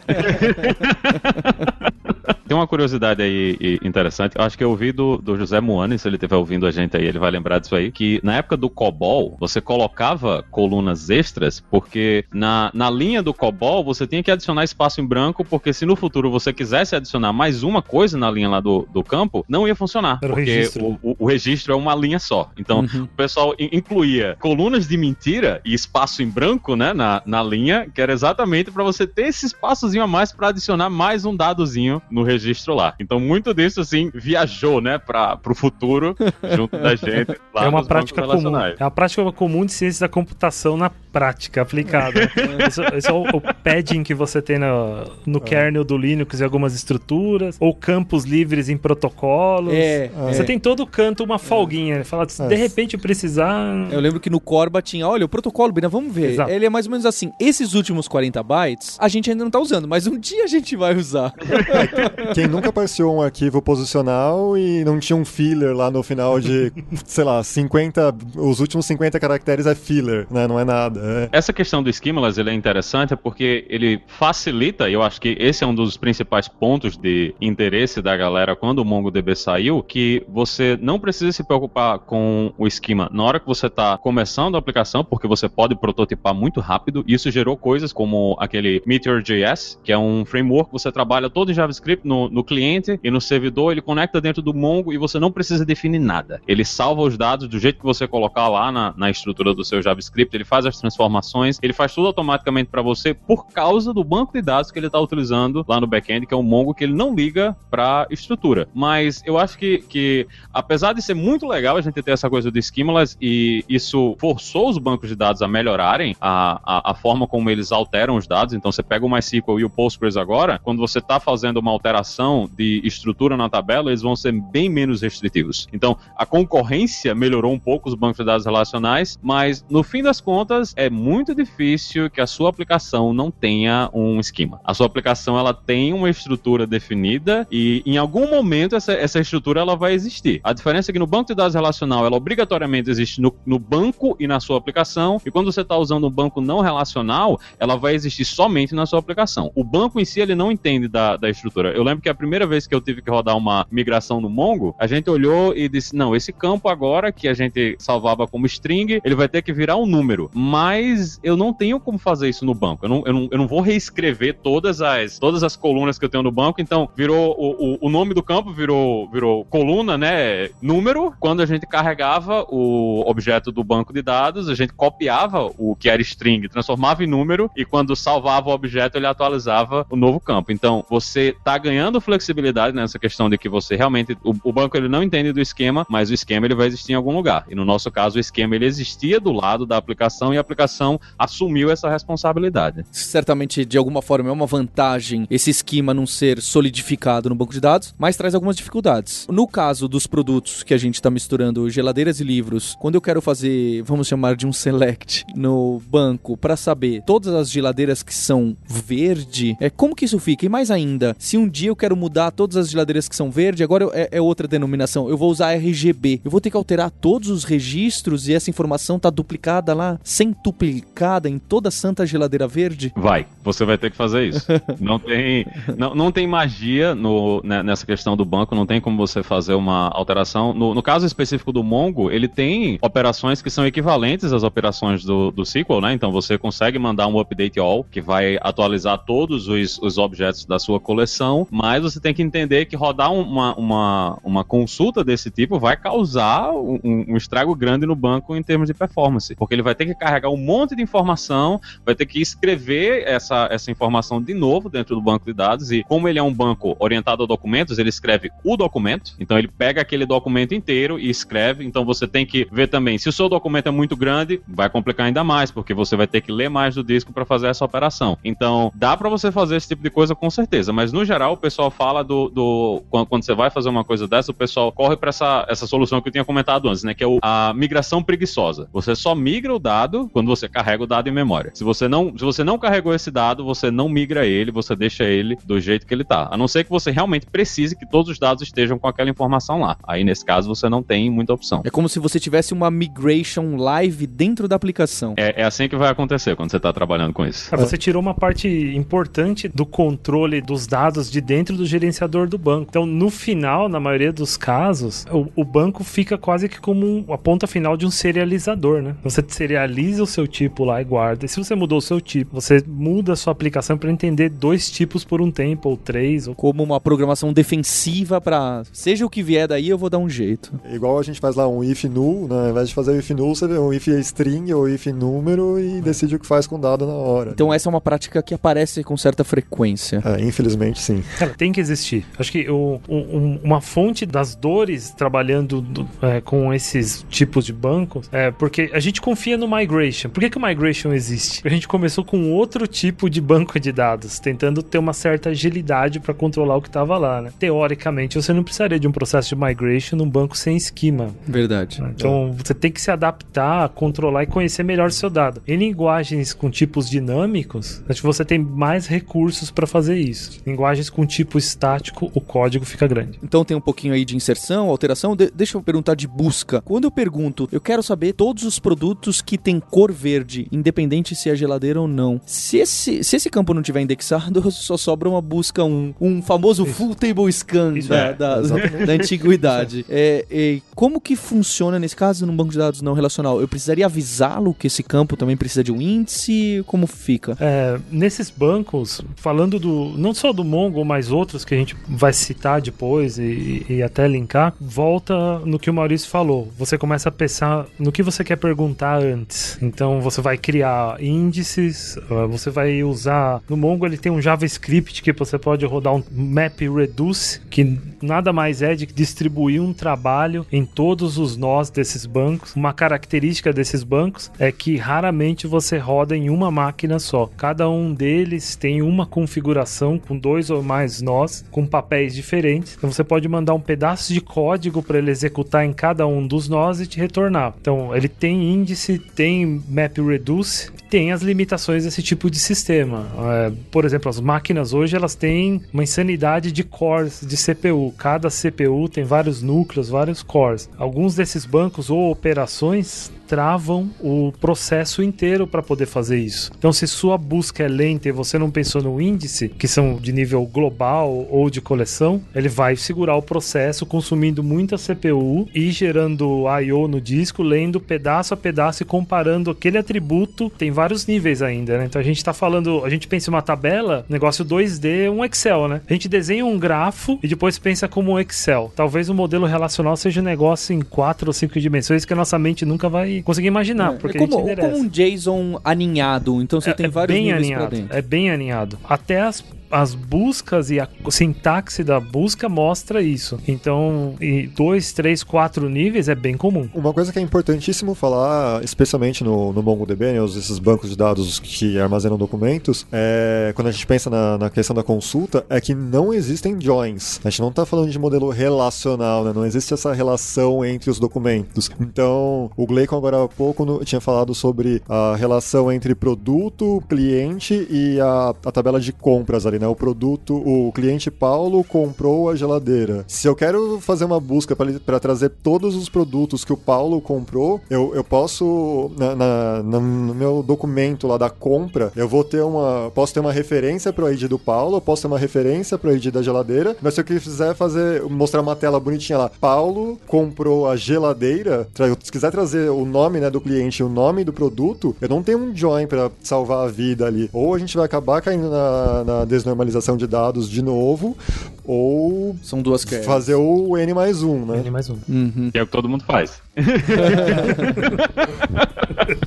Tem 2.51 2.57
uma 2.57 2.67
curiosidade 2.67 3.23
aí 3.23 3.79
interessante. 3.81 4.37
Eu 4.37 4.43
acho 4.43 4.59
que 4.59 4.65
eu 4.65 4.71
ouvi 4.71 4.91
do, 4.91 5.19
do 5.19 5.37
José 5.37 5.61
Moane, 5.61 5.97
se 5.97 6.09
ele 6.09 6.17
estiver 6.17 6.35
ouvindo 6.35 6.67
a 6.67 6.73
gente 6.73 6.97
aí, 6.97 7.05
ele 7.05 7.17
vai 7.17 7.31
lembrar 7.31 7.61
disso 7.61 7.77
aí, 7.77 7.93
que 7.93 8.21
na 8.25 8.35
época 8.35 8.57
do 8.57 8.69
COBOL, 8.69 9.37
você 9.39 9.61
colocava 9.61 10.45
colunas 10.51 11.11
extras, 11.11 11.61
porque 11.71 12.25
na, 12.35 12.69
na 12.75 12.91
linha 12.91 13.23
do 13.23 13.33
COBOL 13.33 13.85
você 13.85 14.05
tinha 14.05 14.21
que 14.21 14.33
adicionar 14.33 14.65
espaço 14.65 15.01
em 15.01 15.07
branco, 15.07 15.45
porque 15.45 15.73
se 15.73 15.87
no 15.87 15.95
futuro 15.95 16.29
você 16.29 16.53
quisesse 16.53 16.97
adicionar 16.97 17.33
mais 17.33 17.50
uma 17.63 17.83
coisa 17.83 18.17
na 18.19 18.31
linha 18.31 18.49
lá 18.49 18.61
do, 18.61 18.87
do 18.93 19.03
campo, 19.03 19.45
não 19.49 19.67
ia 19.67 19.75
funcionar. 19.75 20.19
Era 20.23 20.33
porque 20.33 20.51
o 20.51 20.55
registro. 20.55 20.85
O, 20.87 20.99
o, 21.11 21.17
o 21.21 21.27
registro 21.27 21.73
é 21.73 21.77
uma 21.77 21.95
linha 21.95 22.19
só. 22.19 22.51
Então, 22.59 22.81
Uhum. 22.81 23.03
o 23.05 23.07
pessoal 23.09 23.55
in- 23.59 23.69
incluía 23.73 24.37
colunas 24.41 24.87
de 24.89 24.97
mentira 24.97 25.61
e 25.65 25.75
espaço 25.75 26.23
em 26.23 26.29
branco, 26.29 26.75
né, 26.77 26.93
na, 26.93 27.23
na 27.27 27.43
linha, 27.43 27.87
que 27.95 28.01
era 28.01 28.13
exatamente 28.13 28.71
para 28.71 28.83
você 28.85 29.07
ter 29.07 29.27
esse 29.27 29.47
espaçozinho 29.47 30.03
a 30.03 30.07
mais 30.07 30.33
para 30.33 30.49
adicionar 30.49 30.89
mais 30.91 31.25
um 31.25 31.35
dadozinho 31.37 32.01
no 32.11 32.23
registro 32.23 32.75
lá. 32.75 32.95
Então, 32.99 33.21
muito 33.21 33.53
disso, 33.53 33.81
assim, 33.81 34.11
viajou, 34.15 34.81
né, 34.81 34.99
para 34.99 35.37
pro 35.37 35.55
futuro 35.55 36.17
junto 36.57 36.77
da 36.79 36.95
gente. 36.95 37.39
Lá 37.55 37.65
é 37.65 37.69
uma 37.69 37.85
prática 37.85 38.23
comum. 38.23 38.57
É 38.57 38.77
uma 38.85 38.91
prática 38.91 39.33
comum 39.33 39.65
de 39.67 39.73
ciência 39.73 40.07
da 40.07 40.09
computação 40.09 40.77
na 40.77 40.91
prática 40.91 41.63
aplicada. 41.63 42.31
esse, 42.67 42.81
esse 42.97 43.11
é 43.11 43.13
o, 43.13 43.23
o 43.23 43.41
padding 43.41 44.03
que 44.03 44.15
você 44.15 44.41
tem 44.41 44.59
no, 44.59 45.05
no 45.27 45.41
kernel 45.41 45.85
do 45.85 45.97
Linux 45.99 46.39
e 46.41 46.45
algumas 46.45 46.75
estruturas, 46.75 47.40
ou 47.59 47.75
campos 47.75 48.25
livres 48.25 48.69
em 48.69 48.77
protocolos. 48.77 49.73
É, 49.75 50.11
Você 50.29 50.43
é. 50.43 50.45
tem 50.45 50.59
todo 50.59 50.87
canto 50.87 51.23
uma 51.25 51.39
folguinha. 51.39 51.97
Ele 51.97 52.05
fala, 52.05 52.29
se 52.29 52.47
de 52.47 52.55
É. 52.55 52.57
repente 52.57 52.97
precisar. 52.99 53.89
Eu 53.91 54.01
lembro 54.01 54.21
que 54.21 54.31
no 54.31 54.41
Corba 54.41 54.81
tinha, 54.83 55.07
olha, 55.07 55.25
o 55.25 55.29
protocolo, 55.29 55.73
Bina, 55.73 55.89
vamos 55.89 56.13
ver. 56.15 56.33
Exato. 56.33 56.51
Ele 56.51 56.67
é 56.67 56.71
mais 56.71 56.87
ou 56.87 56.91
menos 56.93 57.07
assim, 57.07 57.31
esses 57.41 57.75
últimos 57.75 58.07
40 58.09 58.43
bytes, 58.43 58.97
a 59.01 59.09
gente 59.09 59.31
ainda 59.31 59.45
não 59.45 59.51
tá 59.51 59.59
usando, 59.61 59.87
mas 59.89 60.07
um 60.07 60.19
dia 60.19 60.45
a 60.45 60.47
gente 60.47 60.77
vai 60.77 60.95
usar. 60.97 61.33
Quem 62.35 62.47
nunca 62.47 62.73
parciou 62.73 63.17
um 63.17 63.23
arquivo 63.23 63.61
posicional 63.63 64.57
e 64.57 64.85
não 64.85 64.99
tinha 64.99 65.17
um 65.17 65.25
filler 65.25 65.75
lá 65.75 65.91
no 65.91 66.03
final 66.03 66.41
de, 66.41 66.73
sei 67.05 67.25
lá, 67.25 67.43
50. 67.43 68.15
Os 68.37 68.61
últimos 68.61 68.87
50 68.87 69.19
caracteres 69.19 69.67
é 69.67 69.75
filler, 69.75 70.27
né? 70.31 70.47
Não 70.47 70.59
é 70.59 70.65
nada. 70.65 71.01
é- 71.33 71.39
Essa 71.39 71.53
questão 71.53 71.83
do 71.83 71.93
Schemaless 71.93 72.39
ele 72.39 72.51
é 72.51 72.55
interessante 72.55 73.15
porque 73.17 73.65
ele 73.69 74.01
facilita, 74.07 74.89
e 74.89 74.93
eu 74.93 75.03
acho 75.03 75.21
que 75.21 75.37
esse 75.41 75.65
é 75.65 75.67
um 75.67 75.75
dos 75.75 75.97
principais 75.97 76.49
pontos 76.49 76.97
de 76.97 77.30
interesse 77.41 78.03
da 78.03 78.17
galera 78.17 78.57
quando 78.57 78.81
o 78.81 78.85
MongoDB 78.85 79.35
saiu, 79.35 79.83
que 79.83 80.25
você 80.29 80.79
não 80.81 80.99
precisa 80.99 81.33
se 81.33 81.45
preocupar 81.45 81.99
com 82.01 82.53
o 82.57 82.67
esquema 82.67 83.09
na 83.13 83.23
hora 83.23 83.41
que 83.41 83.47
você 83.47 83.67
está 83.67 83.97
começando 83.99 84.55
a 84.55 84.59
aplicação, 84.59 85.05
porque 85.05 85.27
você 85.27 85.49
pode 85.49 85.75
prototipar 85.75 86.35
muito 86.35 86.61
rápido. 86.61 87.05
Isso 87.07 87.31
gerou 87.31 87.57
coisas 87.57 87.93
como 87.93 88.37
aquele 88.39 88.83
Meteor.js, 88.87 89.81
que 89.83 89.93
é 89.93 89.99
um 89.99 90.25
framework 90.25 90.71
que 90.71 90.73
você 90.73 90.91
trabalha 90.93 91.31
todo 91.31 91.51
em 91.51 91.55
JavaScript 91.55 92.07
no, 92.07 92.29
no 92.29 92.45
cliente 92.45 92.99
e 93.03 93.11
no 93.11 93.21
servidor, 93.21 93.73
ele 93.73 93.81
conecta 93.81 94.21
dentro 94.21 94.43
do 94.43 94.55
Mongo 94.55 94.93
e 94.93 94.99
você 94.99 95.19
não 95.19 95.31
precisa 95.31 95.65
definir 95.65 95.99
nada. 95.99 96.41
Ele 96.47 96.65
salva 96.65 97.03
os 97.03 97.17
dados 97.17 97.49
do 97.49 97.59
jeito 97.59 97.79
que 97.79 97.85
você 97.85 98.07
colocar 98.07 98.49
lá 98.49 98.71
na, 98.73 98.95
na 98.97 99.11
estrutura 99.11 99.55
do 99.55 99.65
seu 99.65 99.83
JavaScript, 99.83 100.35
ele 100.37 100.45
faz 100.45 100.67
as 100.67 100.79
transformações, 100.79 101.59
ele 101.63 101.73
faz 101.73 101.95
tudo 101.95 102.07
automaticamente 102.07 102.71
para 102.71 102.83
você 102.83 103.15
por 103.15 103.47
causa 103.49 103.93
do 103.93 104.03
banco 104.05 104.33
de 104.33 104.43
dados 104.43 104.71
que 104.71 104.79
ele 104.79 104.87
está 104.87 104.99
utilizando 104.99 105.65
lá 105.69 105.81
no 105.81 105.87
back-end, 105.87 106.27
que 106.27 106.35
é 106.35 106.37
um 106.37 106.43
Mongo 106.43 106.75
que 106.75 106.85
ele 106.85 106.95
não 106.95 107.15
liga 107.21 107.55
para 107.71 108.07
estrutura. 108.11 108.69
Mas 108.75 109.23
eu 109.27 109.39
acho 109.39 109.59
que, 109.59 109.79
que, 109.79 110.27
apesar 110.53 110.95
de 110.95 111.03
ser 111.03 111.15
muito 111.15 111.47
legal 111.47 111.77
a 111.77 111.81
gente 111.81 112.03
ter 112.03 112.13
essa 112.13 112.31
coisa 112.31 112.51
do 112.51 112.63
schemaless 112.63 113.17
e 113.21 113.65
isso 113.69 114.17
forçou 114.19 114.71
os 114.71 114.79
bancos 114.79 115.09
de 115.09 115.15
dados 115.15 115.43
a 115.43 115.49
melhorarem 115.49 116.17
a, 116.21 116.61
a, 116.65 116.91
a 116.93 116.95
forma 116.95 117.27
como 117.27 117.51
eles 117.51 117.71
alteram 117.71 118.17
os 118.17 118.27
dados, 118.27 118.55
então 118.55 118.73
você 118.73 118.83
pega 118.83 119.05
o 119.05 119.11
MySQL 119.11 119.61
e 119.61 119.65
o 119.65 119.71
Postgres 119.71 120.17
agora, 120.17 120.59
quando 120.63 120.79
você 120.79 120.99
está 120.99 121.21
fazendo 121.21 121.59
uma 121.59 121.71
alteração 121.71 122.49
de 122.57 122.81
estrutura 122.85 123.37
na 123.37 123.49
tabela, 123.49 123.91
eles 123.91 124.03
vão 124.03 124.17
ser 124.17 124.33
bem 124.33 124.69
menos 124.69 125.03
restritivos. 125.03 125.69
Então, 125.73 125.97
a 126.17 126.25
concorrência 126.25 127.15
melhorou 127.15 127.53
um 127.53 127.59
pouco 127.59 127.89
os 127.89 127.95
bancos 127.95 128.19
de 128.19 128.25
dados 128.25 128.47
relacionais, 128.47 129.19
mas 129.23 129.65
no 129.69 129.83
fim 129.83 130.03
das 130.03 130.21
contas 130.21 130.73
é 130.77 130.89
muito 130.89 131.35
difícil 131.35 132.09
que 132.11 132.21
a 132.21 132.27
sua 132.27 132.49
aplicação 132.49 133.13
não 133.13 133.31
tenha 133.31 133.91
um 133.93 134.19
esquema. 134.19 134.61
A 134.65 134.73
sua 134.73 134.87
aplicação 134.87 135.39
ela 135.39 135.53
tem 135.53 135.93
uma 135.93 136.09
estrutura 136.09 136.67
definida 136.67 137.10
e 137.51 137.83
em 137.87 137.97
algum 137.97 138.29
momento 138.29 138.77
essa, 138.77 138.93
essa 138.93 139.19
estrutura 139.19 139.61
ela 139.61 139.77
vai 139.77 139.93
existir. 139.93 140.41
A 140.45 140.53
diferença 140.53 140.91
é 140.91 140.93
que 140.93 140.99
no 140.99 141.07
banco 141.07 141.29
de 141.29 141.35
dados 141.35 141.55
relacional 141.55 142.05
ela 142.05 142.17
obrigatoriamente 142.17 142.91
existe 142.91 143.21
no, 143.21 143.35
no 143.45 143.59
banco 143.59 144.17
e 144.19 144.27
na 144.27 144.41
sua 144.41 144.59
aplicação, 144.59 145.21
e 145.25 145.31
quando 145.31 145.53
você 145.53 145.63
está 145.63 145.77
usando 145.77 146.07
um 146.07 146.11
banco 146.11 146.41
não 146.41 146.61
relacional, 146.61 147.41
ela 147.59 147.77
vai 147.77 147.95
existir 147.95 148.25
somente 148.25 148.75
na 148.75 148.87
sua 148.87 148.99
aplicação. 148.99 149.51
O 149.55 149.65
banco 149.65 150.01
em 150.01 150.05
si 150.05 150.21
ele 150.21 150.35
não 150.35 150.53
entende 150.53 150.89
da, 150.89 151.17
da 151.17 151.29
estrutura. 151.29 151.71
Eu 151.71 151.83
lembro 151.83 152.03
que 152.03 152.09
a 152.09 152.15
primeira 152.15 152.47
vez 152.47 152.67
que 152.67 152.75
eu 152.75 152.81
tive 152.81 153.03
que 153.03 153.11
rodar 153.11 153.37
uma 153.37 153.67
migração 153.71 154.21
no 154.21 154.29
Mongo, 154.29 154.75
a 154.79 154.87
gente 154.87 155.09
olhou 155.11 155.57
e 155.57 155.69
disse: 155.69 155.95
não, 155.95 156.15
esse 156.15 156.33
campo 156.33 156.69
agora 156.69 157.13
que 157.13 157.29
a 157.29 157.35
gente 157.35 157.77
salvava 157.79 158.27
como 158.27 158.47
string, 158.47 159.01
ele 159.05 159.15
vai 159.15 159.29
ter 159.29 159.43
que 159.43 159.53
virar 159.53 159.77
um 159.77 159.87
número. 159.87 160.31
Mas 160.35 161.19
eu 161.23 161.37
não 161.37 161.53
tenho 161.53 161.81
como 161.81 161.99
fazer 161.99 162.29
isso 162.29 162.45
no 162.45 162.55
banco. 162.55 162.85
Eu 162.85 162.89
não, 162.89 163.03
eu 163.07 163.13
não, 163.13 163.29
eu 163.31 163.39
não 163.39 163.47
vou 163.47 163.61
reescrever 163.61 164.39
todas 164.43 164.81
as, 164.81 165.19
todas 165.19 165.43
as 165.43 165.57
colunas 165.57 165.99
que 165.99 166.05
eu 166.05 166.09
tenho 166.09 166.23
no 166.23 166.31
banco. 166.31 166.61
Então, 166.61 166.89
virou 167.01 167.35
o, 167.39 167.77
o, 167.77 167.87
o 167.87 167.89
nome 167.89 168.13
do 168.13 168.23
campo 168.23 168.53
virou, 168.53 169.09
virou 169.09 169.43
coluna, 169.47 169.97
né? 169.97 170.51
Número. 170.61 171.15
Quando 171.19 171.41
a 171.41 171.47
gente 171.47 171.67
carregava 171.67 172.45
o 172.51 173.03
objeto 173.09 173.51
do 173.51 173.65
banco 173.65 173.91
de 173.91 174.03
dados, 174.03 174.51
a 174.51 174.55
gente 174.55 174.75
copiava 174.75 175.51
o 175.57 175.75
que 175.75 175.89
era 175.89 176.03
string, 176.03 176.47
transformava 176.47 177.03
em 177.03 177.07
número, 177.07 177.51
e 177.57 177.65
quando 177.65 177.97
salvava 177.97 178.51
o 178.51 178.53
objeto, 178.53 178.99
ele 178.99 179.07
atualizava 179.07 179.87
o 179.89 179.97
novo 179.97 180.21
campo. 180.21 180.53
Então, 180.53 180.85
você 180.91 181.29
está 181.31 181.57
ganhando 181.57 182.03
flexibilidade 182.03 182.77
nessa 182.77 182.99
questão 182.99 183.31
de 183.31 183.39
que 183.39 183.49
você 183.49 183.77
realmente. 183.77 184.15
O, 184.23 184.35
o, 184.45 184.53
banco 184.53 184.77
ele 184.77 184.89
não 184.89 185.03
entende 185.03 185.33
do 185.33 185.41
esquema, 185.41 185.87
mas 185.89 186.11
o 186.11 186.15
esquema 186.15 186.47
ele 186.47 186.55
vai 186.55 186.67
existir 186.67 186.93
em 186.93 186.97
algum 186.97 187.17
lugar. 187.17 187.47
E 187.49 187.55
no 187.55 187.65
nosso 187.65 187.91
caso, 187.91 188.19
o 188.19 188.21
esquema 188.21 188.57
ele 188.57 188.67
existia 188.67 189.19
do 189.19 189.33
lado 189.33 189.65
da 189.65 189.79
aplicação 189.79 190.35
e 190.35 190.37
a 190.37 190.41
aplicação 190.43 191.01
assumiu 191.19 191.71
essa 191.71 191.89
responsabilidade. 191.89 192.85
Certamente, 192.91 193.65
de 193.65 193.79
alguma 193.79 194.03
forma, 194.03 194.29
é 194.29 194.33
uma 194.33 194.47
vantagem 194.47 195.27
esse 195.31 195.49
esquema 195.49 195.95
não 195.95 196.07
ser 196.07 196.43
solidificado 196.43 196.90
no 197.29 197.35
banco 197.35 197.53
de 197.53 197.61
dados, 197.61 197.95
mas 197.99 198.17
traz 198.17 198.35
algumas 198.35 198.57
dificuldades. 198.57 199.27
No 199.31 199.47
caso 199.47 199.89
dos 199.89 200.07
produtos 200.07 200.63
que 200.63 200.75
a 200.75 200.79
gente 200.79 200.95
está 200.95 201.11
misturando, 201.11 201.69
geladeiras 201.71 202.21
e 202.21 202.25
livros, 202.25 202.77
quando 202.81 202.95
eu 202.95 203.01
quero 203.01 203.21
fazer, 203.21 203.83
vamos 203.83 204.09
chamar 204.09 204.37
de 204.37 204.47
um 204.47 204.53
select 204.53 205.25
no 205.35 205.81
banco 205.89 206.37
para 206.37 206.57
saber 206.57 207.03
todas 207.07 207.35
as 207.35 207.51
geladeiras 207.51 208.03
que 208.03 208.15
são 208.15 208.57
verde, 208.67 209.57
é 209.61 209.71
como 209.71 209.95
que 209.95 210.05
isso 210.05 210.19
fica? 210.19 210.47
E 210.47 210.49
mais 210.49 210.71
ainda, 210.71 211.15
se 211.19 211.37
um 211.37 211.49
dia 211.49 211.69
eu 211.69 211.77
quero 211.77 211.97
mudar 211.97 212.31
todas 212.31 212.57
as 212.57 212.71
geladeiras 212.71 213.09
que 213.09 213.17
são 213.17 213.31
verde, 213.31 213.63
agora 213.63 213.89
é, 213.93 214.09
é 214.13 214.21
outra 214.21 214.49
denominação, 214.49 215.09
eu 215.09 215.17
vou 215.17 215.31
usar 215.31 215.53
RGB. 215.53 216.21
Eu 216.25 216.31
vou 216.31 216.41
ter 216.41 216.51
que 216.51 216.57
alterar 216.57 216.91
todos 216.91 217.29
os 217.29 217.45
registros 217.45 218.29
e 218.29 218.35
essa 218.35 218.51
informação 218.51 218.99
tá 218.99 219.11
duplicada 219.11 219.75
lá, 219.75 219.99
centuplicada 220.03 221.29
em 221.29 221.39
toda 221.39 221.71
santa 221.71 222.07
geladeira 222.07 222.47
verde? 222.47 222.93
Vai, 222.97 223.27
você 223.43 223.65
vai 223.65 223.79
ter 223.79 223.91
que 223.91 223.97
fazer 223.97 224.29
isso. 224.29 224.47
não 224.81 224.99
tem, 224.99 225.47
não, 225.77 225.95
não 225.95 226.13
tem 226.13 226.27
magia 226.27 226.80
no, 226.95 227.41
né, 227.45 227.63
nessa 227.63 227.87
questão 227.87 228.17
do 228.17 228.25
banco, 228.25 228.55
não 228.55 228.67
tem 228.67 228.81
como 228.81 228.97
você 228.97 229.23
fazer 229.23 229.55
uma 229.55 229.89
alteração. 229.89 230.53
No, 230.53 230.75
no 230.75 230.83
caso 230.83 231.07
específico 231.07 231.53
do 231.53 231.63
Mongo, 231.63 232.11
ele 232.11 232.29
tem 232.29 232.79
operações 232.83 233.43
que 233.43 233.51
são 233.51 233.67
equivalentes 233.67 234.33
às 234.33 234.43
operações 234.43 235.05
do, 235.05 235.31
do 235.31 235.43
SQL, 235.43 235.81
né? 235.81 235.93
Então 235.93 236.13
você 236.13 236.39
consegue 236.39 236.79
mandar 236.79 237.07
um 237.07 237.19
update 237.19 237.59
all 237.59 237.85
que 237.85 238.01
vai 238.01 238.39
atualizar 238.41 238.99
todos 238.99 239.49
os, 239.49 239.79
os 239.79 239.99
objetos 239.99 240.45
da 240.45 240.59
sua 240.59 240.81
coleção, 240.81 241.47
mas 241.51 241.83
você 241.83 242.01
tem 242.01 242.15
que 242.15 242.23
entender 242.23 242.67
que 242.67 242.77
rodar 242.77 243.13
uma, 243.13 243.55
uma, 243.57 244.19
uma 244.23 244.45
consulta 244.45 245.05
desse 245.05 245.31
tipo 245.31 245.59
vai 245.59 245.77
causar 245.77 246.53
um, 246.53 247.05
um 247.09 247.17
estrago 247.17 247.55
grande 247.55 247.87
no 247.87 247.95
banco 247.95 248.37
em 248.37 248.43
termos 248.43 248.67
de 248.67 248.75
performance, 248.75 249.35
porque 249.35 249.55
ele 249.55 249.63
vai 249.63 249.75
ter 249.75 249.87
que 249.87 249.95
carregar 249.95 250.31
um 250.31 250.37
monte 250.37 250.75
de 250.75 250.83
informação, 250.83 251.61
vai 251.85 251.95
ter 251.95 252.07
que 252.07 252.21
escrever 252.21 253.05
essa, 253.07 253.49
essa 253.51 253.71
informação 253.71 254.23
de 254.23 254.35
novo 254.35 254.69
dentro 254.69 254.95
do 254.95 255.01
banco 255.01 255.25
de 255.25 255.33
dados 255.33 255.71
e 255.71 255.83
como 255.83 256.09
ele 256.09 256.19
é 256.19 256.23
um 256.23 256.33
banco 256.33 256.60
orientado 256.79 257.25
a 257.25 257.27
documentos, 257.27 257.79
ele 257.79 257.89
escreve 257.89 258.31
o 258.45 258.57
documento, 258.57 259.15
então 259.19 259.39
ele 259.39 259.49
pega 259.49 259.81
aquele 259.81 260.07
documento 260.07 260.55
inteiro 260.55 260.99
e 260.99 261.09
escreve, 261.09 261.65
então 261.65 261.85
você 261.85 262.07
tem 262.07 262.27
que 262.27 262.47
ver 262.51 262.69
também, 262.69 262.99
se 262.99 263.09
o 263.09 263.13
seu 263.13 263.29
documento 263.29 263.69
é 263.69 263.71
muito 263.71 263.97
grande, 263.97 264.41
vai 264.47 264.69
complicar 264.69 265.07
ainda 265.07 265.25
mais, 265.25 265.51
porque 265.51 265.75
você 265.75 265.97
vai 265.97 266.07
ter 266.07 266.21
que 266.21 266.33
ler 266.33 266.49
mais 266.49 266.75
do 266.75 266.85
disco 266.85 267.13
para 267.13 267.25
fazer 267.25 267.49
essa 267.49 267.65
operação. 267.65 268.19
Então, 268.25 268.73
dá 268.75 268.97
para 268.97 269.09
você 269.09 269.31
fazer 269.31 269.57
esse 269.57 269.69
tipo 269.69 269.83
de 269.83 269.91
coisa 269.91 270.15
com 270.15 270.31
certeza, 270.31 270.73
mas 270.73 270.93
no 270.93 271.05
geral 271.05 271.35
o 271.35 271.37
pessoal 271.37 271.71
fala 271.71 272.03
do, 272.03 272.29
do 272.29 272.83
quando, 272.91 273.07
quando, 273.07 273.25
você 273.25 273.35
vai 273.35 273.51
fazer 273.51 273.69
uma 273.69 273.85
coisa 273.85 274.07
dessa, 274.07 274.31
o 274.31 274.35
pessoal 274.35 274.73
corre 274.73 274.97
para 274.97 275.11
essa, 275.11 275.47
essa 275.49 275.67
solução 275.67 276.01
que 276.01 276.09
eu 276.09 276.13
tinha 276.13 276.25
comentado 276.25 276.69
antes, 276.69 276.83
né, 276.83 276.95
que 276.95 277.05
é 277.05 277.07
o, 277.07 277.19
a 277.23 277.53
migração 277.55 278.03
preguiçosa. 278.03 278.69
Você 278.73 278.95
só 278.95 279.15
migra 279.15 279.55
o 279.55 279.59
dado 279.59 280.09
quando 280.13 280.27
você 280.27 280.49
carrega 280.49 280.83
o 280.83 280.87
dado 280.87 281.09
em 281.09 281.13
memória. 281.13 281.51
Se 281.55 281.65
você 281.65 281.89
não, 281.89 282.17
se 282.17 282.25
você 282.25 282.45
não 282.45 282.59
carregou 282.59 282.95
esse 282.95 283.11
dado, 283.11 283.45
você 283.45 283.71
não 283.71 283.89
migra 283.89 284.27
ele, 284.27 284.51
você 284.51 284.75
deixa 284.75 285.05
ele 285.05 285.37
do 285.45 285.61
jeito 285.61 285.87
que 285.87 285.95
ele 285.95 286.05
tá. 286.05 286.29
A 286.31 286.37
não 286.37 286.49
ser 286.51 286.65
que 286.65 286.71
você 286.71 286.91
realmente 286.91 287.27
precise 287.27 287.77
que 287.77 287.87
todos 287.87 288.11
os 288.11 288.19
dados 288.19 288.43
estejam 288.43 288.79
com 288.79 288.87
aquela 288.87 289.09
informação 289.09 289.61
lá. 289.61 289.77
Aí 289.87 290.05
nesse 290.05 290.25
caso 290.25 290.49
você 290.49 290.69
não 290.69 290.83
tem 290.83 291.11
muita 291.11 291.33
opção. 291.33 291.63
É 291.65 291.71
como 291.71 291.89
se 291.89 291.99
você 291.99 292.21
tivesse 292.21 292.53
uma 292.53 292.71
migration 292.71 293.57
live 293.57 294.07
dentro 294.07 294.47
da 294.47 294.57
aplicação. 294.57 295.15
É, 295.17 295.43
é 295.43 295.45
assim 295.45 295.69
que 295.69 295.77
vai 295.77 295.91
acontecer 295.91 296.37
quando 296.37 296.51
você 296.51 296.57
está 296.57 296.73
trabalhando 296.73 297.13
com 297.13 297.25
isso. 297.25 297.55
Você 297.57 297.77
tirou 297.77 298.01
uma 298.01 298.15
parte 298.15 298.49
importante 298.49 299.49
do 299.49 299.65
controle 299.65 300.41
dos 300.41 300.67
dados 300.67 301.11
de 301.11 301.21
dentro 301.21 301.57
do 301.57 301.65
gerenciador 301.65 302.29
do 302.29 302.39
banco. 302.39 302.67
Então, 302.69 302.85
no 302.87 303.11
final, 303.11 303.69
na 303.69 303.79
maioria 303.79 304.13
dos 304.13 304.37
casos, 304.37 305.07
o, 305.11 305.29
o 305.37 305.45
banco 305.45 305.85
fica 305.85 306.19
quase 306.19 306.49
que 306.49 306.61
como 306.61 306.87
um, 306.87 307.13
a 307.13 307.19
ponta 307.19 307.47
final 307.47 307.77
de 307.77 307.87
um 307.87 307.91
serializador, 307.91 308.83
né? 308.83 308.97
Você 309.03 309.25
serializa 309.27 310.03
o 310.03 310.07
seu 310.07 310.27
tipo 310.27 310.65
lá 310.65 310.81
e 310.81 310.85
guarda. 310.85 311.27
E 311.27 311.29
se 311.29 311.43
você 311.43 311.55
mudou 311.55 311.79
o 311.79 311.83
seu 311.83 312.01
tipo, 312.01 312.41
você 312.41 312.63
muda 312.67 313.13
a 313.13 313.17
sua 313.17 313.33
aplicação 313.33 313.77
para 313.79 313.91
entender 313.91 314.29
dois 314.29 314.71
tipos 314.71 315.05
por 315.05 315.21
um 315.21 315.31
tempo, 315.31 315.69
ou 315.69 315.77
três. 315.77 316.27
Ou... 316.27 316.35
Como 316.41 316.63
uma 316.63 316.81
programação 316.81 317.35
defensiva 317.35 318.19
para 318.19 318.63
seja 318.73 319.05
o 319.05 319.11
que 319.11 319.23
vier 319.23 319.47
daí, 319.47 319.69
eu 319.69 319.77
vou 319.77 319.91
dar 319.91 319.99
um 319.99 320.09
jeito. 320.09 320.59
Igual 320.73 320.99
a 320.99 321.03
gente 321.03 321.21
faz 321.21 321.37
lá 321.37 321.47
um 321.47 321.63
if 321.63 321.85
null, 321.85 322.27
né? 322.27 322.45
ao 322.45 322.49
invés 322.49 322.71
de 322.71 322.75
fazer 322.75 322.93
o 322.93 322.99
if 322.99 323.11
null, 323.11 323.35
você 323.35 323.47
vê 323.47 323.59
um 323.59 323.71
if 323.71 323.87
string 323.89 324.51
ou 324.55 324.67
if 324.67 324.87
número 324.87 325.61
e 325.61 325.83
decide 325.83 326.17
o 326.17 326.19
que 326.19 326.27
faz 326.27 326.47
com 326.47 326.57
o 326.57 326.59
dado 326.59 326.87
na 326.87 326.95
hora. 326.95 327.33
Então 327.33 327.53
essa 327.53 327.69
é 327.69 327.71
uma 327.71 327.81
prática 327.81 328.23
que 328.23 328.33
aparece 328.33 328.83
com 328.83 328.97
certa 328.97 329.23
frequência. 329.23 330.03
É, 330.03 330.23
infelizmente 330.23 330.81
sim. 330.81 331.05
Ela 331.21 331.35
tem 331.35 331.53
que 331.53 331.61
existir. 331.61 332.07
Acho 332.19 332.33
que 332.33 332.49
o, 332.49 332.81
um, 332.89 333.39
uma 333.45 333.61
fonte 333.61 334.07
das 334.07 334.35
dores 334.35 334.95
trabalhando 334.97 335.61
do, 335.61 335.87
é, 336.01 336.23
com 336.23 336.55
esses 336.55 337.05
tipos 337.11 337.45
de 337.45 337.53
bancos 337.53 338.09
é 338.11 338.31
porque 338.31 338.71
a 338.73 338.81
gente 338.81 339.03
confia 339.03 339.37
no 339.37 339.47
migration. 339.47 340.09
Por 340.09 340.21
que, 340.21 340.31
que 340.31 340.39
o 340.39 340.41
migration 340.41 340.95
existe? 340.95 341.47
A 341.47 341.51
gente 341.51 341.69
começou 341.69 342.03
com 342.03 342.33
outro 342.33 342.67
tipo 342.67 343.11
de 343.11 343.21
banco 343.21 343.61
de 343.61 343.71
dados, 343.73 344.19
tentando 344.19 344.63
ter 344.63 344.79
uma 344.79 344.95
certa 344.95 345.29
agilidade 345.29 346.01
para 346.01 346.15
controlar 346.31 346.57
o 346.57 346.63
que 346.63 346.69
estava 346.69 346.97
lá. 346.97 347.21
Né? 347.21 347.33
Teoricamente, 347.39 348.21
você 348.21 348.33
não 348.33 348.45
precisaria 348.45 348.79
de 348.79 348.87
um 348.87 348.93
processo 348.93 349.31
de 349.31 349.37
migration 349.37 349.97
num 349.97 350.09
banco 350.09 350.37
sem 350.37 350.57
esquema. 350.57 351.09
Verdade. 351.27 351.83
Então, 351.95 352.29
é. 352.33 352.43
você 352.43 352.55
tem 352.55 352.71
que 352.71 352.81
se 352.81 352.91
adaptar, 352.91 353.69
controlar 353.71 354.23
e 354.23 354.27
conhecer 354.27 354.63
melhor 354.63 354.93
seu 354.93 355.11
dado. 355.11 355.43
Em 355.47 355.57
linguagens 355.57 356.33
com 356.33 356.49
tipos 356.49 356.89
dinâmicos, 356.89 357.83
acho 357.89 358.01
que 358.01 358.07
você 358.07 358.25
tem 358.25 358.39
mais 358.39 358.87
recursos 358.87 359.51
para 359.51 359.67
fazer 359.67 359.97
isso. 359.99 360.41
Linguagens 360.47 360.89
com 360.89 361.05
tipo 361.05 361.37
estático, 361.37 362.11
o 362.15 362.21
código 362.21 362.65
fica 362.65 362.87
grande. 362.87 363.19
Então 363.23 363.45
tem 363.45 363.57
um 363.57 363.61
pouquinho 363.61 363.93
aí 363.93 364.05
de 364.05 364.17
inserção, 364.17 364.69
alteração. 364.69 365.17
De 365.17 365.31
deixa 365.31 365.57
eu 365.57 365.63
perguntar 365.63 365.95
de 365.95 366.07
busca. 366.07 366.61
Quando 366.63 366.85
eu 366.85 366.91
pergunto, 366.91 367.49
eu 367.51 367.61
quero 367.61 367.83
saber 367.83 368.13
todos 368.13 368.45
os 368.45 368.59
produtos 368.59 369.21
que 369.21 369.37
tem 369.37 369.59
cor 369.59 369.93
verde, 369.93 370.47
independente 370.53 371.15
se 371.17 371.29
é 371.29 371.35
geladeira 371.35 371.81
ou 371.81 371.89
não. 371.89 372.21
Se 372.25 372.59
esse, 372.59 373.03
se 373.03 373.17
esse 373.17 373.31
campo 373.31 373.53
não 373.53 373.63
tiver 373.63 373.81
indexado, 373.81 374.51
só 374.51 374.77
sobra 374.77 375.09
uma 375.09 375.21
busca, 375.21 375.65
um, 375.65 375.95
um 376.01 376.20
famoso 376.23 376.65
isso. 376.65 376.75
full 376.75 376.95
table 376.95 377.33
scan 377.33 377.75
da, 377.75 377.97
é, 377.97 378.15
da, 378.15 378.41
da, 378.41 378.93
antiguidade. 378.93 379.85
É, 379.93 380.25
é, 380.31 380.61
como 380.75 381.01
que 381.01 381.17
funciona 381.17 381.79
nesse 381.79 381.97
caso 381.97 382.25
num 382.25 382.37
banco 382.37 382.53
de 382.53 382.59
dados 382.59 382.81
não 382.81 382.93
relacional? 382.93 383.41
Eu 383.41 383.49
precisaria 383.49 383.87
avisá-lo 383.87 384.55
que 384.55 384.67
esse 384.67 384.83
campo 384.83 385.17
também 385.17 385.37
precisa 385.37 385.65
de 385.65 385.73
um 385.73 385.81
índice? 385.81 386.63
Como 386.67 386.87
fica? 386.87 387.37
É, 387.41 387.79
nesses 387.91 388.31
bancos, 388.31 389.01
falando 389.17 389.59
do 389.59 389.95
não 389.97 390.15
só 390.15 390.33
do 390.33 390.45
Mongo, 390.45 390.85
mas 390.85 391.11
outros 391.11 391.45
que 391.45 391.55
a 391.55 391.57
gente 391.57 391.77
vai 391.89 392.13
citar 392.13 392.61
depois 392.61 393.19
e, 393.19 393.67
e 393.69 393.83
até 393.83 394.07
linkar, 394.07 394.55
volta 394.61 395.41
no 395.41 395.59
que 395.59 395.71
o 395.71 395.75
Maurício 395.75 396.09
falou. 396.09 396.51
Você 396.57 396.79
começa 396.79 397.09
a 397.09 397.13
pensar 397.13 397.67
no 397.79 397.93
que 397.93 398.03
você 398.03 398.23
quer 398.23 398.37
perguntar 398.37 399.03
antes. 399.03 399.59
Então 399.61 400.01
você 400.01 400.21
vai 400.21 400.37
criar 400.37 401.03
índices, 401.03 401.97
uh, 401.97 402.29
você 402.29 402.51
vai 402.51 402.83
usar. 402.83 403.43
No 403.49 403.57
Mongo 403.57 403.87
ele 403.87 403.97
tem 403.97 404.11
um 404.11 404.21
JavaScript 404.21 405.03
que 405.03 405.13
você 405.13 405.39
pode 405.39 405.65
rodar 405.67 405.95
um 405.95 406.03
map 406.11 406.61
reduce, 406.61 407.41
que 407.49 407.79
nada 408.03 408.33
mais 408.33 408.63
é 408.63 408.75
de 408.75 408.87
distribuir 408.87 409.61
um 409.63 409.73
trabalho 409.73 410.47
em 410.51 410.65
todos 410.65 411.19
os 411.19 411.37
nós 411.37 411.71
desses 411.71 412.07
bancos. 412.07 412.55
Uma 412.55 412.73
característica 412.73 413.53
desses 413.53 413.83
bancos 413.83 414.31
é 414.39 414.51
que 414.51 414.77
raramente 414.77 415.47
você 415.47 415.79
roda 415.79 416.17
em 416.17 416.31
uma 416.31 416.51
máquina 416.51 416.99
só. 416.99 417.31
Cada 417.37 417.69
um 417.69 417.93
deles 417.95 418.57
tem 418.57 418.83
uma 418.83 419.07
configuração 419.07 419.99
com 419.99 420.17
dois 420.17 420.51
ou 420.51 420.63
mais 420.63 421.01
nós, 421.01 421.45
com 421.51 421.67
papéis 421.67 422.15
diferentes. 422.15 422.75
Então 422.77 422.91
você 422.91 423.05
pode 423.05 423.29
mandar 423.29 423.55
um 423.55 423.61
pedaço 423.61 424.13
de 424.13 424.21
código 424.21 424.83
para 424.83 424.99
ele 424.99 425.11
executar 425.11 425.65
em 425.65 425.73
cada 425.73 426.07
um 426.07 426.27
dos 426.27 426.49
nós 426.49 426.81
e 426.81 426.87
te 426.87 426.99
retornar. 426.99 427.55
Então 427.61 427.95
ele 427.95 428.09
tem 428.09 428.53
índice, 428.53 428.99
tem 428.99 429.63
map 429.69 429.97
reduce, 429.99 430.71
tem 430.91 431.13
as 431.13 431.23
limitações 431.23 431.85
desse 431.85 432.03
tipo 432.03 432.29
de 432.29 432.39
sistema. 432.39 433.07
É, 433.33 433.53
por 433.71 433.85
exemplo, 433.85 434.11
as 434.11 434.19
máquinas 434.19 434.73
hoje 434.75 434.97
elas 434.97 435.15
têm 435.15 435.63
uma 435.73 435.85
insanidade 435.85 436.51
de 436.51 436.65
cores 436.65 437.21
de 437.25 437.37
CPU. 437.37 437.95
Cada 437.97 438.29
CPU 438.29 438.89
tem 438.89 439.05
vários 439.05 439.41
núcleos, 439.41 439.89
vários 439.89 440.23
cores. 440.23 440.69
Alguns 440.77 441.15
desses 441.15 441.47
bancos 441.47 441.89
ou 441.89 442.11
operações 442.11 443.11
travam 443.31 443.89
o 444.01 444.33
processo 444.41 445.05
inteiro 445.05 445.47
para 445.47 445.63
poder 445.63 445.87
fazer 445.87 446.19
isso. 446.19 446.51
Então, 446.59 446.73
se 446.73 446.85
sua 446.89 447.17
busca 447.17 447.63
é 447.63 447.69
lenta 447.69 448.09
e 448.09 448.13
você 448.13 448.37
não 448.37 448.51
pensou 448.51 448.83
no 448.83 449.01
índice, 449.01 449.49
que 449.51 449.69
são 449.69 449.95
de 449.95 450.13
nível 450.13 450.45
global 450.45 451.29
ou 451.31 451.49
de 451.49 451.61
coleção, 451.61 452.21
ele 452.35 452.49
vai 452.49 452.75
segurar 452.75 453.15
o 453.15 453.23
processo 453.23 453.87
consumindo 453.87 454.43
muita 454.43 454.77
CPU 454.77 455.49
e 455.55 455.71
gerando 455.71 456.45
I/O 456.61 456.89
no 456.89 457.01
disco, 457.01 457.41
lendo 457.41 457.79
pedaço 457.79 458.35
a 458.35 458.37
pedaço 458.37 458.83
e 458.83 458.87
comparando 458.87 459.53
aquele 459.53 459.79
atributo. 459.79 460.51
Tem 460.59 460.73
vários 460.73 461.07
níveis 461.07 461.41
ainda, 461.41 461.79
né? 461.79 461.85
Então 461.85 462.01
a 462.01 462.05
gente 462.05 462.17
está 462.17 462.33
falando, 462.33 462.85
a 462.85 462.91
gente 462.91 463.07
pensa 463.07 463.31
em 463.31 463.35
uma 463.35 463.43
tabela, 463.43 464.05
negócio 464.09 464.45
2D, 464.45 465.09
um 465.09 465.25
Excel, 465.25 465.69
né? 465.69 465.83
A 465.89 465.93
gente 465.93 466.09
desenha 466.09 466.45
um 466.45 466.59
grafo 466.59 467.17
e 467.23 467.29
depois 467.29 467.61
pensa 467.61 467.87
como 467.87 468.11
um 468.11 468.19
Excel. 468.19 468.73
Talvez 468.75 469.09
o 469.09 469.15
modelo 469.15 469.47
relacional 469.47 469.97
seja 469.97 470.21
um 470.21 470.25
negócio 470.25 470.75
em 470.75 470.81
quatro 470.81 471.29
ou 471.29 471.33
cinco 471.33 471.61
dimensões 471.61 472.05
que 472.05 472.13
a 472.13 472.17
nossa 472.17 472.37
mente 472.37 472.67
nunca 472.67 472.89
vai 472.89 473.20
conseguir 473.23 473.49
imaginar, 473.49 473.95
É, 473.95 473.97
porque 473.97 474.19
é 474.19 474.21
como, 474.21 474.43
como 474.43 474.77
um 474.79 474.89
JSON 474.89 475.61
aninhado, 475.65 476.41
então 476.43 476.61
você 476.61 476.71
É- 476.71 476.75
tem 476.75 476.87
é 476.87 476.89
vários 476.89 477.15
bem 477.17 477.25
níveis 477.27 477.43
aninhado, 477.45 477.69
pra 477.69 477.79
dentro. 477.79 477.97
É 477.97 478.03
bem 478.03 478.31
aninhado. 478.31 478.79
Até 478.89 479.21
as, 479.21 479.45
as 479.71 479.95
buscas 479.95 480.71
e 480.71 480.81
a 480.81 480.89
sintaxe 481.11 481.85
da 481.85 482.01
busca 482.01 482.49
mostra 482.49 483.03
isso. 483.03 483.39
Então, 483.47 484.15
em 484.21 484.49
dois, 484.49 484.93
três, 484.93 485.23
quatro 485.23 485.69
níveis 485.69 486.09
é 486.09 486.15
bem 486.15 486.37
comum. 486.37 486.69
Uma 486.75 486.93
coisa 486.93 487.13
que 487.13 487.19
é 487.19 487.23
importantíssimo 487.23 487.95
falar, 487.95 488.63
especialmente 488.65 489.23
no, 489.23 489.53
no 489.53 489.63
MongoDB, 489.63 490.13
né, 490.13 490.25
esses 490.25 490.59
bancos 490.59 490.91
de 490.91 490.97
dados 490.97 491.39
que 491.39 491.79
armazenam 491.79 492.17
documentos, 492.17 492.87
é, 492.91 493.53
quando 493.55 493.69
a 493.69 493.73
gente 493.73 493.87
pensa 493.87 494.11
na, 494.11 494.39
na 494.39 494.51
questão 494.51 494.75
da 494.75 494.83
consulta, 494.83 495.45
é 495.49 495.61
que 495.61 495.75
não 495.75 496.13
existem 496.13 496.61
joins. 496.61 497.21
A 497.25 497.31
gente 497.31 497.41
não 497.41 497.49
está 497.51 497.65
falando 497.65 497.91
de 497.91 497.99
modelo 497.99 498.31
relacional, 498.31 499.25
né? 499.25 499.33
não 499.35 499.45
existe 499.47 499.73
essa 499.75 499.93
relação 499.93 500.65
entre 500.65 500.91
os 500.91 500.99
documentos. 500.99 501.71
Então, 501.81 502.51
o 502.57 502.67
Gleicon 502.67 502.97
agora 502.97 503.25
há 503.25 503.29
pouco 503.29 503.65
no- 503.65 503.85
tinha 503.85 504.01
falado 504.01 504.35
sobre 504.35 504.83
a 504.89 505.15
relação 505.17 505.71
entre 505.71 505.95
produto, 505.95 506.83
cliente 506.89 507.67
e 507.71 508.01
a, 508.01 508.35
a 508.45 508.53
tabela 508.53 508.81
de 508.81 508.93
compras 508.93 509.47
ali, 509.47 509.59
né? 509.61 509.67
O 509.69 509.75
produto, 509.77 510.35
o 510.37 510.73
cliente 510.73 511.11
Paulo 511.11 511.63
comprou 511.63 512.29
a 512.31 512.35
geladeira. 512.35 513.05
Se 513.07 513.29
eu 513.29 513.37
quero 513.37 513.79
fazer 513.81 514.05
uma 514.05 514.19
busca 514.19 514.57
para 514.57 514.99
trazer 514.99 515.29
todos 515.43 515.77
os 515.77 515.89
produtos 515.89 516.45
que 516.45 516.53
o 516.53 516.57
Paulo 516.57 517.01
comprou, 517.01 517.61
eu, 517.71 517.93
eu 517.95 518.03
posso, 518.03 518.91
na, 518.97 519.15
na- 519.15 519.63
no 519.63 520.15
meu 520.15 520.43
documento 520.43 521.07
lá 521.07 521.17
da 521.19 521.31
compra, 521.31 521.93
eu 521.95 522.09
vou 522.09 522.25
ter 522.25 522.43
uma. 522.43 522.91
Posso 522.95 523.13
ter 523.15 523.21
uma 523.21 523.33
referência 523.33 523.93
para 523.93 524.05
o 524.07 524.13
ID 524.13 524.25
do 524.25 524.39
Paulo, 524.39 524.81
posso 524.81 525.03
ter 525.03 525.09
uma 525.09 525.19
referência 525.19 525.77
para 525.79 525.91
o 525.91 525.95
ID 525.95 526.07
da 526.11 526.23
geladeira, 526.23 526.77
mas 526.81 526.95
se 526.95 527.01
eu 527.01 527.05
quiser 527.05 527.55
fazer, 527.55 528.03
mostrar 528.05 528.41
uma 528.41 528.57
tela 528.57 528.81
bonitinha 528.81 529.19
lá, 529.19 529.31
Paulo 529.41 529.99
comprou 530.07 530.69
a 530.69 530.77
geladeira, 530.77 531.69
se 532.03 532.11
quiser 532.13 532.31
trazer 532.31 532.71
o 532.71 532.85
nome 532.85 533.21
né, 533.21 533.29
do 533.31 533.41
cliente 533.41 533.83
o 533.83 533.89
nome 533.89 534.25
do 534.25 534.33
produto, 534.33 534.95
eu 535.01 535.09
não 535.09 535.23
tenho 535.23 535.39
um 535.39 535.55
join 535.55 535.87
para 535.87 536.11
salvar 536.23 536.67
a 536.67 536.71
vida 536.71 537.07
ali. 537.07 537.29
Ou 537.33 537.55
a 537.55 537.59
gente 537.59 537.77
vai 537.77 537.87
acabar 537.87 538.21
caindo 538.23 538.49
na, 538.51 539.05
na 539.05 539.25
desnormalização 539.51 539.97
de 539.97 540.07
dados 540.07 540.49
de 540.49 540.63
novo, 540.63 541.17
ou 541.65 542.37
São 542.43 542.63
duas 542.63 542.85
queries. 542.85 543.07
fazer 543.07 543.35
o 543.35 543.77
N 543.77 543.95
mais 543.95 544.23
um, 544.23 544.45
né? 544.45 544.59
N 544.59 544.71
mais 544.71 544.89
um. 544.91 544.97
Uhum. 545.09 545.51
Que 545.53 545.59
é 545.59 545.63
o 545.63 545.67
que 545.67 545.73
todo 545.73 545.89
mundo 545.89 546.05
faz. 546.05 546.41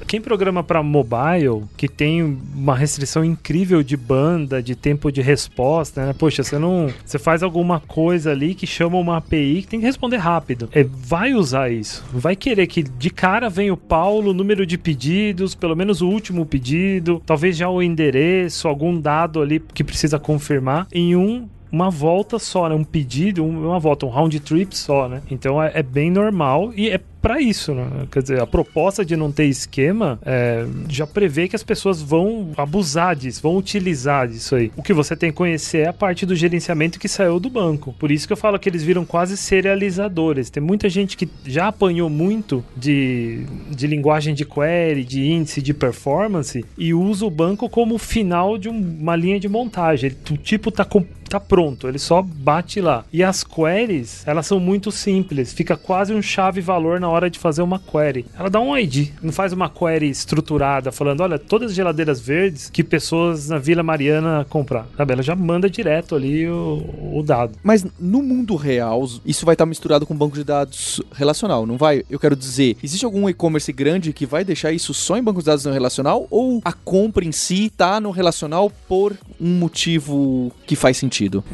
Quem 0.07 0.21
programa 0.21 0.63
para 0.63 0.83
mobile, 0.83 1.63
que 1.75 1.87
tem 1.87 2.21
uma 2.55 2.75
restrição 2.75 3.23
incrível 3.23 3.83
de 3.83 3.97
banda, 3.97 4.61
de 4.61 4.75
tempo 4.75 5.11
de 5.11 5.21
resposta, 5.21 6.05
né? 6.05 6.13
Poxa, 6.13 6.43
você 6.43 6.57
não. 6.57 6.89
Você 7.05 7.19
faz 7.19 7.43
alguma 7.43 7.79
coisa 7.79 8.31
ali 8.31 8.53
que 8.53 8.67
chama 8.67 8.97
uma 8.97 9.17
API 9.17 9.61
que 9.61 9.67
tem 9.67 9.79
que 9.79 9.85
responder 9.85 10.17
rápido. 10.17 10.69
É, 10.71 10.83
vai 10.83 11.33
usar 11.33 11.71
isso. 11.71 12.03
Vai 12.13 12.35
querer 12.35 12.67
que 12.67 12.83
de 12.83 13.09
cara 13.09 13.49
venha 13.49 13.73
o 13.73 13.77
Paulo, 13.77 14.31
o 14.31 14.33
número 14.33 14.65
de 14.65 14.77
pedidos, 14.77 15.55
pelo 15.55 15.75
menos 15.75 16.01
o 16.01 16.07
último 16.07 16.45
pedido, 16.45 17.21
talvez 17.25 17.57
já 17.57 17.69
o 17.69 17.81
endereço, 17.81 18.67
algum 18.67 18.99
dado 18.99 19.41
ali 19.41 19.61
que 19.73 19.83
precisa 19.83 20.19
confirmar 20.19 20.87
em 20.93 21.15
um 21.15 21.47
uma 21.73 21.89
volta 21.89 22.37
só, 22.37 22.69
né? 22.69 22.75
Um 22.75 22.83
pedido, 22.83 23.43
um- 23.43 23.65
uma 23.67 23.79
volta, 23.79 24.05
um 24.05 24.09
round 24.09 24.39
trip 24.39 24.77
só, 24.77 25.09
né? 25.09 25.23
Então 25.31 25.61
é, 25.61 25.71
é 25.73 25.81
bem 25.83 26.11
normal 26.11 26.71
e 26.75 26.87
é 26.89 26.99
pra 27.19 27.41
isso, 27.41 27.73
né? 27.73 27.87
Quer 28.11 28.21
dizer, 28.21 28.41
a 28.41 28.45
proposta 28.45 29.03
de 29.05 29.15
não 29.15 29.31
ter 29.31 29.45
esquema 29.45 30.19
é, 30.25 30.65
já 30.89 31.07
prevê 31.07 31.47
que 31.47 31.55
as 31.55 31.63
pessoas 31.63 32.01
vão 32.01 32.49
abusar 32.57 33.15
disso, 33.15 33.41
vão 33.41 33.55
utilizar 33.57 34.27
disso 34.27 34.55
aí. 34.55 34.71
O 34.75 34.83
que 34.83 34.91
você 34.93 35.15
tem 35.15 35.31
que 35.31 35.37
conhecer 35.37 35.79
é 35.79 35.87
a 35.87 35.93
parte 35.93 36.25
do 36.25 36.35
gerenciamento 36.35 36.99
que 36.99 37.07
saiu 37.07 37.39
do 37.39 37.49
banco. 37.49 37.95
Por 37.97 38.11
isso 38.11 38.27
que 38.27 38.33
eu 38.33 38.37
falo 38.37 38.59
que 38.59 38.67
eles 38.69 38.83
viram 38.83 39.05
quase 39.05 39.37
serializadores. 39.37 40.49
Tem 40.49 40.61
muita 40.61 40.89
gente 40.89 41.15
que 41.17 41.27
já 41.45 41.67
apanhou 41.69 42.09
muito 42.09 42.63
de, 42.75 43.45
de 43.69 43.87
linguagem 43.87 44.35
de 44.35 44.45
query, 44.45 45.03
de 45.05 45.25
índice 45.31 45.61
de 45.61 45.73
performance 45.73 46.63
e 46.77 46.93
usa 46.93 47.25
o 47.25 47.29
banco 47.31 47.69
como 47.69 47.97
final 47.97 48.57
de 48.57 48.67
um- 48.69 48.97
uma 48.99 49.15
linha 49.15 49.39
de 49.39 49.47
montagem. 49.47 50.09
Ele- 50.09 50.17
o 50.29 50.37
tipo 50.37 50.69
tá 50.71 50.83
com 50.85 51.03
tá 51.33 51.39
pronto, 51.39 51.87
ele 51.87 51.97
só 51.97 52.21
bate 52.21 52.79
lá. 52.79 53.05
E 53.11 53.23
as 53.23 53.43
queries, 53.43 54.21
elas 54.27 54.45
são 54.45 54.59
muito 54.59 54.91
simples, 54.91 55.51
fica 55.51 55.75
quase 55.75 56.13
um 56.13 56.21
chave 56.21 56.61
valor 56.61 56.99
na 56.99 57.09
hora 57.09 57.27
de 57.27 57.39
fazer 57.39 57.63
uma 57.63 57.79
query. 57.79 58.27
Ela 58.37 58.51
dá 58.51 58.59
um 58.59 58.77
ID, 58.77 59.09
não 59.19 59.31
faz 59.31 59.51
uma 59.51 59.67
query 59.67 60.09
estruturada 60.09 60.91
falando, 60.91 61.21
olha, 61.21 61.39
todas 61.39 61.71
as 61.71 61.75
geladeiras 61.75 62.21
verdes 62.21 62.69
que 62.69 62.83
pessoas 62.83 63.49
na 63.49 63.57
Vila 63.57 63.81
Mariana 63.81 64.45
comprar. 64.47 64.85
Sabe? 64.95 65.13
Ela 65.13 65.23
já 65.23 65.35
manda 65.35 65.67
direto 65.67 66.15
ali 66.15 66.47
o, 66.47 66.83
o 67.13 67.23
dado. 67.23 67.53
Mas 67.63 67.83
no 67.99 68.21
mundo 68.21 68.55
real, 68.55 69.03
isso 69.25 69.43
vai 69.43 69.55
estar 69.55 69.65
misturado 69.65 70.05
com 70.05 70.15
banco 70.15 70.35
de 70.35 70.43
dados 70.43 71.01
relacional, 71.13 71.65
não 71.65 71.77
vai? 71.77 72.03
Eu 72.11 72.19
quero 72.19 72.35
dizer, 72.35 72.77
existe 72.83 73.05
algum 73.05 73.27
e-commerce 73.27 73.73
grande 73.73 74.13
que 74.13 74.27
vai 74.27 74.43
deixar 74.43 74.71
isso 74.71 74.93
só 74.93 75.17
em 75.17 75.23
banco 75.23 75.39
de 75.39 75.47
dados 75.47 75.65
no 75.65 75.73
relacional? 75.73 76.27
Ou 76.29 76.61
a 76.63 76.73
compra 76.73 77.25
em 77.25 77.31
si 77.31 77.71
tá 77.75 77.99
no 77.99 78.11
relacional 78.11 78.71
por 78.87 79.17
um 79.43 79.59
motivo 79.59 80.51
que 80.65 80.75
faz 80.75 80.95
sentido? 80.97 81.43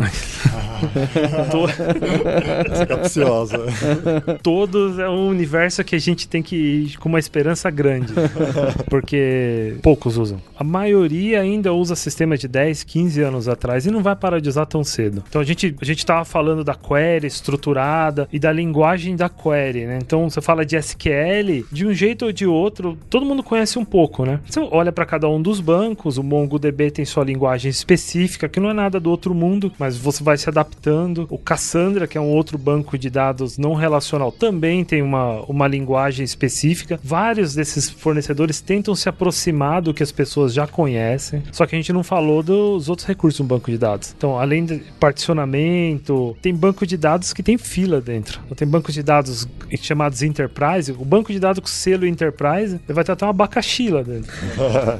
É 2.79 2.85
capciosa. 2.85 3.57
Todos 4.41 4.97
é 4.97 5.09
um 5.09 5.27
universo 5.27 5.83
que 5.83 5.93
a 5.93 5.99
gente 5.99 6.25
tem 6.25 6.41
que 6.41 6.55
ir 6.55 6.97
com 6.97 7.09
uma 7.09 7.19
esperança 7.19 7.69
grande. 7.69 8.13
Porque 8.89 9.75
poucos 9.81 10.17
usam. 10.17 10.41
A 10.57 10.63
maioria 10.63 11.41
ainda 11.41 11.73
usa 11.73 11.95
sistema 11.95 12.37
de 12.37 12.47
10, 12.47 12.83
15 12.83 13.21
anos 13.21 13.49
atrás 13.49 13.85
e 13.85 13.91
não 13.91 14.01
vai 14.01 14.15
parar 14.15 14.39
de 14.39 14.47
usar 14.47 14.65
tão 14.65 14.83
cedo. 14.83 15.23
Então 15.27 15.41
a 15.41 15.43
gente, 15.43 15.75
a 15.81 15.85
gente 15.85 16.05
tava 16.05 16.23
falando 16.23 16.63
da 16.63 16.75
query 16.75 17.27
estruturada 17.27 18.27
e 18.31 18.39
da 18.39 18.51
linguagem 18.51 19.15
da 19.15 19.27
query, 19.27 19.85
né? 19.85 19.99
Então 20.01 20.29
você 20.29 20.41
fala 20.41 20.65
de 20.65 20.77
SQL, 20.77 21.65
de 21.71 21.85
um 21.85 21.93
jeito 21.93 22.25
ou 22.25 22.31
de 22.31 22.45
outro, 22.45 22.97
todo 23.09 23.25
mundo 23.25 23.43
conhece 23.43 23.77
um 23.77 23.85
pouco, 23.85 24.25
né? 24.25 24.39
Você 24.45 24.59
olha 24.59 24.91
para 24.91 25.05
cada 25.05 25.27
um 25.27 25.41
dos 25.41 25.59
bancos, 25.59 26.17
o 26.17 26.23
MongoDB 26.23 26.91
tem 26.91 27.03
sua 27.03 27.23
linguagem 27.23 27.71
específica, 27.79 28.47
que 28.47 28.59
não 28.59 28.69
é 28.69 28.73
nada 28.73 28.99
do 28.99 29.09
outro 29.09 29.33
mundo, 29.33 29.71
mas 29.77 29.97
você 29.97 30.23
vai 30.23 30.37
se 30.37 30.49
adaptando. 30.49 31.27
O 31.29 31.37
Cassandra, 31.37 32.07
que 32.07 32.17
é 32.17 32.21
um 32.21 32.29
outro 32.29 32.57
banco 32.57 32.97
de 32.97 33.09
dados 33.09 33.57
não 33.57 33.73
relacional, 33.73 34.31
também 34.31 34.83
tem 34.83 35.01
uma, 35.01 35.41
uma 35.43 35.67
linguagem 35.67 36.23
específica. 36.23 36.99
Vários 37.03 37.55
desses 37.55 37.89
fornecedores 37.89 38.61
tentam 38.61 38.95
se 38.95 39.09
aproximar 39.09 39.81
do 39.81 39.93
que 39.93 40.03
as 40.03 40.11
pessoas 40.11 40.53
já 40.53 40.67
conhecem, 40.67 41.43
só 41.51 41.65
que 41.65 41.75
a 41.75 41.77
gente 41.79 41.93
não 41.93 42.03
falou 42.03 42.43
dos 42.43 42.89
outros 42.89 43.07
recursos 43.07 43.39
no 43.39 43.45
banco 43.45 43.71
de 43.71 43.77
dados. 43.77 44.13
Então, 44.17 44.37
além 44.37 44.65
de 44.65 44.79
particionamento, 44.99 46.35
tem 46.41 46.53
banco 46.53 46.85
de 46.85 46.97
dados 46.97 47.33
que 47.33 47.43
tem 47.43 47.57
fila 47.57 48.01
dentro. 48.01 48.39
Então, 48.45 48.55
tem 48.55 48.67
bancos 48.67 48.93
de 48.93 49.03
dados 49.03 49.47
chamados 49.77 50.21
Enterprise. 50.21 50.91
O 50.91 51.05
banco 51.05 51.31
de 51.31 51.39
dados 51.39 51.59
com 51.59 51.67
selo 51.67 52.05
Enterprise 52.05 52.79
ele 52.87 52.93
vai 52.93 53.03
ter 53.03 53.11
até 53.11 53.25
um 53.25 53.29
abacaxi 53.29 53.89
lá 53.89 54.01
dentro. 54.01 54.31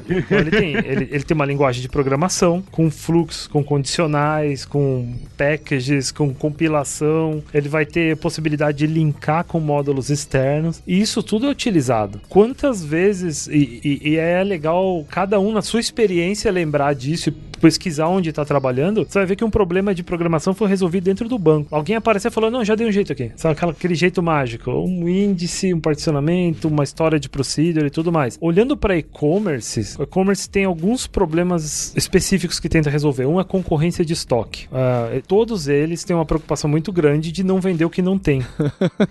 Então, 0.10 0.38
ele, 0.38 0.52
tem, 0.52 0.76
ele, 0.76 1.10
ele 1.12 1.24
tem 1.24 1.36
uma 1.36 1.46
linguagem 1.46 1.82
de 1.82 1.90
programação, 1.90 2.59
com 2.72 2.90
fluxos, 2.90 3.48
com 3.48 3.64
condicionais, 3.64 4.66
com 4.66 5.16
packages, 5.38 6.12
com 6.12 6.34
compilação. 6.34 7.44
Ele 7.54 7.70
vai 7.70 7.86
ter 7.86 8.18
possibilidade 8.18 8.80
de 8.80 8.88
linkar 8.88 9.44
com 9.44 9.60
módulos 9.60 10.10
externos. 10.10 10.82
E 10.86 11.00
isso 11.00 11.22
tudo 11.24 11.48
é 11.48 11.50
utilizado. 11.50 12.22
Quantas 12.30 12.84
vezes, 12.84 13.48
e, 13.48 13.82
e, 13.84 14.10
e 14.12 14.18
é 14.18 14.44
legal 14.44 15.06
cada 15.10 15.40
um 15.40 15.52
na 15.52 15.62
sua 15.62 15.80
experiência 15.80 16.52
lembrar 16.52 16.94
disso 16.94 17.30
e 17.30 17.49
pesquisar 17.60 18.08
onde 18.08 18.30
está 18.30 18.44
trabalhando, 18.46 19.06
você 19.08 19.20
vai 19.20 19.26
ver 19.26 19.36
que 19.36 19.44
um 19.44 19.50
problema 19.50 19.94
de 19.94 20.04
programação 20.04 20.54
foi 20.54 20.68
resolvido 20.68 21.04
dentro 21.04 21.28
do 21.28 21.38
banco. 21.38 21.76
Alguém 21.76 21.96
apareceu 21.96 22.30
e 22.30 22.32
falou: 22.32 22.50
Não, 22.50 22.64
já 22.64 22.76
dei 22.76 22.88
um 22.88 22.92
jeito 22.92 23.12
aqui. 23.12 23.32
Sabe 23.36 23.58
aquele 23.60 23.96
jeito 23.96 24.22
mágico? 24.24 24.72
Um 24.72 25.08
índice, 25.08 25.74
um 25.74 25.80
particionamento, 25.80 26.68
uma 26.68 26.84
história 26.84 27.20
de 27.20 27.30
procedure 27.30 27.88
e 27.88 27.90
tudo 27.90 28.12
mais. 28.12 28.38
Olhando 28.42 28.76
para 28.76 28.98
e-commerce, 28.98 29.96
o 30.00 30.04
e-commerce 30.04 30.50
tem 30.50 30.66
alguns 30.66 31.08
problemas 31.08 31.94
específicos 31.96 32.60
que 32.60 32.70
tenta 32.70 32.90
resolver. 32.90 33.26
Um 33.26 33.40
é 33.40 33.44
concorrência 33.44 34.06
de 34.06 34.14
estoque. 34.14 34.68
Uh, 34.68 35.22
todos 35.28 35.68
eles 35.68 36.04
têm 36.04 36.16
uma 36.16 36.26
preocupação 36.26 36.70
muito 36.70 36.92
grande 36.92 37.32
de 37.32 37.44
não 37.44 37.60
vender 37.60 37.86
o 37.86 37.90
que 37.90 38.02
não 38.02 38.18
tem. 38.18 38.44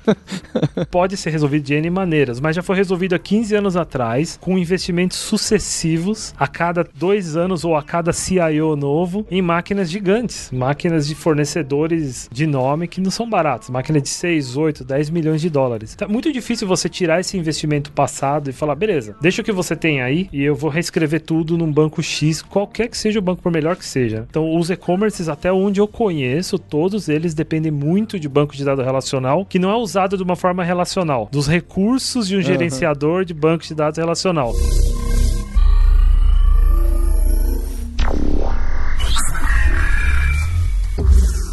Pode 0.91 1.17
ser 1.17 1.31
resolvido 1.31 1.65
de 1.65 1.75
N 1.75 1.91
maneiras, 1.91 2.41
mas 2.41 2.57
já 2.57 2.63
foi 2.63 2.77
resolvido 2.77 3.15
há 3.15 3.19
15 3.19 3.55
anos 3.55 3.77
atrás, 3.77 4.39
com 4.41 4.59
investimentos 4.59 5.19
sucessivos 5.19 6.35
a 6.39 6.47
cada 6.47 6.87
dois 6.95 7.37
anos 7.37 7.65
ou 7.65 7.77
a 7.77 7.83
cada 7.83 8.13
CIO 8.39 8.77
novo 8.77 9.27
em 9.31 9.43
máquinas 9.43 9.91
gigantes, 9.91 10.51
máquinas 10.53 11.07
de 11.07 11.15
fornecedores 11.15 12.29
de 12.33 12.47
nome 12.47 12.87
que 12.87 13.01
não 13.01 13.11
são 13.11 13.29
baratas, 13.29 13.69
máquinas 13.69 14.03
de 14.03 14.09
6, 14.11 14.57
8, 14.57 14.85
10 14.85 15.11
milhões 15.11 15.41
de 15.41 15.51
dólares. 15.51 15.95
Tá 15.97 16.07
muito 16.07 16.33
difícil 16.33 16.69
você 16.69 16.89
tirar 16.89 17.21
esse 17.21 17.37
investimento 17.37 17.91
passado 17.91 18.49
e 18.49 18.53
falar, 18.53 18.75
beleza, 18.75 19.17
deixa 19.21 19.43
o 19.43 19.45
que 19.45 19.53
você 19.53 19.75
tem 19.75 20.01
aí 20.01 20.29
e 20.33 20.43
eu 20.43 20.55
vou 20.55 20.71
reescrever 20.71 21.21
tudo 21.21 21.59
num 21.59 21.71
banco 21.71 22.03
X, 22.03 22.43
qualquer 22.43 22.89
que 22.89 22.97
seja 22.97 23.19
o 23.19 23.23
banco, 23.23 23.43
por 23.43 23.51
melhor 23.51 23.77
que 23.77 23.85
seja. 23.85 24.27
Então, 24.31 24.57
os 24.57 24.71
e-commerces, 24.71 25.29
até 25.29 25.53
onde 25.53 25.81
eu 25.81 25.89
conheço, 25.89 26.59
todos 26.59 27.09
eles 27.09 27.35
dependem 27.35 27.73
muito 27.73 28.19
de 28.19 28.29
banco 28.29 28.55
de 28.55 28.65
dados 28.65 28.85
relacional, 28.85 29.45
que 29.45 29.59
não 29.59 29.71
é 29.71 29.77
usado 29.77 30.17
de 30.17 30.23
uma 30.23 30.37
forma 30.37 30.63
relacional, 30.63 31.29
dos 31.31 31.49
recursos 31.49 32.29
de 32.29 32.35
um 32.35 32.39
uhum. 32.39 32.45
gerenciador 32.45 33.25
de 33.25 33.35
banco 33.35 33.65
de 33.65 33.75
dados 33.75 33.99
relacional. 33.99 34.53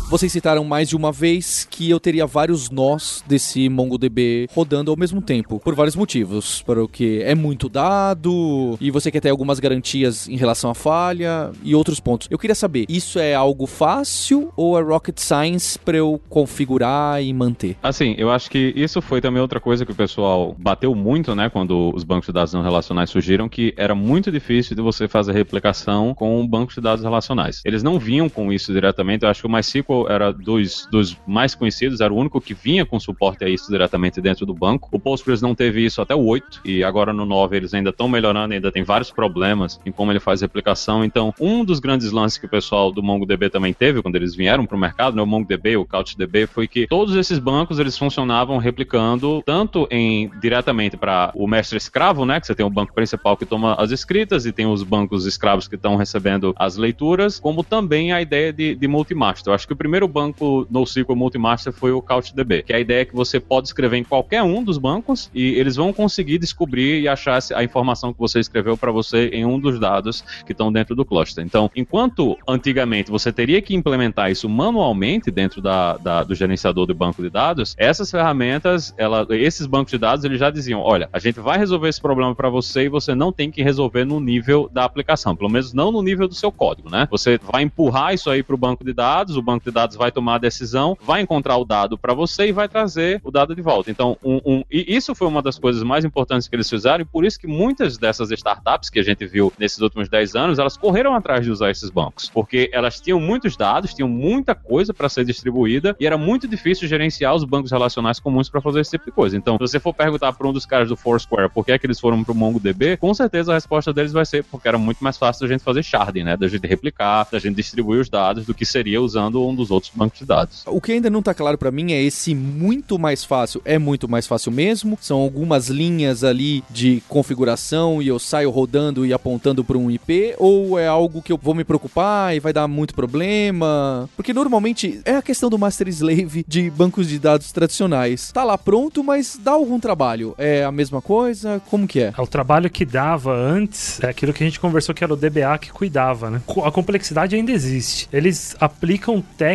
Vocês 0.07 0.31
citaram 0.31 0.63
mais 0.63 0.87
de 0.87 0.95
uma 0.95 1.11
vez 1.11 1.67
que 1.69 1.89
eu 1.89 1.99
teria 1.99 2.27
vários 2.27 2.69
nós 2.69 3.23
desse 3.27 3.67
MongoDB 3.67 4.47
rodando 4.53 4.91
ao 4.91 4.97
mesmo 4.97 5.19
tempo, 5.19 5.59
por 5.59 5.73
vários 5.73 5.95
motivos. 5.95 6.61
Porque 6.61 7.23
é 7.25 7.33
muito 7.33 7.67
dado 7.67 8.77
e 8.79 8.91
você 8.91 9.09
quer 9.09 9.19
ter 9.19 9.31
algumas 9.31 9.59
garantias 9.59 10.29
em 10.29 10.37
relação 10.37 10.69
à 10.69 10.75
falha 10.75 11.51
e 11.63 11.73
outros 11.73 11.99
pontos. 11.99 12.27
Eu 12.29 12.37
queria 12.37 12.53
saber, 12.53 12.85
isso 12.87 13.17
é 13.17 13.33
algo 13.33 13.65
fácil 13.65 14.53
ou 14.55 14.77
é 14.77 14.81
rocket 14.83 15.17
science 15.17 15.77
para 15.79 15.97
eu 15.97 16.21
configurar 16.29 17.23
e 17.23 17.33
manter? 17.33 17.75
Assim, 17.81 18.13
eu 18.15 18.29
acho 18.29 18.49
que 18.51 18.73
isso 18.75 19.01
foi 19.01 19.19
também 19.21 19.41
outra 19.41 19.59
coisa 19.59 19.87
que 19.87 19.91
o 19.91 19.95
pessoal 19.95 20.55
bateu 20.59 20.93
muito, 20.93 21.33
né, 21.33 21.49
quando 21.49 21.91
os 21.95 22.03
bancos 22.03 22.27
de 22.27 22.31
dados 22.31 22.53
não 22.53 22.61
relacionais 22.61 23.09
surgiram, 23.09 23.49
que 23.49 23.73
era 23.75 23.95
muito 23.95 24.31
difícil 24.31 24.75
de 24.75 24.83
você 24.83 25.07
fazer 25.07 25.33
replicação 25.33 26.13
com 26.13 26.45
bancos 26.47 26.75
de 26.75 26.81
dados 26.81 27.03
relacionais. 27.03 27.61
Eles 27.65 27.81
não 27.81 27.97
vinham 27.97 28.29
com 28.29 28.53
isso 28.53 28.71
diretamente, 28.71 29.23
eu 29.23 29.29
acho 29.29 29.41
que 29.41 29.47
o 29.47 29.51
MySQL 29.51 29.94
era 30.09 30.31
dos, 30.31 30.87
dos 30.91 31.17
mais 31.25 31.55
conhecidos, 31.55 32.01
era 32.01 32.13
o 32.13 32.17
único 32.17 32.41
que 32.41 32.53
vinha 32.53 32.85
com 32.85 32.99
suporte 32.99 33.43
a 33.43 33.49
isso 33.49 33.71
diretamente 33.71 34.19
dentro 34.19 34.45
do 34.45 34.53
banco. 34.53 34.89
O 34.91 34.99
Postgres 34.99 35.41
não 35.41 35.55
teve 35.55 35.85
isso 35.85 36.01
até 36.01 36.13
o 36.13 36.25
8, 36.25 36.61
e 36.65 36.83
agora 36.83 37.13
no 37.13 37.25
9 37.25 37.55
eles 37.55 37.73
ainda 37.73 37.89
estão 37.89 38.07
melhorando, 38.07 38.53
ainda 38.53 38.71
tem 38.71 38.83
vários 38.83 39.11
problemas 39.11 39.79
em 39.85 39.91
como 39.91 40.11
ele 40.11 40.19
faz 40.19 40.41
replicação. 40.41 41.03
Então, 41.03 41.33
um 41.39 41.63
dos 41.63 41.79
grandes 41.79 42.11
lances 42.11 42.37
que 42.37 42.45
o 42.45 42.49
pessoal 42.49 42.91
do 42.91 43.01
MongoDB 43.01 43.49
também 43.49 43.73
teve 43.73 44.01
quando 44.01 44.15
eles 44.15 44.35
vieram 44.35 44.65
para 44.65 44.75
o 44.75 44.79
mercado, 44.79 45.15
né, 45.15 45.21
o 45.21 45.25
MongoDB, 45.25 45.77
o 45.77 45.85
CouchDB, 45.85 46.47
foi 46.47 46.67
que 46.67 46.87
todos 46.87 47.15
esses 47.15 47.39
bancos 47.39 47.79
eles 47.79 47.97
funcionavam 47.97 48.57
replicando 48.57 49.41
tanto 49.45 49.87
em 49.89 50.29
diretamente 50.41 50.97
para 50.97 51.31
o 51.35 51.47
mestre 51.47 51.77
escravo, 51.77 52.25
né, 52.25 52.39
que 52.39 52.47
você 52.47 52.55
tem 52.55 52.65
o 52.65 52.69
banco 52.69 52.93
principal 52.93 53.37
que 53.37 53.45
toma 53.45 53.75
as 53.75 53.91
escritas 53.91 54.45
e 54.45 54.51
tem 54.51 54.65
os 54.65 54.83
bancos 54.83 55.25
escravos 55.25 55.67
que 55.67 55.75
estão 55.75 55.95
recebendo 55.95 56.53
as 56.57 56.77
leituras, 56.77 57.39
como 57.39 57.63
também 57.63 58.11
a 58.11 58.21
ideia 58.21 58.51
de, 58.51 58.75
de 58.75 58.87
multimaster. 58.87 59.51
Eu 59.51 59.55
acho 59.55 59.67
que 59.67 59.73
o 59.73 59.75
primeiro 59.85 60.07
banco 60.07 60.65
NoSQL 60.71 61.15
Multimaster 61.15 61.71
foi 61.71 61.91
o 61.91 62.01
CouchDB, 62.01 62.63
que 62.63 62.73
é 62.73 62.77
a 62.77 62.79
ideia 62.79 63.01
é 63.01 63.05
que 63.05 63.15
você 63.15 63.39
pode 63.39 63.67
escrever 63.67 63.97
em 63.97 64.03
qualquer 64.03 64.41
um 64.41 64.63
dos 64.63 64.79
bancos 64.79 65.29
e 65.31 65.49
eles 65.59 65.75
vão 65.75 65.93
conseguir 65.93 66.39
descobrir 66.39 67.01
e 67.01 67.07
achar 67.07 67.37
a 67.53 67.63
informação 67.63 68.11
que 68.11 68.19
você 68.19 68.39
escreveu 68.39 68.75
para 68.75 68.91
você 68.91 69.27
em 69.27 69.45
um 69.45 69.59
dos 69.59 69.79
dados 69.79 70.23
que 70.43 70.53
estão 70.53 70.71
dentro 70.71 70.95
do 70.95 71.05
cluster. 71.05 71.45
Então, 71.45 71.69
enquanto 71.75 72.35
antigamente 72.47 73.11
você 73.11 73.31
teria 73.31 73.61
que 73.61 73.75
implementar 73.75 74.31
isso 74.31 74.49
manualmente 74.49 75.29
dentro 75.29 75.61
da, 75.61 75.97
da 75.97 76.23
do 76.23 76.33
gerenciador 76.33 76.87
do 76.87 76.95
banco 76.95 77.21
de 77.21 77.29
dados, 77.29 77.75
essas 77.77 78.09
ferramentas, 78.09 78.91
ela, 78.97 79.27
esses 79.29 79.67
bancos 79.67 79.91
de 79.91 79.99
dados, 79.99 80.25
eles 80.25 80.39
já 80.39 80.49
diziam, 80.49 80.79
olha, 80.79 81.07
a 81.13 81.19
gente 81.19 81.39
vai 81.39 81.59
resolver 81.59 81.89
esse 81.89 82.01
problema 82.01 82.33
para 82.33 82.49
você 82.49 82.85
e 82.85 82.89
você 82.89 83.13
não 83.13 83.31
tem 83.31 83.51
que 83.51 83.61
resolver 83.61 84.03
no 84.03 84.19
nível 84.19 84.67
da 84.73 84.83
aplicação, 84.83 85.35
pelo 85.35 85.49
menos 85.51 85.73
não 85.73 85.91
no 85.91 86.01
nível 86.01 86.27
do 86.27 86.33
seu 86.33 86.51
código, 86.51 86.89
né? 86.89 87.07
Você 87.11 87.37
vai 87.37 87.61
empurrar 87.61 88.15
isso 88.15 88.31
aí 88.31 88.41
para 88.41 88.55
o 88.55 88.57
banco 88.57 88.83
de 88.83 88.93
dados, 88.93 89.37
o 89.37 89.41
banco 89.43 89.63
de 89.65 89.74
dados 89.75 89.97
vai 89.97 90.11
tomar 90.11 90.35
a 90.35 90.39
decisão, 90.39 90.97
vai 91.01 91.21
encontrar 91.21 91.57
o 91.57 91.65
dado 91.65 91.97
para 91.97 92.13
você 92.13 92.47
e 92.47 92.51
vai 92.51 92.67
trazer 92.67 93.21
o 93.23 93.29
dado 93.29 93.53
de 93.53 93.61
volta. 93.61 93.91
Então, 93.91 94.17
um, 94.23 94.39
um, 94.45 94.63
e 94.71 94.95
isso 94.95 95.13
foi 95.13 95.27
uma 95.27 95.41
das 95.41 95.59
coisas 95.59 95.83
mais 95.83 96.05
importantes 96.05 96.47
que 96.47 96.55
eles 96.55 96.69
fizeram, 96.69 97.01
e 97.01 97.05
por 97.05 97.25
isso 97.25 97.39
que 97.39 97.45
muitas 97.45 97.97
dessas 97.97 98.31
startups 98.31 98.89
que 98.89 98.99
a 98.99 99.03
gente 99.03 99.25
viu 99.25 99.51
nesses 99.59 99.79
últimos 99.79 100.07
10 100.07 100.35
anos, 100.35 100.59
elas 100.59 100.77
correram 100.77 101.13
atrás 101.13 101.43
de 101.43 101.51
usar 101.51 101.69
esses 101.69 101.89
bancos, 101.89 102.29
porque 102.29 102.69
elas 102.71 102.99
tinham 102.99 103.19
muitos 103.19 103.57
dados, 103.57 103.93
tinham 103.93 104.07
muita 104.07 104.55
coisa 104.55 104.93
para 104.93 105.09
ser 105.09 105.25
distribuída, 105.25 105.95
e 105.99 106.07
era 106.07 106.17
muito 106.17 106.47
difícil 106.47 106.87
gerenciar 106.87 107.35
os 107.35 107.43
bancos 107.43 107.71
relacionais 107.71 108.19
comuns 108.19 108.49
para 108.49 108.61
fazer 108.61 108.79
esse 108.79 108.91
tipo 108.91 109.05
de 109.05 109.11
coisa. 109.11 109.35
Então, 109.35 109.55
se 109.55 109.59
você 109.59 109.79
for 109.79 109.93
perguntar 109.93 110.31
para 110.33 110.47
um 110.47 110.53
dos 110.53 110.65
caras 110.65 110.87
do 110.87 110.95
Foursquare 110.95 111.49
por 111.49 111.65
que 111.65 111.73
é 111.73 111.77
que 111.77 111.85
eles 111.85 111.99
foram 111.99 112.23
para 112.23 112.31
o 112.31 112.35
MongoDB, 112.35 112.97
com 112.97 113.13
certeza 113.13 113.51
a 113.51 113.55
resposta 113.55 113.91
deles 113.91 114.13
vai 114.13 114.25
ser 114.25 114.43
porque 114.43 114.67
era 114.67 114.77
muito 114.77 115.03
mais 115.03 115.17
fácil 115.17 115.45
a 115.45 115.47
gente 115.49 115.63
fazer 115.63 115.83
sharding, 115.83 116.23
né? 116.23 116.37
Da 116.37 116.47
gente 116.47 116.65
replicar, 116.65 117.27
da 117.31 117.39
gente 117.39 117.55
distribuir 117.55 117.99
os 117.99 118.09
dados 118.09 118.45
do 118.45 118.53
que 118.53 118.65
seria 118.65 119.01
usando 119.01 119.45
um 119.45 119.53
dos 119.53 119.64
outros 119.71 119.91
bancos 119.95 120.19
de 120.19 120.25
dados. 120.25 120.63
O 120.67 120.81
que 120.81 120.91
ainda 120.91 121.09
não 121.09 121.21
tá 121.21 121.33
claro 121.33 121.57
para 121.57 121.71
mim 121.71 121.91
é 121.91 122.01
esse 122.01 122.33
muito 122.33 122.97
mais 122.97 123.23
fácil. 123.23 123.61
É 123.65 123.77
muito 123.77 124.07
mais 124.07 124.27
fácil 124.27 124.51
mesmo? 124.51 124.97
São 125.01 125.17
algumas 125.19 125.67
linhas 125.67 126.23
ali 126.23 126.63
de 126.69 127.01
configuração 127.07 128.01
e 128.01 128.07
eu 128.07 128.19
saio 128.19 128.49
rodando 128.49 129.05
e 129.05 129.13
apontando 129.13 129.63
para 129.63 129.77
um 129.77 129.89
IP? 129.89 130.35
Ou 130.37 130.79
é 130.79 130.87
algo 130.87 131.21
que 131.21 131.31
eu 131.31 131.39
vou 131.41 131.53
me 131.53 131.63
preocupar 131.63 132.35
e 132.35 132.39
vai 132.39 132.53
dar 132.53 132.67
muito 132.67 132.93
problema? 132.93 134.09
Porque 134.15 134.33
normalmente 134.33 135.01
é 135.05 135.15
a 135.15 135.21
questão 135.21 135.49
do 135.49 135.57
master 135.57 135.87
slave 135.89 136.45
de 136.47 136.69
bancos 136.69 137.07
de 137.07 137.19
dados 137.19 137.51
tradicionais. 137.51 138.31
Tá 138.31 138.43
lá 138.43 138.57
pronto, 138.57 139.03
mas 139.03 139.39
dá 139.41 139.51
algum 139.51 139.79
trabalho. 139.79 140.35
É 140.37 140.63
a 140.63 140.71
mesma 140.71 141.01
coisa? 141.01 141.61
Como 141.69 141.87
que 141.87 141.99
é? 141.99 142.13
é 142.17 142.21
o 142.21 142.27
trabalho 142.27 142.69
que 142.69 142.85
dava 142.85 143.33
antes 143.33 144.01
é 144.01 144.09
aquilo 144.09 144.33
que 144.33 144.43
a 144.43 144.47
gente 144.47 144.59
conversou 144.59 144.93
que 144.93 145.03
era 145.03 145.13
o 145.13 145.15
DBA 145.15 145.57
que 145.59 145.71
cuidava, 145.71 146.29
né? 146.29 146.41
A 146.63 146.71
complexidade 146.71 147.35
ainda 147.35 147.51
existe. 147.51 148.07
Eles 148.11 148.55
aplicam 148.59 149.23
técnicas 149.37 149.54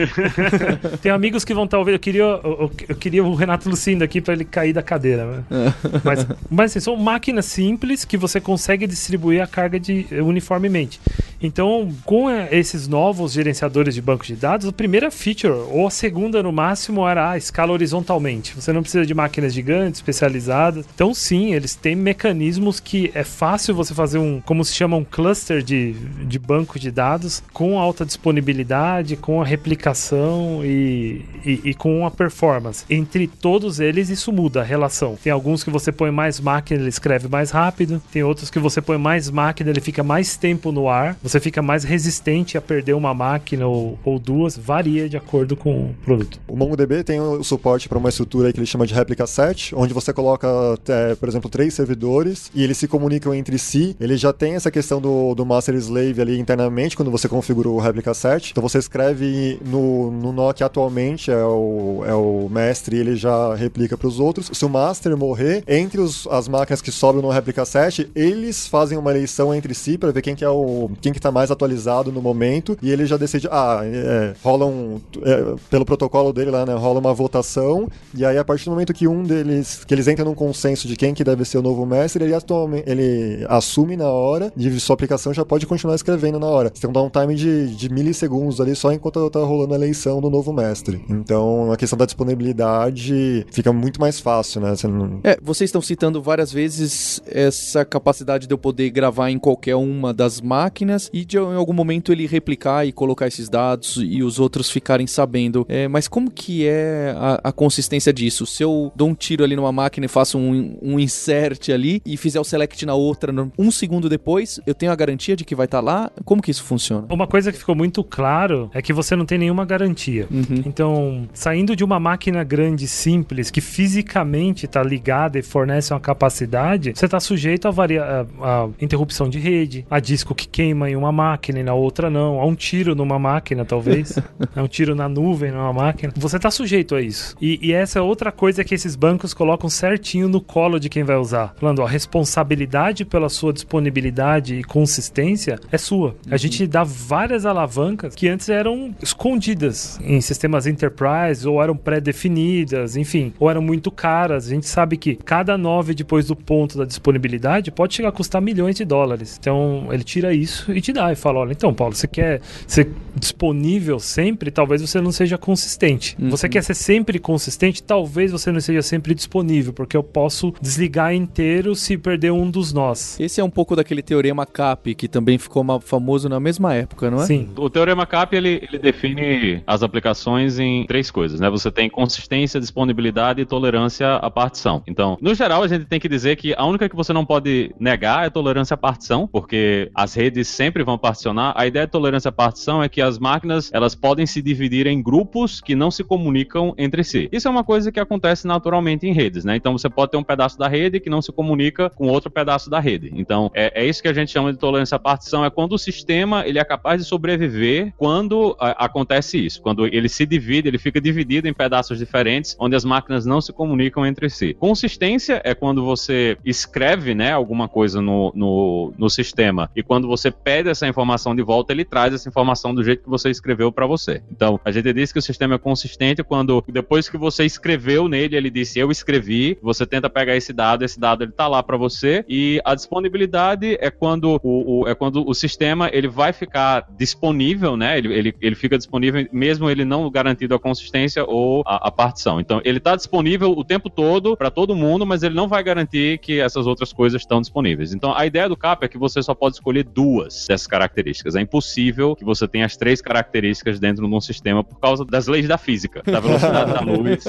Tem 1.01 1.13
amigos 1.13 1.45
que 1.45 1.55
vão 1.55 1.65
estar 1.65 1.79
ouvindo. 1.79 1.95
Eu 1.95 2.01
queria, 2.01 2.23
eu, 2.23 2.71
eu 2.89 2.97
queria 2.97 3.25
o 3.25 3.35
Renato 3.35 3.69
Lucindo 3.69 4.05
aqui 4.05 4.21
para 4.21 4.35
ele 4.35 4.45
cair 4.45 4.73
da 4.73 4.83
cadeira. 4.83 5.27
Né? 5.27 5.75
mas, 6.05 6.27
mas 6.51 6.71
assim, 6.71 6.81
são 6.81 6.97
máquinas 6.97 7.47
simples 7.47 8.05
que 8.05 8.17
você 8.17 8.41
consegue 8.41 8.87
distribuir 8.87 9.43
a 9.43 9.47
carga 9.47 9.79
de, 9.79 10.07
uniformemente. 10.23 11.01
Então, 11.43 11.93
com 12.05 12.31
eh, 12.31 12.49
esses 12.53 12.87
novos 12.87 13.33
gerenciadores 13.33 13.95
de 13.95 14.01
banco 14.01 14.25
de 14.25 14.37
dados, 14.37 14.67
a 14.69 14.73
primeira 14.73 15.11
feature, 15.11 15.53
ou 15.53 15.87
a 15.87 15.91
segunda 15.91 16.43
no 16.43 16.53
máximo, 16.53 17.07
era 17.07 17.31
a 17.31 17.37
escala 17.37 17.73
horizontalmente. 17.73 18.55
Você 18.55 18.73
não 18.73 18.83
precisa 18.83 19.05
de 19.05 19.13
máquinas 19.13 19.53
gigantes, 19.53 19.99
especializadas. 19.99 20.87
Então, 20.95 21.13
sim, 21.13 21.53
eles 21.53 21.75
têm 21.75 21.97
mecanismos 21.97 22.79
que 22.79 23.11
é 23.15 23.25
fácil 23.25 23.75
você 23.75 23.93
fazer 23.93 24.19
um, 24.19 24.41
como 24.41 24.65
se 24.65 24.73
chama, 24.73 24.97
um 24.97 25.05
cluster 25.05 25.63
de, 25.63 25.93
de 25.93 26.39
banco 26.39 26.79
de 26.79 26.91
dados 26.91 27.43
com 27.53 27.79
alta 27.79 28.07
disponibilidade, 28.07 29.17
com 29.17 29.43
a 29.43 29.45
replicação 29.45 30.61
e, 30.65 31.25
e, 31.45 31.61
e 31.65 31.75
com 31.75 32.07
a 32.07 32.11
performance. 32.11 32.85
Entre 32.89 33.27
todos 33.27 33.81
eles, 33.81 34.09
isso 34.09 34.33
muda 34.33 34.61
a 34.61 34.65
relação. 34.65 35.19
Tem 35.23 35.33
alguns 35.33 35.65
que 35.65 35.71
você 35.71 35.91
põe 35.91 36.11
mais 36.11 36.39
máquina, 36.39 36.81
ele 36.81 36.89
escreve 36.89 37.29
mais 37.29 37.51
rápido. 37.51 38.01
Tem 38.13 38.23
outros 38.23 38.51
que 38.51 38.59
você 38.59 38.81
põe 38.81 38.99
mais 38.99 39.29
máquina, 39.29 39.71
ele 39.71 39.81
fica 39.81 40.03
mais 40.03 40.37
tempo 40.37 40.71
no 40.71 40.89
ar. 40.89 41.17
Você 41.23 41.32
fica 41.41 41.63
mais 41.63 41.85
resistente 41.85 42.57
a 42.57 42.61
perder 42.61 42.95
uma 42.95 43.15
máquina 43.15 43.67
ou, 43.67 43.99
ou 44.05 44.19
duas. 44.19 44.57
Varia 44.57 45.09
de 45.09 45.17
acordo 45.17 45.57
com 45.57 45.87
o 45.87 45.95
produto. 46.05 46.41
O 46.49 46.57
MongoDB 46.57 47.05
tem 47.05 47.21
o 47.21 47.43
suporte 47.43 47.89
para 47.89 47.99
uma 47.99 48.09
estrutura 48.09 48.53
que 48.53 48.59
ele 48.59 48.67
chama 48.67 48.87
de 48.87 48.95
réplica 48.95 49.27
set, 49.27 49.75
onde 49.75 49.95
você 49.95 50.13
coloca, 50.13 50.49
é, 50.89 51.15
por 51.15 51.29
exemplo, 51.29 51.51
três 51.51 51.75
servidores 51.75 52.51
e 52.55 52.63
eles 52.63 52.79
se 52.79 52.89
comunicam 52.89 53.35
entre 53.35 53.59
si. 53.59 53.97
Ele 54.01 54.17
já 54.17 54.33
tem 54.33 54.55
essa 54.55 54.71
questão 54.71 55.01
do, 55.01 55.35
do 55.35 55.45
master 55.45 55.75
slave 55.77 56.21
ali 56.21 56.39
internamente 56.39 56.97
quando 56.97 57.11
você 57.11 57.29
configura 57.29 57.69
o 57.69 57.79
réplica 57.79 58.15
set. 58.15 58.51
Então 58.51 58.63
você 58.63 58.79
escreve 58.79 59.59
no, 59.65 60.11
no 60.11 60.33
nó 60.33 60.53
que 60.53 60.65
atualmente 60.65 61.31
é 61.31 61.45
o, 61.45 62.03
é 62.07 62.15
o 62.15 62.49
mestre 62.51 62.97
ele 62.97 63.17
já 63.17 63.55
replica 63.55 63.97
para 63.97 64.09
os 64.09 64.21
outros. 64.21 64.51
Se 64.53 64.65
o 64.65 64.69
master 64.69 65.17
morrer, 65.17 65.63
entre 65.67 66.01
os, 66.01 66.27
as 66.29 66.49
máquinas 66.49 66.81
que 66.81 66.91
sobram 66.91 67.23
no 67.23 67.31
réplica 67.31 67.65
set, 67.65 68.11
eles 68.15 68.67
fazem 68.67 68.99
uma 68.99 69.11
eleição 69.11 69.55
entre 69.55 69.75
si 69.75 69.99
para 69.99 70.11
ver 70.11 70.23
quem 70.23 70.35
que 70.35 70.45
é 70.45 70.49
o 70.49 70.91
quem 71.01 71.13
que 71.13 71.21
tá 71.23 71.33
mais 71.33 71.51
atualizado 71.51 72.13
no 72.13 72.21
momento 72.21 72.77
e 72.83 72.91
ele 72.91 73.07
já 73.07 73.17
decide, 73.17 73.49
ah, 73.51 73.81
é, 73.85 74.35
rola 74.43 74.67
um 74.67 75.01
é, 75.23 75.55
pelo 75.71 75.85
protocolo 75.85 76.33
dele 76.33 76.51
lá, 76.51 76.67
né, 76.67 76.75
rola 76.75 77.01
uma 77.01 77.15
votação 77.15 77.89
e 78.15 78.25
aí 78.25 78.39
a 78.39 78.45
partir 78.45 78.65
do 78.67 78.73
momento 78.73 78.93
que 78.93 79.07
um 79.07 79.23
deles 79.23 79.85
que 79.85 79.95
eles 79.95 80.09
entram 80.09 80.27
num 80.27 80.35
consenso 80.35 80.87
de 80.87 80.97
quem 80.97 81.15
que 81.15 81.25
deve 81.25 81.45
ser 81.45 81.59
o 81.59 81.63
novo 81.63 81.85
mestre, 81.87 82.25
ele 82.25 82.35
atualmente 82.35 82.85
ele 82.87 83.45
assume 83.49 83.97
na 83.97 84.09
hora 84.09 84.53
e 84.57 84.81
sua 84.81 84.95
aplicação 84.95 85.33
já 85.33 85.45
pode 85.45 85.67
continuar 85.67 85.95
escrevendo 85.95 86.39
na 86.39 86.47
hora. 86.47 86.71
Você 86.73 86.83
tem 86.83 86.91
que 86.91 86.95
dar 86.95 87.03
um 87.03 87.11
time 87.11 87.35
de, 87.35 87.75
de 87.75 87.89
milissegundos 87.89 88.61
ali 88.61 88.75
só 88.75 88.93
enquanto 88.93 89.31
tá 89.31 89.41
rolando 89.41 89.75
a 89.75 89.77
eleição 89.77 90.21
do 90.21 90.31
novo 90.31 90.53
mestre. 90.53 91.05
Então, 91.09 91.73
a 91.73 91.77
questão 91.77 91.99
da 91.99 92.05
disponibilidade 92.05 93.47
fica 93.51 93.73
muito 93.73 94.01
mais 94.01 94.21
fácil, 94.21 94.61
né? 94.61 94.75
Você 94.75 94.87
não... 94.87 95.21
É, 95.25 95.39
vocês 95.43 95.69
estão 95.69 95.81
citando 95.81 96.21
várias 96.23 96.53
vezes 96.53 97.21
essa 97.27 97.85
capacidade 97.85 98.47
de 98.47 98.55
eu 98.55 98.59
poder 98.59 98.91
gravar 98.91 99.31
em 99.31 99.39
qualquer 99.39 99.77
uma 99.77 100.13
das 100.13 100.41
máquinas 100.41 101.11
e 101.13 101.25
de 101.25 101.37
em 101.37 101.57
algum 101.57 101.73
momento 101.73 102.13
ele 102.13 102.27
replicar 102.27 102.87
e 102.87 102.93
colocar 102.93 103.27
esses 103.27 103.49
dados 103.49 103.99
e 104.01 104.23
os 104.23 104.39
outros 104.39 104.71
ficarem 104.71 105.07
sabendo. 105.07 105.67
É, 105.69 105.89
mas 105.89 106.09
como 106.09 106.31
que 106.31 106.67
é 106.67 107.15
a, 107.17 107.41
a, 107.45 107.53
consistência 107.53 108.13
disso? 108.13 108.47
Se 108.47 108.63
eu 108.63 108.93
dou 108.95 109.09
um 109.09 109.15
tiro 109.15 109.45
ali 109.45 109.57
numa 109.57 109.73
máquina 109.73 110.07
e 110.07 110.09
faço 110.09 110.39
um, 110.39 110.79
um 110.81 110.99
insert 110.99 111.71
ali 111.71 112.01
e 112.05 112.17
fizer 112.17 112.41
o 112.41 112.45
select 112.45 112.85
na 112.87 112.95
outra 112.95 113.33
um 113.59 113.71
segundo 113.71 114.09
depois, 114.09 114.61
eu 114.67 114.75
tenho 114.75 114.93
a 114.93 114.95
garantia 114.95 115.35
de 115.35 115.45
que 115.45 115.55
vai 115.55 115.67
estar 115.67 115.79
tá 115.79 115.85
lá? 115.85 116.11
Como 116.25 116.43
que 116.43 116.51
isso 116.51 116.65
funciona? 116.65 117.07
Uma 117.11 117.27
coisa 117.27 117.51
que 117.51 117.59
ficou 117.59 117.75
muito 117.75 118.05
claro 118.05 118.71
é 118.75 118.83
que 118.83 118.93
você 118.93 119.17
não 119.17 119.25
tem 119.25 119.39
nenhuma 119.39 119.65
garantia. 119.65 120.27
Uhum. 120.31 120.63
Então, 120.67 121.29
saindo 121.33 121.75
de 121.75 121.83
uma 121.83 121.99
máquina 121.99 122.45
grande 122.45 122.87
simples 122.87 123.51
que 123.51 123.61
fisicamente 123.61 124.67
está 124.67 124.83
ligada 124.83 125.39
e 125.39 125.43
fornece 125.43 125.93
uma 125.93 126.01
capacidade, 126.01 126.93
você 126.95 127.07
está 127.07 127.21
sujeito 127.21 127.69
a, 127.69 127.71
varia 127.71 128.05
a, 128.05 128.65
a 128.65 128.69
interrupção 128.81 129.29
de 129.29 129.39
rede, 129.39 129.87
a 129.91 129.99
disco 129.99 130.35
que 130.35 130.47
queima 130.47 130.91
em 130.93 130.97
uma 130.97 131.11
máquina 131.13 131.61
e 131.61 131.63
na 131.63 131.75
outra 131.75 132.11
não, 132.11 132.41
a 132.41 132.47
um 132.47 132.55
tiro 132.55 132.95
numa 132.95 133.19
máquina, 133.19 133.65
talvez, 133.65 134.19
a 134.55 134.63
um 134.63 134.69
tiro 134.69 134.95
na 134.95 135.09
nuvem 135.09 135.51
numa 135.51 135.73
máquina. 135.73 136.13
Você 136.17 136.37
está 136.37 136.51
sujeito 136.51 136.95
a 136.95 137.01
isso. 137.01 137.37
E, 137.41 137.59
e, 137.63 137.73
essa 137.73 137.99
é 137.99 138.03
outra 138.03 138.31
coisa 138.31 138.63
que 138.63 138.75
esses 138.75 138.95
bancos 138.95 139.35
colocam 139.35 139.69
certinho 139.69 140.29
no 140.29 140.41
colo 140.41 140.79
de 140.79 140.89
quem 140.89 141.03
vai 141.03 141.17
usar. 141.17 141.55
Falando, 141.59 141.83
a 141.83 141.89
responsabilidade 141.89 143.05
pela 143.05 143.29
sua 143.29 143.53
disponibilidade 143.53 144.57
e 144.57 144.65
consistência 144.65 145.59
é 145.71 145.79
sua. 145.79 146.09
Uhum. 146.09 146.33
A 146.33 146.37
gente 146.37 146.67
dá 146.67 146.85
várias 146.85 147.47
alavancas 147.47 148.15
que 148.15 148.29
antes 148.29 148.49
eram 148.49 148.95
escondidas 149.03 149.99
em 150.05 150.21
sistemas 150.21 150.67
enterprise 150.67 151.47
ou 151.47 151.63
eram 151.63 151.77
pré-definidas, 151.77 152.97
enfim, 152.97 153.33
ou 153.39 153.51
eram 153.51 153.63
muito 153.63 153.91
caras. 153.91 154.47
A 154.47 154.51
gente 154.51 154.67
sabe 154.67 154.97
que 154.97 155.17
cada 155.17 155.57
9 155.57 155.95
depois 155.95 156.27
do 156.27 156.37
ponto 156.37 156.77
da 156.77 156.85
disponibilidade 156.85 157.71
pode 157.71 157.95
chegar 157.95 158.11
a 158.11 158.13
custar 158.13 158.43
milhões 158.43 158.77
de 158.77 158.85
dólares. 158.85 159.37
Então, 159.41 159.89
ele 159.91 160.05
tira 160.05 160.35
isso 160.35 160.73
e 160.73 160.81
te 160.83 160.93
dá 160.93 161.13
e 161.13 161.17
fala: 161.17 161.41
olha, 161.41 161.53
então, 161.53 161.73
Paulo, 161.73 161.95
você 161.95 162.07
quer 162.07 162.41
ser 162.67 162.91
disponível 163.15 163.99
sempre? 163.99 164.51
Talvez 164.51 164.81
você 164.81 165.01
não 165.01 165.13
seja 165.13 165.39
consistente. 165.39 166.17
Uhum. 166.21 166.31
Você 166.31 166.49
quer 166.49 166.63
ser 166.63 166.75
sempre 166.75 167.19
consistente? 167.19 167.83
Talvez 167.83 168.33
você 168.33 168.51
não 168.51 168.61
seja 168.61 168.83
sempre 168.83 169.15
disponível, 169.15 169.73
porque 169.73 169.97
eu 169.97 170.03
posso 170.03 170.55
desligar 170.61 171.15
inteiro 171.15 171.75
se 171.75 171.97
perder 171.97 172.33
um 172.33 172.51
dos 172.51 172.73
nós. 172.73 173.19
Esse 173.21 173.41
é 173.41 173.45
um 173.45 173.51
pouco 173.51 173.77
daquele 173.77 174.03
teorema 174.03 174.47
CAP 174.47 174.95
que 174.95 175.09
também 175.09 175.39
ficou 175.39 175.63
famoso 175.81 176.29
na 176.29 176.41
mesma 176.41 176.75
época, 176.75 177.11
não 177.11 177.23
é? 177.23 177.27
Sim. 177.27 177.49
O 177.57 177.69
teorema 177.69 178.07
CAP 178.07 178.35
ele, 178.35 178.67
ele 178.69 178.79
define 178.79 179.63
as 179.67 179.83
aplicações 179.83 180.59
em 180.59 180.85
três 180.87 181.11
coisas, 181.11 181.39
né? 181.39 181.49
Você 181.51 181.71
tem 181.71 181.89
consistência, 181.89 182.59
disponibilidade 182.59 183.41
e 183.41 183.47
tolerância 183.47 184.17
à 184.17 184.31
partição. 184.31 184.83
Então, 184.87 185.19
no 185.21 185.35
geral, 185.35 185.63
a 185.63 185.69
gente 185.69 185.85
tem 185.85 186.01
que 186.01 186.09
dizer 186.09 186.37
que 186.37 186.55
a 186.57 186.65
única 186.65 186.89
que 186.89 186.97
você 186.97 187.13
não 187.13 187.25
pode 187.25 187.75
negar 187.79 188.27
é 188.27 188.31
tolerância 188.31 188.75
à 188.75 188.77
partição, 188.77 189.27
porque 189.27 189.91
as 189.95 190.15
redes 190.15 190.49
sempre 190.49 190.72
vão 190.83 190.97
particionar. 190.97 191.53
A 191.57 191.67
ideia 191.67 191.87
de 191.87 191.93
tolerância 191.93 192.29
à 192.29 192.33
partição 192.33 192.83
é 192.83 192.89
que 192.89 193.03
as 193.03 193.19
máquinas 193.19 193.71
elas 193.73 193.95
podem 193.95 194.25
se 194.25 194.41
dividir 194.41 194.87
em 194.87 195.03
grupos 195.03 195.61
que 195.61 195.75
não 195.75 195.91
se 195.91 196.05
comunicam 196.05 196.75
entre 196.79 197.05
si. 197.05 197.29
Isso 197.33 197.49
é 197.49 197.51
uma 197.51 197.65
coisa 197.65 197.93
que 197.93 198.01
acontece 198.01 198.47
naturalmente 198.47 199.07
em 199.07 199.13
redes, 199.13 199.45
né? 199.45 199.57
Então 199.57 199.77
você 199.77 199.91
pode 199.91 200.13
ter 200.13 200.17
um 200.17 200.23
pedaço 200.23 200.59
da 200.59 200.69
rede 200.69 201.01
que 201.01 201.11
não 201.11 201.21
se 201.21 201.33
comunica 201.33 201.91
com 201.91 202.07
outro 202.09 202.31
pedaço 202.31 202.71
da 202.71 202.81
rede. 202.81 203.13
Então 203.15 203.51
é, 203.55 203.83
é 203.83 203.87
isso 203.87 204.01
que 204.01 204.09
a 204.09 204.13
gente 204.13 204.31
chama 204.31 204.53
de 204.53 204.59
tolerância 204.59 204.97
à 204.97 204.99
partição, 204.99 205.45
é 205.45 205.51
quando 205.51 205.73
o 205.73 205.79
sistema 205.79 206.47
ele 206.47 206.59
é 206.59 206.65
capaz 206.65 207.03
de 207.03 207.07
sobreviver 207.07 207.93
quando 207.97 208.57
a, 208.59 208.85
acontece 208.85 209.45
isso, 209.45 209.61
quando 209.61 209.87
ele 209.87 210.09
se 210.09 210.25
divide, 210.25 210.69
ele 210.69 210.79
fica 210.79 211.01
dividido 211.01 211.49
em 211.49 211.53
pedaços 211.53 211.99
diferentes, 211.99 212.57
onde 212.59 212.77
as 212.77 212.85
máquinas 212.85 213.27
não 213.27 213.41
se 213.41 213.53
comunicam 213.53 214.07
entre 214.07 214.31
si. 214.31 214.55
Consistência 214.55 215.41
é 215.45 215.55
quando 215.55 215.85
você 215.85 216.37
escreve, 216.45 217.15
né, 217.15 217.33
alguma 217.33 217.69
coisa 217.69 218.01
no, 218.01 218.33
no, 218.35 218.93
no 218.97 219.11
sistema 219.11 219.71
e 219.75 219.83
quando 219.83 220.07
você 220.07 220.31
pede 220.31 220.62
pede 220.63 220.71
essa 220.71 220.87
informação 220.87 221.35
de 221.35 221.43
volta, 221.43 221.73
ele 221.73 221.85
traz 221.85 222.15
essa 222.15 222.29
informação 222.29 222.73
do 222.73 222.85
jeito 222.85 223.03
que 223.03 223.11
você 223.11 223.29
escreveu 223.31 223.73
para 223.73 223.85
você. 223.85 224.23
Então, 224.31 224.61
a 224.65 224.71
gente 224.71 224.93
diz 224.93 225.13
que 225.13 225.19
o 225.19 225.23
sistema 225.23 225.57
é 225.57 225.59
consistente 225.59 226.23
quando 226.23 226.65
depois 226.69 227.09
que 227.09 227.19
você 227.19 227.45
escreveu 227.45 228.09
nele, 228.09 228.37
ele 228.37 228.49
disse 228.49 228.79
eu 228.79 228.91
escrevi, 228.91 229.59
você 229.61 229.85
tenta 229.85 230.09
pegar 230.09 230.37
esse 230.37 230.53
dado, 230.53 230.85
esse 230.85 231.01
dado 231.01 231.25
ele 231.25 231.33
tá 231.33 231.49
lá 231.49 231.63
para 231.63 231.77
você 231.77 232.25
e 232.29 232.61
a 232.65 232.75
disponibilidade 232.75 233.77
é 233.81 233.91
quando 233.91 234.41
o, 234.43 234.83
o, 234.83 234.89
é 234.89 234.95
quando 234.95 235.29
o 235.29 235.35
sistema 235.35 235.91
ele 235.93 236.09
vai 236.09 236.33
ficar 236.33 236.87
disponível, 236.97 237.77
né? 237.77 237.99
Ele, 237.99 238.13
ele, 238.15 238.35
ele 238.41 238.55
fica 238.55 238.79
disponível 238.79 239.27
mesmo 239.33 239.69
ele 239.69 239.85
não 239.85 240.09
garantido 240.11 240.55
a 240.55 240.61
consistência 240.61 241.25
ou 241.25 241.63
a, 241.67 241.89
a 241.89 241.91
partição. 241.91 242.41
Então, 242.41 242.61
ele 242.65 242.79
está 242.79 242.95
disponível 242.95 243.51
o 243.51 243.65
tempo 243.65 243.91
todo 243.91 244.37
para 244.37 244.51
todo 244.51 244.77
mundo, 244.77 245.05
mas 245.05 245.23
ele 245.23 245.35
não 245.35 245.49
vai 245.49 245.63
garantir 245.63 246.19
que 246.19 246.39
essas 246.39 246.67
outras 246.67 246.93
coisas 246.93 247.21
estão 247.21 247.41
disponíveis. 247.41 247.93
Então, 247.93 248.15
a 248.15 248.25
ideia 248.25 248.49
do 248.49 248.57
CAP 248.57 248.85
é 248.85 248.89
que 248.89 248.99
você 248.99 249.23
só 249.23 249.35
pode 249.35 249.57
escolher 249.57 249.83
duas 249.83 250.49
dessas 250.53 250.67
características. 250.67 251.35
É 251.35 251.41
impossível 251.41 252.15
que 252.15 252.25
você 252.25 252.47
tenha 252.47 252.67
as 252.67 252.77
três 252.77 253.01
características 253.01 253.81
dentro 253.81 254.07
de 254.07 254.15
um 254.15 254.21
sistema 254.21 254.63
por 254.63 254.79
causa 254.79 255.05
das 255.05 255.27
leis 255.27 255.49
da 255.49 255.59
física, 255.59 256.03
da 256.05 256.21
velocidade 256.21 256.73
da 256.73 256.81
luz. 256.81 257.25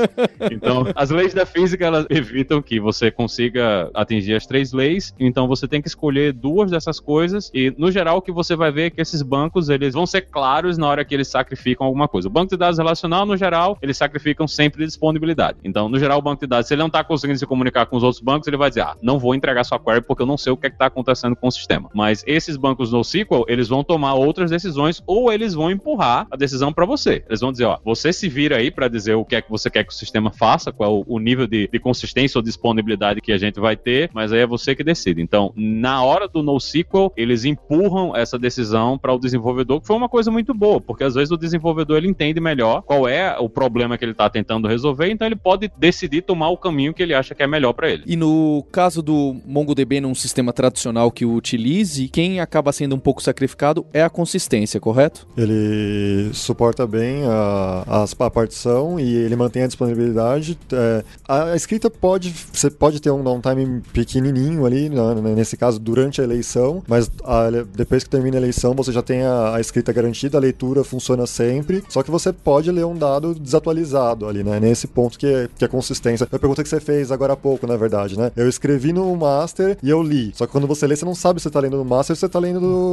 Então, 0.52 0.86
as 0.96 1.10
leis 1.10 1.34
da 1.34 1.46
física 1.46 1.86
elas 1.86 2.06
evitam 2.10 2.62
que 2.62 2.80
você 2.80 3.10
consiga 3.10 3.90
atingir 3.94 4.36
as 4.36 4.46
três 4.46 4.74
leis. 4.74 5.14
Então, 5.20 5.48
você 5.48 5.68
tem 5.68 5.82
que 5.82 5.88
escolher 5.88 6.34
duas 6.34 6.70
dessas 6.70 7.00
coisas 7.00 7.50
e, 7.54 7.74
no 7.78 7.92
geral, 7.92 8.18
o 8.18 8.22
que 8.22 8.32
você 8.32 8.56
vai 8.56 8.72
ver 8.72 8.84
é 8.84 8.90
que 8.90 9.02
esses 9.02 9.22
bancos 9.22 9.70
eles 9.70 9.94
vão 9.94 10.06
ser 10.06 10.22
claros 10.22 10.78
na 10.78 10.88
hora 10.88 11.06
que 11.06 11.14
eles 11.14 11.28
sacrificam 11.28 11.88
alguma 11.88 12.08
coisa. 12.08 12.28
O 12.28 12.32
banco 12.32 12.50
de 12.50 12.58
dados 12.58 12.78
relacional, 12.78 13.26
no 13.26 13.38
geral, 13.38 13.78
eles 13.82 13.98
sacrificam 13.98 14.48
sempre 14.48 14.86
disponibilidade. 14.86 15.58
Então, 15.64 15.88
no 15.88 15.98
geral, 15.98 16.20
o 16.20 16.22
banco 16.22 16.42
de 16.42 16.48
dados, 16.48 16.68
se 16.68 16.74
ele 16.74 16.82
não 16.82 16.88
está 16.88 17.04
conseguindo 17.04 17.40
se 17.40 17.46
comunicar 17.46 17.86
com 17.86 17.96
os 17.96 18.04
outros 18.04 18.22
bancos, 18.22 18.48
ele 18.48 18.58
vai 18.58 18.70
dizer, 18.70 18.82
ah, 18.82 18.96
não 19.02 19.18
vou 19.18 19.34
entregar 19.34 19.64
sua 19.64 19.80
query 19.80 20.02
porque 20.02 20.22
eu 20.22 20.28
não 20.28 20.38
sei 20.38 20.52
o 20.52 20.58
que 20.58 20.68
é 20.68 20.74
está 20.74 20.88
acontecendo 20.88 21.36
com 21.36 21.48
o 21.48 21.52
sistema. 21.52 21.90
Mas 21.94 22.24
esses 22.28 22.58
bancos 22.58 22.92
NoSQL, 23.14 23.46
eles 23.48 23.68
vão 23.68 23.84
tomar 23.84 24.16
outras 24.16 24.50
decisões 24.50 25.02
ou 25.06 25.32
eles 25.32 25.54
vão 25.54 25.70
empurrar 25.70 26.28
a 26.32 26.36
decisão 26.36 26.74
para 26.74 26.86
você. 26.86 27.24
Eles 27.28 27.40
vão 27.40 27.52
dizer, 27.52 27.66
ó, 27.66 27.78
você 27.84 28.12
se 28.12 28.28
vira 28.28 28.58
aí 28.58 28.72
para 28.72 28.88
dizer 28.88 29.16
o 29.16 29.26
que 29.26 29.36
é 29.36 29.42
que 29.42 29.50
você 29.50 29.70
quer 29.70 29.84
que 29.84 29.94
o 29.94 29.96
sistema 29.96 30.32
faça, 30.32 30.72
qual 30.72 31.02
é 31.02 31.04
o, 31.08 31.20
nível 31.20 31.48
de, 31.48 31.70
de 31.72 31.80
consistência 31.80 32.38
ou 32.38 32.44
disponibilidade 32.44 33.22
que 33.22 33.32
a 33.32 33.38
gente 33.38 33.60
vai 33.60 33.76
ter, 33.76 34.10
mas 34.14 34.32
aí 34.32 34.40
é 34.40 34.48
você 34.48 34.76
que 34.76 34.84
decide. 34.84 35.22
Então, 35.22 35.54
na 35.56 36.04
hora 36.04 36.28
do 36.28 36.42
NoSQL, 36.42 37.12
eles 37.16 37.46
empurram 37.46 38.16
essa 38.16 38.38
decisão 38.40 38.98
para 38.98 39.14
o 39.14 39.20
desenvolvedor, 39.20 39.82
que 39.82 39.88
foi 39.88 39.96
uma 39.96 40.10
coisa 40.10 40.32
muito 40.32 40.54
boa, 40.54 40.82
porque 40.82 41.04
às 41.04 41.14
vezes 41.14 41.32
o 41.32 41.38
desenvolvedor 41.38 41.98
ele 41.98 42.08
entende 42.08 42.40
melhor 42.40 42.82
qual 42.82 43.08
é 43.08 43.38
o 43.40 43.48
problema 43.48 43.98
que 43.98 44.04
ele 44.04 44.12
está 44.12 44.30
tentando 44.30 44.68
resolver, 44.68 45.10
então 45.10 45.28
ele 45.28 45.36
pode 45.36 45.72
decidir 45.78 46.22
tomar 46.22 46.50
o 46.50 46.58
caminho 46.58 46.94
que 46.94 47.04
ele 47.04 47.14
acha 47.14 47.36
que 47.36 47.44
é 47.44 47.48
melhor 47.48 47.74
para 47.74 47.90
ele. 47.90 48.04
E 48.06 48.16
no 48.16 48.66
caso 48.72 49.02
do 49.02 49.36
MongoDB 49.46 50.02
num 50.02 50.16
sistema 50.16 50.52
tradicional 50.52 51.12
que 51.12 51.26
o 51.26 51.34
utilize, 51.34 52.08
quem 52.10 52.40
acaba 52.40 52.72
sendo 52.72 52.96
um 52.96 53.00
pouco 53.04 53.22
sacrificado 53.22 53.86
é 53.94 54.02
a 54.02 54.10
consistência, 54.10 54.80
correto? 54.80 55.28
Ele 55.38 56.32
suporta 56.34 56.88
bem 56.88 57.24
a, 57.26 58.06
a, 58.20 58.32
partição 58.32 59.00
e 59.00 59.16
ele 59.16 59.36
mantém 59.36 59.64
a 59.64 59.68
disponibilidade. 59.68 60.58
É, 60.72 61.04
a, 61.28 61.56
escrita 61.56 61.90
pode, 61.90 62.34
você 62.52 62.70
pode 62.72 63.02
ter 63.02 63.12
um 63.12 63.24
downtime 63.24 63.82
pequenininho 63.92 64.66
ali, 64.66 64.90
né, 64.90 65.34
nesse 65.36 65.58
caso 65.58 65.80
durante 65.80 66.22
a 66.22 66.24
eleição, 66.24 66.82
mas 66.88 67.12
a, 67.24 67.50
depois 67.76 68.04
que 68.04 68.10
termina 68.10 68.38
a 68.38 68.40
eleição 68.40 68.74
você 68.74 68.92
já 68.92 69.02
tem 69.02 69.24
a, 69.24 69.56
a 69.56 69.62
escrita 69.62 69.92
garantida, 69.92 70.38
a 70.38 70.42
leitura 70.42 70.84
funciona 70.84 71.28
sempre, 71.28 71.84
só 71.90 72.02
que 72.02 72.10
você 72.10 72.32
pode 72.32 72.72
ler 72.72 72.86
um 72.86 72.96
dado 72.96 73.36
desatualizado 73.36 74.28
ali, 74.28 74.44
né? 74.44 74.60
Nesse 74.60 74.88
ponto 74.88 75.20
que 75.20 75.28
é, 75.28 75.50
que 75.58 75.66
é 75.66 75.68
consistência. 75.68 76.28
A 76.32 76.40
pergunta 76.40 76.64
que 76.64 76.70
você 76.70 76.80
fez 76.80 77.12
agora 77.12 77.34
há 77.34 77.38
pouco, 77.38 77.68
na 77.68 77.76
verdade, 77.76 78.18
né? 78.18 78.32
Eu 78.36 78.48
escrevi 78.48 78.94
no 78.94 79.16
master 79.16 79.78
e 79.84 79.90
eu 79.90 80.02
li. 80.02 80.32
Só 80.36 80.46
que 80.46 80.52
quando 80.52 80.68
você 80.68 80.88
lê, 80.88 80.96
você 80.96 81.06
não 81.06 81.16
sabe 81.16 81.40
se 81.40 81.44
você 81.44 81.50
tá 81.50 81.60
lendo 81.60 81.78
no 81.78 81.86
master 81.86 82.14
ou 82.14 82.16
se 82.16 82.22
você 82.22 82.30
tá 82.30 82.40
lendo 82.40 82.60
do, 82.60 82.93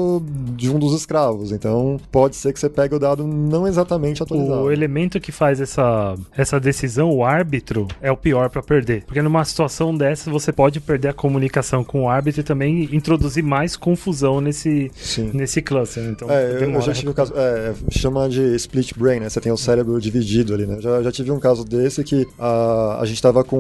de 0.57 0.71
um 0.71 0.79
dos 0.79 0.95
escravos. 0.95 1.53
Então, 1.53 1.99
pode 2.11 2.37
ser 2.37 2.53
que 2.53 2.61
você 2.61 2.69
pegue 2.69 2.95
o 2.95 2.99
dado 2.99 3.27
não 3.27 3.67
exatamente 3.67 4.23
atualizado. 4.23 4.63
O 4.63 4.73
elemento 4.73 5.21
que 5.21 5.33
faz 5.33 5.61
essa, 5.61 6.15
essa 6.37 6.61
decisão, 6.61 7.11
o 7.11 7.25
árbitro, 7.25 7.89
é 8.01 8.11
o 8.11 8.17
pior 8.17 8.51
para 8.51 8.63
perder. 8.63 9.05
Porque 9.05 9.23
numa 9.23 9.45
situação 9.45 9.97
dessa, 9.97 10.31
você 10.31 10.53
pode 10.53 10.81
perder 10.81 11.09
a 11.09 11.13
comunicação 11.13 11.85
com 11.85 12.05
o 12.05 12.09
árbitro 12.09 12.41
e 12.41 12.45
também 12.45 12.89
introduzir 12.93 13.43
mais 13.43 13.77
confusão 13.77 14.41
nesse, 14.41 14.91
nesse 15.33 15.63
cluster. 15.63 16.05
Então, 16.05 16.31
é, 16.31 16.63
eu, 16.63 16.71
eu 16.71 16.81
já 16.81 16.93
tive 16.93 17.11
um 17.11 17.15
caso, 17.15 17.33
é, 17.37 17.75
chama 17.91 18.29
de 18.29 18.55
split 18.57 18.93
brain, 18.97 19.21
né? 19.21 19.29
Você 19.29 19.41
tem 19.41 19.53
o 19.53 19.57
cérebro 19.57 20.01
dividido 20.01 20.55
ali, 20.55 20.67
né? 20.67 20.81
Já, 20.81 21.03
já 21.03 21.13
tive 21.13 21.31
um 21.31 21.39
caso 21.39 21.65
desse 21.65 22.03
que 22.05 22.27
a, 22.39 22.99
a 23.01 23.05
gente 23.05 23.17
estava 23.17 23.43
com 23.45 23.59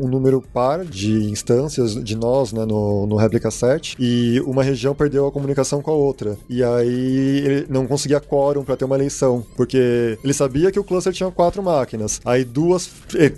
um 0.00 0.08
número 0.08 0.42
par 0.52 0.84
de 0.84 1.30
instâncias 1.30 1.94
de 2.02 2.16
nós, 2.16 2.52
né, 2.52 2.64
no, 2.64 3.06
no 3.06 3.16
Replica 3.16 3.50
7, 3.50 3.96
e 3.98 4.40
uma 4.46 4.62
região 4.62 4.94
perdeu 4.94 5.26
a 5.26 5.32
comunicação 5.32 5.65
com 5.82 5.90
a 5.90 5.94
outra. 5.94 6.36
E 6.48 6.62
aí 6.62 7.42
ele 7.44 7.66
não 7.68 7.86
conseguia 7.86 8.20
quórum 8.20 8.64
para 8.64 8.76
ter 8.76 8.84
uma 8.84 8.96
eleição, 8.96 9.44
porque 9.56 10.18
ele 10.22 10.32
sabia 10.32 10.70
que 10.70 10.78
o 10.78 10.84
cluster 10.84 11.12
tinha 11.12 11.30
quatro 11.30 11.62
máquinas. 11.62 12.20
Aí 12.24 12.44
duas 12.44 12.90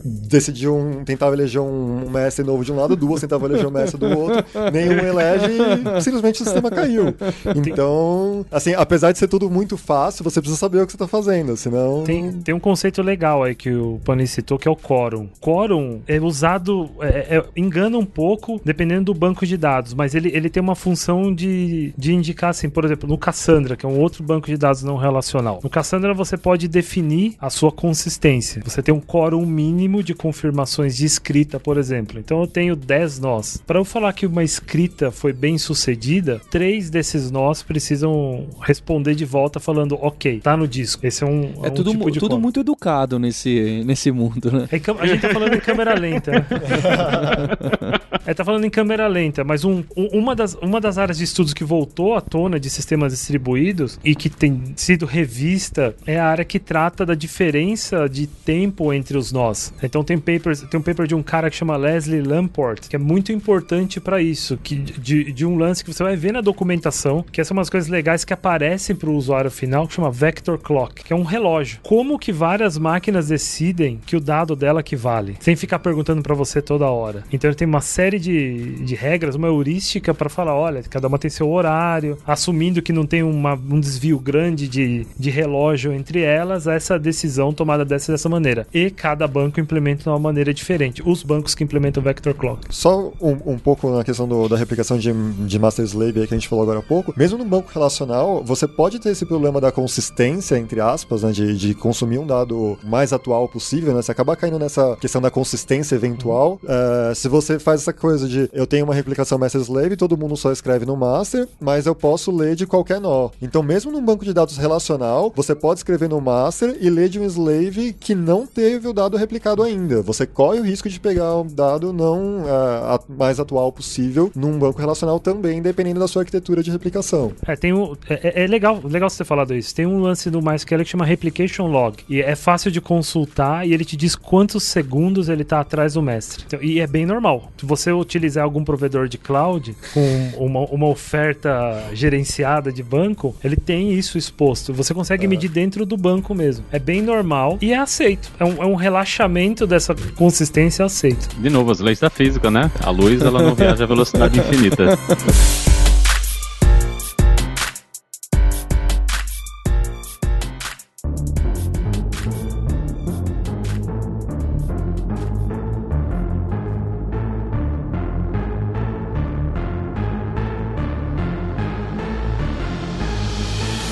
decidiam, 0.04 1.02
tentavam 1.04 1.34
eleger 1.34 1.60
um 1.60 2.08
mestre 2.10 2.44
novo 2.44 2.64
de 2.64 2.72
um 2.72 2.76
lado, 2.76 2.96
duas 2.96 3.20
tentavam 3.20 3.48
eleger 3.48 3.66
um 3.66 3.70
mestre 3.70 3.98
do 3.98 4.06
outro, 4.06 4.44
nenhum 4.72 4.98
elege 4.98 5.50
e 5.96 6.00
simplesmente 6.02 6.42
o 6.42 6.44
sistema 6.44 6.70
caiu. 6.70 7.14
Então, 7.56 8.44
assim, 8.50 8.74
apesar 8.74 9.12
de 9.12 9.18
ser 9.18 9.28
tudo 9.28 9.50
muito 9.50 9.76
fácil, 9.76 10.24
você 10.24 10.40
precisa 10.40 10.58
saber 10.58 10.82
o 10.82 10.86
que 10.86 10.92
você 10.92 10.96
está 10.96 11.08
fazendo, 11.08 11.56
senão... 11.56 12.04
Tem, 12.04 12.32
tem 12.32 12.54
um 12.54 12.60
conceito 12.60 13.02
legal 13.02 13.42
aí 13.42 13.54
que 13.54 13.70
o 13.70 14.00
Pani 14.04 14.26
citou, 14.26 14.58
que 14.58 14.68
é 14.68 14.70
o 14.70 14.76
quórum. 14.76 15.28
Quórum 15.40 16.00
é 16.06 16.20
usado, 16.20 16.90
é, 17.00 17.36
é, 17.36 17.44
engana 17.56 17.98
um 17.98 18.04
pouco, 18.04 18.60
dependendo 18.64 19.12
do 19.12 19.14
banco 19.14 19.46
de 19.46 19.56
dados, 19.56 19.94
mas 19.94 20.14
ele, 20.14 20.30
ele 20.34 20.50
tem 20.50 20.62
uma 20.62 20.74
função 20.74 21.34
de, 21.34 21.92
de 21.96 22.12
indicar, 22.18 22.50
assim, 22.50 22.68
por 22.68 22.84
exemplo, 22.84 23.08
no 23.08 23.16
Cassandra, 23.16 23.76
que 23.76 23.86
é 23.86 23.88
um 23.88 23.98
outro 23.98 24.22
banco 24.22 24.46
de 24.46 24.56
dados 24.56 24.82
não 24.82 24.96
relacional. 24.96 25.60
No 25.62 25.70
Cassandra 25.70 26.12
você 26.12 26.36
pode 26.36 26.68
definir 26.68 27.34
a 27.40 27.50
sua 27.50 27.72
consistência. 27.72 28.62
Você 28.64 28.82
tem 28.82 28.94
um 28.94 29.00
quórum 29.00 29.44
mínimo 29.44 30.02
de 30.02 30.14
confirmações 30.14 30.96
de 30.96 31.04
escrita, 31.04 31.58
por 31.58 31.78
exemplo. 31.78 32.18
Então 32.18 32.40
eu 32.40 32.46
tenho 32.46 32.76
10 32.76 33.18
nós. 33.20 33.62
Para 33.66 33.78
eu 33.78 33.84
falar 33.84 34.12
que 34.12 34.26
uma 34.26 34.44
escrita 34.44 35.10
foi 35.10 35.32
bem 35.32 35.58
sucedida, 35.58 36.40
três 36.50 36.90
desses 36.90 37.30
nós 37.30 37.62
precisam 37.62 38.46
responder 38.60 39.14
de 39.14 39.24
volta 39.24 39.60
falando, 39.60 39.98
ok, 40.00 40.40
tá 40.40 40.56
no 40.56 40.66
disco. 40.66 41.06
Esse 41.06 41.24
é 41.24 41.26
um, 41.26 41.52
é, 41.62 41.68
um 41.68 41.70
tudo, 41.70 41.90
tipo 41.90 42.10
de 42.10 42.18
tudo 42.18 42.38
muito 42.38 42.60
educado 42.60 43.18
nesse, 43.18 43.82
nesse 43.84 44.10
mundo, 44.10 44.50
né? 44.50 44.68
É, 44.70 45.02
a 45.02 45.06
gente 45.06 45.20
tá 45.20 45.30
falando 45.30 45.54
em 45.54 45.60
câmera 45.60 45.94
lenta. 45.94 46.32
Né? 46.32 46.46
é, 48.26 48.34
tá 48.34 48.44
falando 48.44 48.64
em 48.64 48.70
câmera 48.70 49.06
lenta, 49.06 49.44
mas 49.44 49.64
um, 49.64 49.82
um, 49.96 50.06
uma, 50.18 50.34
das, 50.34 50.54
uma 50.54 50.80
das 50.80 50.98
áreas 50.98 51.18
de 51.18 51.24
estudos 51.24 51.52
que 51.52 51.64
voltou 51.64 52.07
à 52.14 52.20
tona 52.20 52.58
de 52.58 52.70
sistemas 52.70 53.12
distribuídos 53.12 53.98
e 54.04 54.14
que 54.14 54.28
tem 54.28 54.72
sido 54.76 55.06
revista 55.06 55.94
é 56.06 56.18
a 56.18 56.26
área 56.26 56.44
que 56.44 56.58
trata 56.58 57.04
da 57.04 57.14
diferença 57.14 58.08
de 58.08 58.26
tempo 58.26 58.92
entre 58.92 59.16
os 59.16 59.32
nós. 59.32 59.72
Então 59.82 60.04
tem, 60.04 60.18
papers, 60.18 60.62
tem 60.62 60.78
um 60.78 60.82
paper 60.82 61.06
de 61.06 61.14
um 61.14 61.22
cara 61.22 61.50
que 61.50 61.56
chama 61.56 61.76
Leslie 61.76 62.22
Lamport, 62.22 62.88
que 62.88 62.96
é 62.96 62.98
muito 62.98 63.32
importante 63.32 64.00
para 64.00 64.20
isso, 64.20 64.58
que, 64.62 64.74
de, 64.74 65.32
de 65.32 65.46
um 65.46 65.56
lance 65.56 65.84
que 65.84 65.92
você 65.92 66.02
vai 66.02 66.16
ver 66.16 66.32
na 66.32 66.40
documentação, 66.40 67.24
que 67.30 67.42
são 67.44 67.56
umas 67.56 67.70
coisas 67.70 67.88
legais 67.88 68.24
que 68.24 68.32
aparecem 68.32 68.94
para 68.94 69.10
o 69.10 69.14
usuário 69.14 69.50
final, 69.50 69.86
que 69.86 69.94
chama 69.94 70.10
Vector 70.10 70.58
Clock, 70.58 71.04
que 71.04 71.12
é 71.12 71.16
um 71.16 71.22
relógio. 71.22 71.80
Como 71.82 72.18
que 72.18 72.32
várias 72.32 72.78
máquinas 72.78 73.28
decidem 73.28 74.00
que 74.04 74.16
o 74.16 74.20
dado 74.20 74.54
dela 74.54 74.82
que 74.82 74.96
vale, 74.96 75.36
sem 75.40 75.56
ficar 75.56 75.78
perguntando 75.78 76.22
para 76.22 76.34
você 76.34 76.60
toda 76.60 76.86
hora. 76.86 77.24
Então 77.32 77.48
ele 77.48 77.56
tem 77.56 77.66
uma 77.66 77.80
série 77.80 78.18
de, 78.18 78.76
de 78.84 78.94
regras, 78.94 79.34
uma 79.34 79.48
heurística 79.48 80.12
para 80.14 80.28
falar, 80.28 80.54
olha, 80.54 80.82
cada 80.82 81.08
uma 81.08 81.18
tem 81.18 81.30
seu 81.30 81.50
horário, 81.50 81.97
assumindo 82.26 82.82
que 82.82 82.92
não 82.92 83.06
tem 83.06 83.22
uma, 83.22 83.54
um 83.54 83.80
desvio 83.80 84.18
grande 84.18 84.68
de, 84.68 85.06
de 85.18 85.30
relógio 85.30 85.92
entre 85.92 86.20
elas, 86.20 86.66
essa 86.66 86.98
decisão 86.98 87.52
tomada 87.52 87.84
dessa 87.84 88.12
dessa 88.12 88.28
maneira. 88.28 88.66
E 88.72 88.90
cada 88.90 89.26
banco 89.26 89.60
implementa 89.60 90.02
de 90.02 90.08
uma 90.08 90.18
maneira 90.18 90.52
diferente. 90.52 91.02
Os 91.04 91.22
bancos 91.22 91.54
que 91.54 91.64
implementam 91.64 92.00
o 92.00 92.04
Vector 92.04 92.34
Clock. 92.34 92.66
Só 92.70 93.12
um, 93.20 93.52
um 93.52 93.58
pouco 93.58 93.90
na 93.90 94.04
questão 94.04 94.26
do, 94.26 94.48
da 94.48 94.56
replicação 94.56 94.98
de, 94.98 95.12
de 95.12 95.58
Master 95.58 95.84
Slave 95.84 96.20
aí 96.20 96.26
que 96.26 96.34
a 96.34 96.36
gente 96.36 96.48
falou 96.48 96.62
agora 96.62 96.80
há 96.80 96.82
pouco. 96.82 97.12
Mesmo 97.16 97.38
no 97.38 97.44
banco 97.44 97.70
relacional, 97.72 98.42
você 98.44 98.66
pode 98.66 98.98
ter 98.98 99.10
esse 99.10 99.26
problema 99.26 99.60
da 99.60 99.72
consistência, 99.72 100.58
entre 100.58 100.80
aspas, 100.80 101.22
né, 101.22 101.32
de, 101.32 101.56
de 101.56 101.74
consumir 101.74 102.18
um 102.18 102.26
dado 102.26 102.78
mais 102.84 103.12
atual 103.12 103.48
possível, 103.48 103.94
né? 103.94 104.02
Você 104.02 104.12
acaba 104.12 104.36
caindo 104.36 104.58
nessa 104.58 104.96
questão 104.96 105.20
da 105.20 105.30
consistência 105.30 105.94
eventual. 105.94 106.60
Uh, 106.62 107.14
se 107.14 107.28
você 107.28 107.58
faz 107.58 107.82
essa 107.82 107.92
coisa 107.92 108.28
de 108.28 108.48
eu 108.52 108.66
tenho 108.66 108.84
uma 108.84 108.94
replicação 108.94 109.38
master 109.38 109.60
slave, 109.60 109.96
todo 109.96 110.16
mundo 110.16 110.36
só 110.36 110.52
escreve 110.52 110.84
no 110.84 110.96
master, 110.96 111.48
mas 111.60 111.86
eu 111.88 111.94
posso 111.94 112.30
ler 112.30 112.54
de 112.54 112.66
qualquer 112.66 113.00
nó. 113.00 113.30
Então, 113.40 113.62
mesmo 113.62 113.90
num 113.90 114.04
banco 114.04 114.24
de 114.24 114.32
dados 114.32 114.56
relacional, 114.56 115.32
você 115.34 115.54
pode 115.54 115.80
escrever 115.80 116.08
no 116.08 116.20
master 116.20 116.76
e 116.80 116.88
ler 116.90 117.08
de 117.08 117.18
um 117.18 117.24
slave 117.24 117.92
que 117.92 118.14
não 118.14 118.46
teve 118.46 118.88
o 118.88 118.92
dado 118.92 119.16
replicado 119.16 119.62
ainda. 119.62 120.02
Você 120.02 120.26
corre 120.26 120.60
o 120.60 120.64
risco 120.64 120.88
de 120.88 121.00
pegar 121.00 121.34
o 121.34 121.44
dado 121.44 121.92
não 121.92 122.40
uh, 122.40 123.00
mais 123.08 123.40
atual 123.40 123.72
possível 123.72 124.30
num 124.34 124.58
banco 124.58 124.80
relacional 124.80 125.18
também, 125.18 125.60
dependendo 125.62 126.00
da 126.00 126.08
sua 126.08 126.22
arquitetura 126.22 126.62
de 126.62 126.70
replicação. 126.70 127.32
É, 127.46 127.56
tem 127.56 127.72
um, 127.72 127.96
é, 128.08 128.44
é 128.44 128.46
legal, 128.46 128.80
legal 128.84 129.08
você 129.10 129.18
ter 129.18 129.24
falado 129.24 129.54
isso. 129.54 129.74
Tem 129.74 129.86
um 129.86 130.00
lance 130.00 130.30
do 130.30 130.42
MySQL 130.42 130.84
que 130.84 130.90
chama 130.90 131.04
Replication 131.04 131.66
Log. 131.66 132.02
E 132.08 132.20
é 132.20 132.34
fácil 132.34 132.70
de 132.70 132.80
consultar 132.80 133.66
e 133.66 133.72
ele 133.72 133.84
te 133.84 133.96
diz 133.96 134.14
quantos 134.14 134.62
segundos 134.64 135.28
ele 135.28 135.42
está 135.42 135.60
atrás 135.60 135.94
do 135.94 136.02
mestre. 136.02 136.44
Então, 136.46 136.62
e 136.62 136.80
é 136.80 136.86
bem 136.86 137.06
normal. 137.06 137.50
Você 137.62 137.92
utilizar 137.92 138.44
algum 138.44 138.64
provedor 138.64 139.08
de 139.08 139.18
cloud 139.18 139.76
com 139.92 140.44
uma, 140.44 140.60
uma 140.66 140.86
oferta 140.86 141.77
gerenciada 141.92 142.72
de 142.72 142.82
banco, 142.82 143.34
ele 143.42 143.56
tem 143.56 143.92
isso 143.92 144.16
exposto. 144.18 144.72
Você 144.72 144.92
consegue 144.94 145.24
É. 145.24 145.28
medir 145.28 145.48
dentro 145.50 145.84
do 145.86 145.96
banco 145.96 146.34
mesmo. 146.34 146.64
É 146.72 146.78
bem 146.78 147.02
normal 147.02 147.58
e 147.60 147.72
é 147.72 147.78
aceito. 147.78 148.30
É 148.38 148.44
um, 148.44 148.62
é 148.62 148.66
um 148.66 148.74
relaxamento 148.74 149.66
dessa 149.66 149.94
consistência 150.16 150.84
aceito. 150.84 151.28
De 151.40 151.50
novo, 151.50 151.70
as 151.70 151.80
leis 151.80 152.00
da 152.00 152.10
física, 152.10 152.50
né? 152.50 152.70
A 152.82 152.90
luz, 152.90 153.20
ela 153.22 153.42
não 153.42 153.54
viaja 153.54 153.84
a 153.84 153.86
velocidade 153.86 154.38
infinita. 154.38 154.98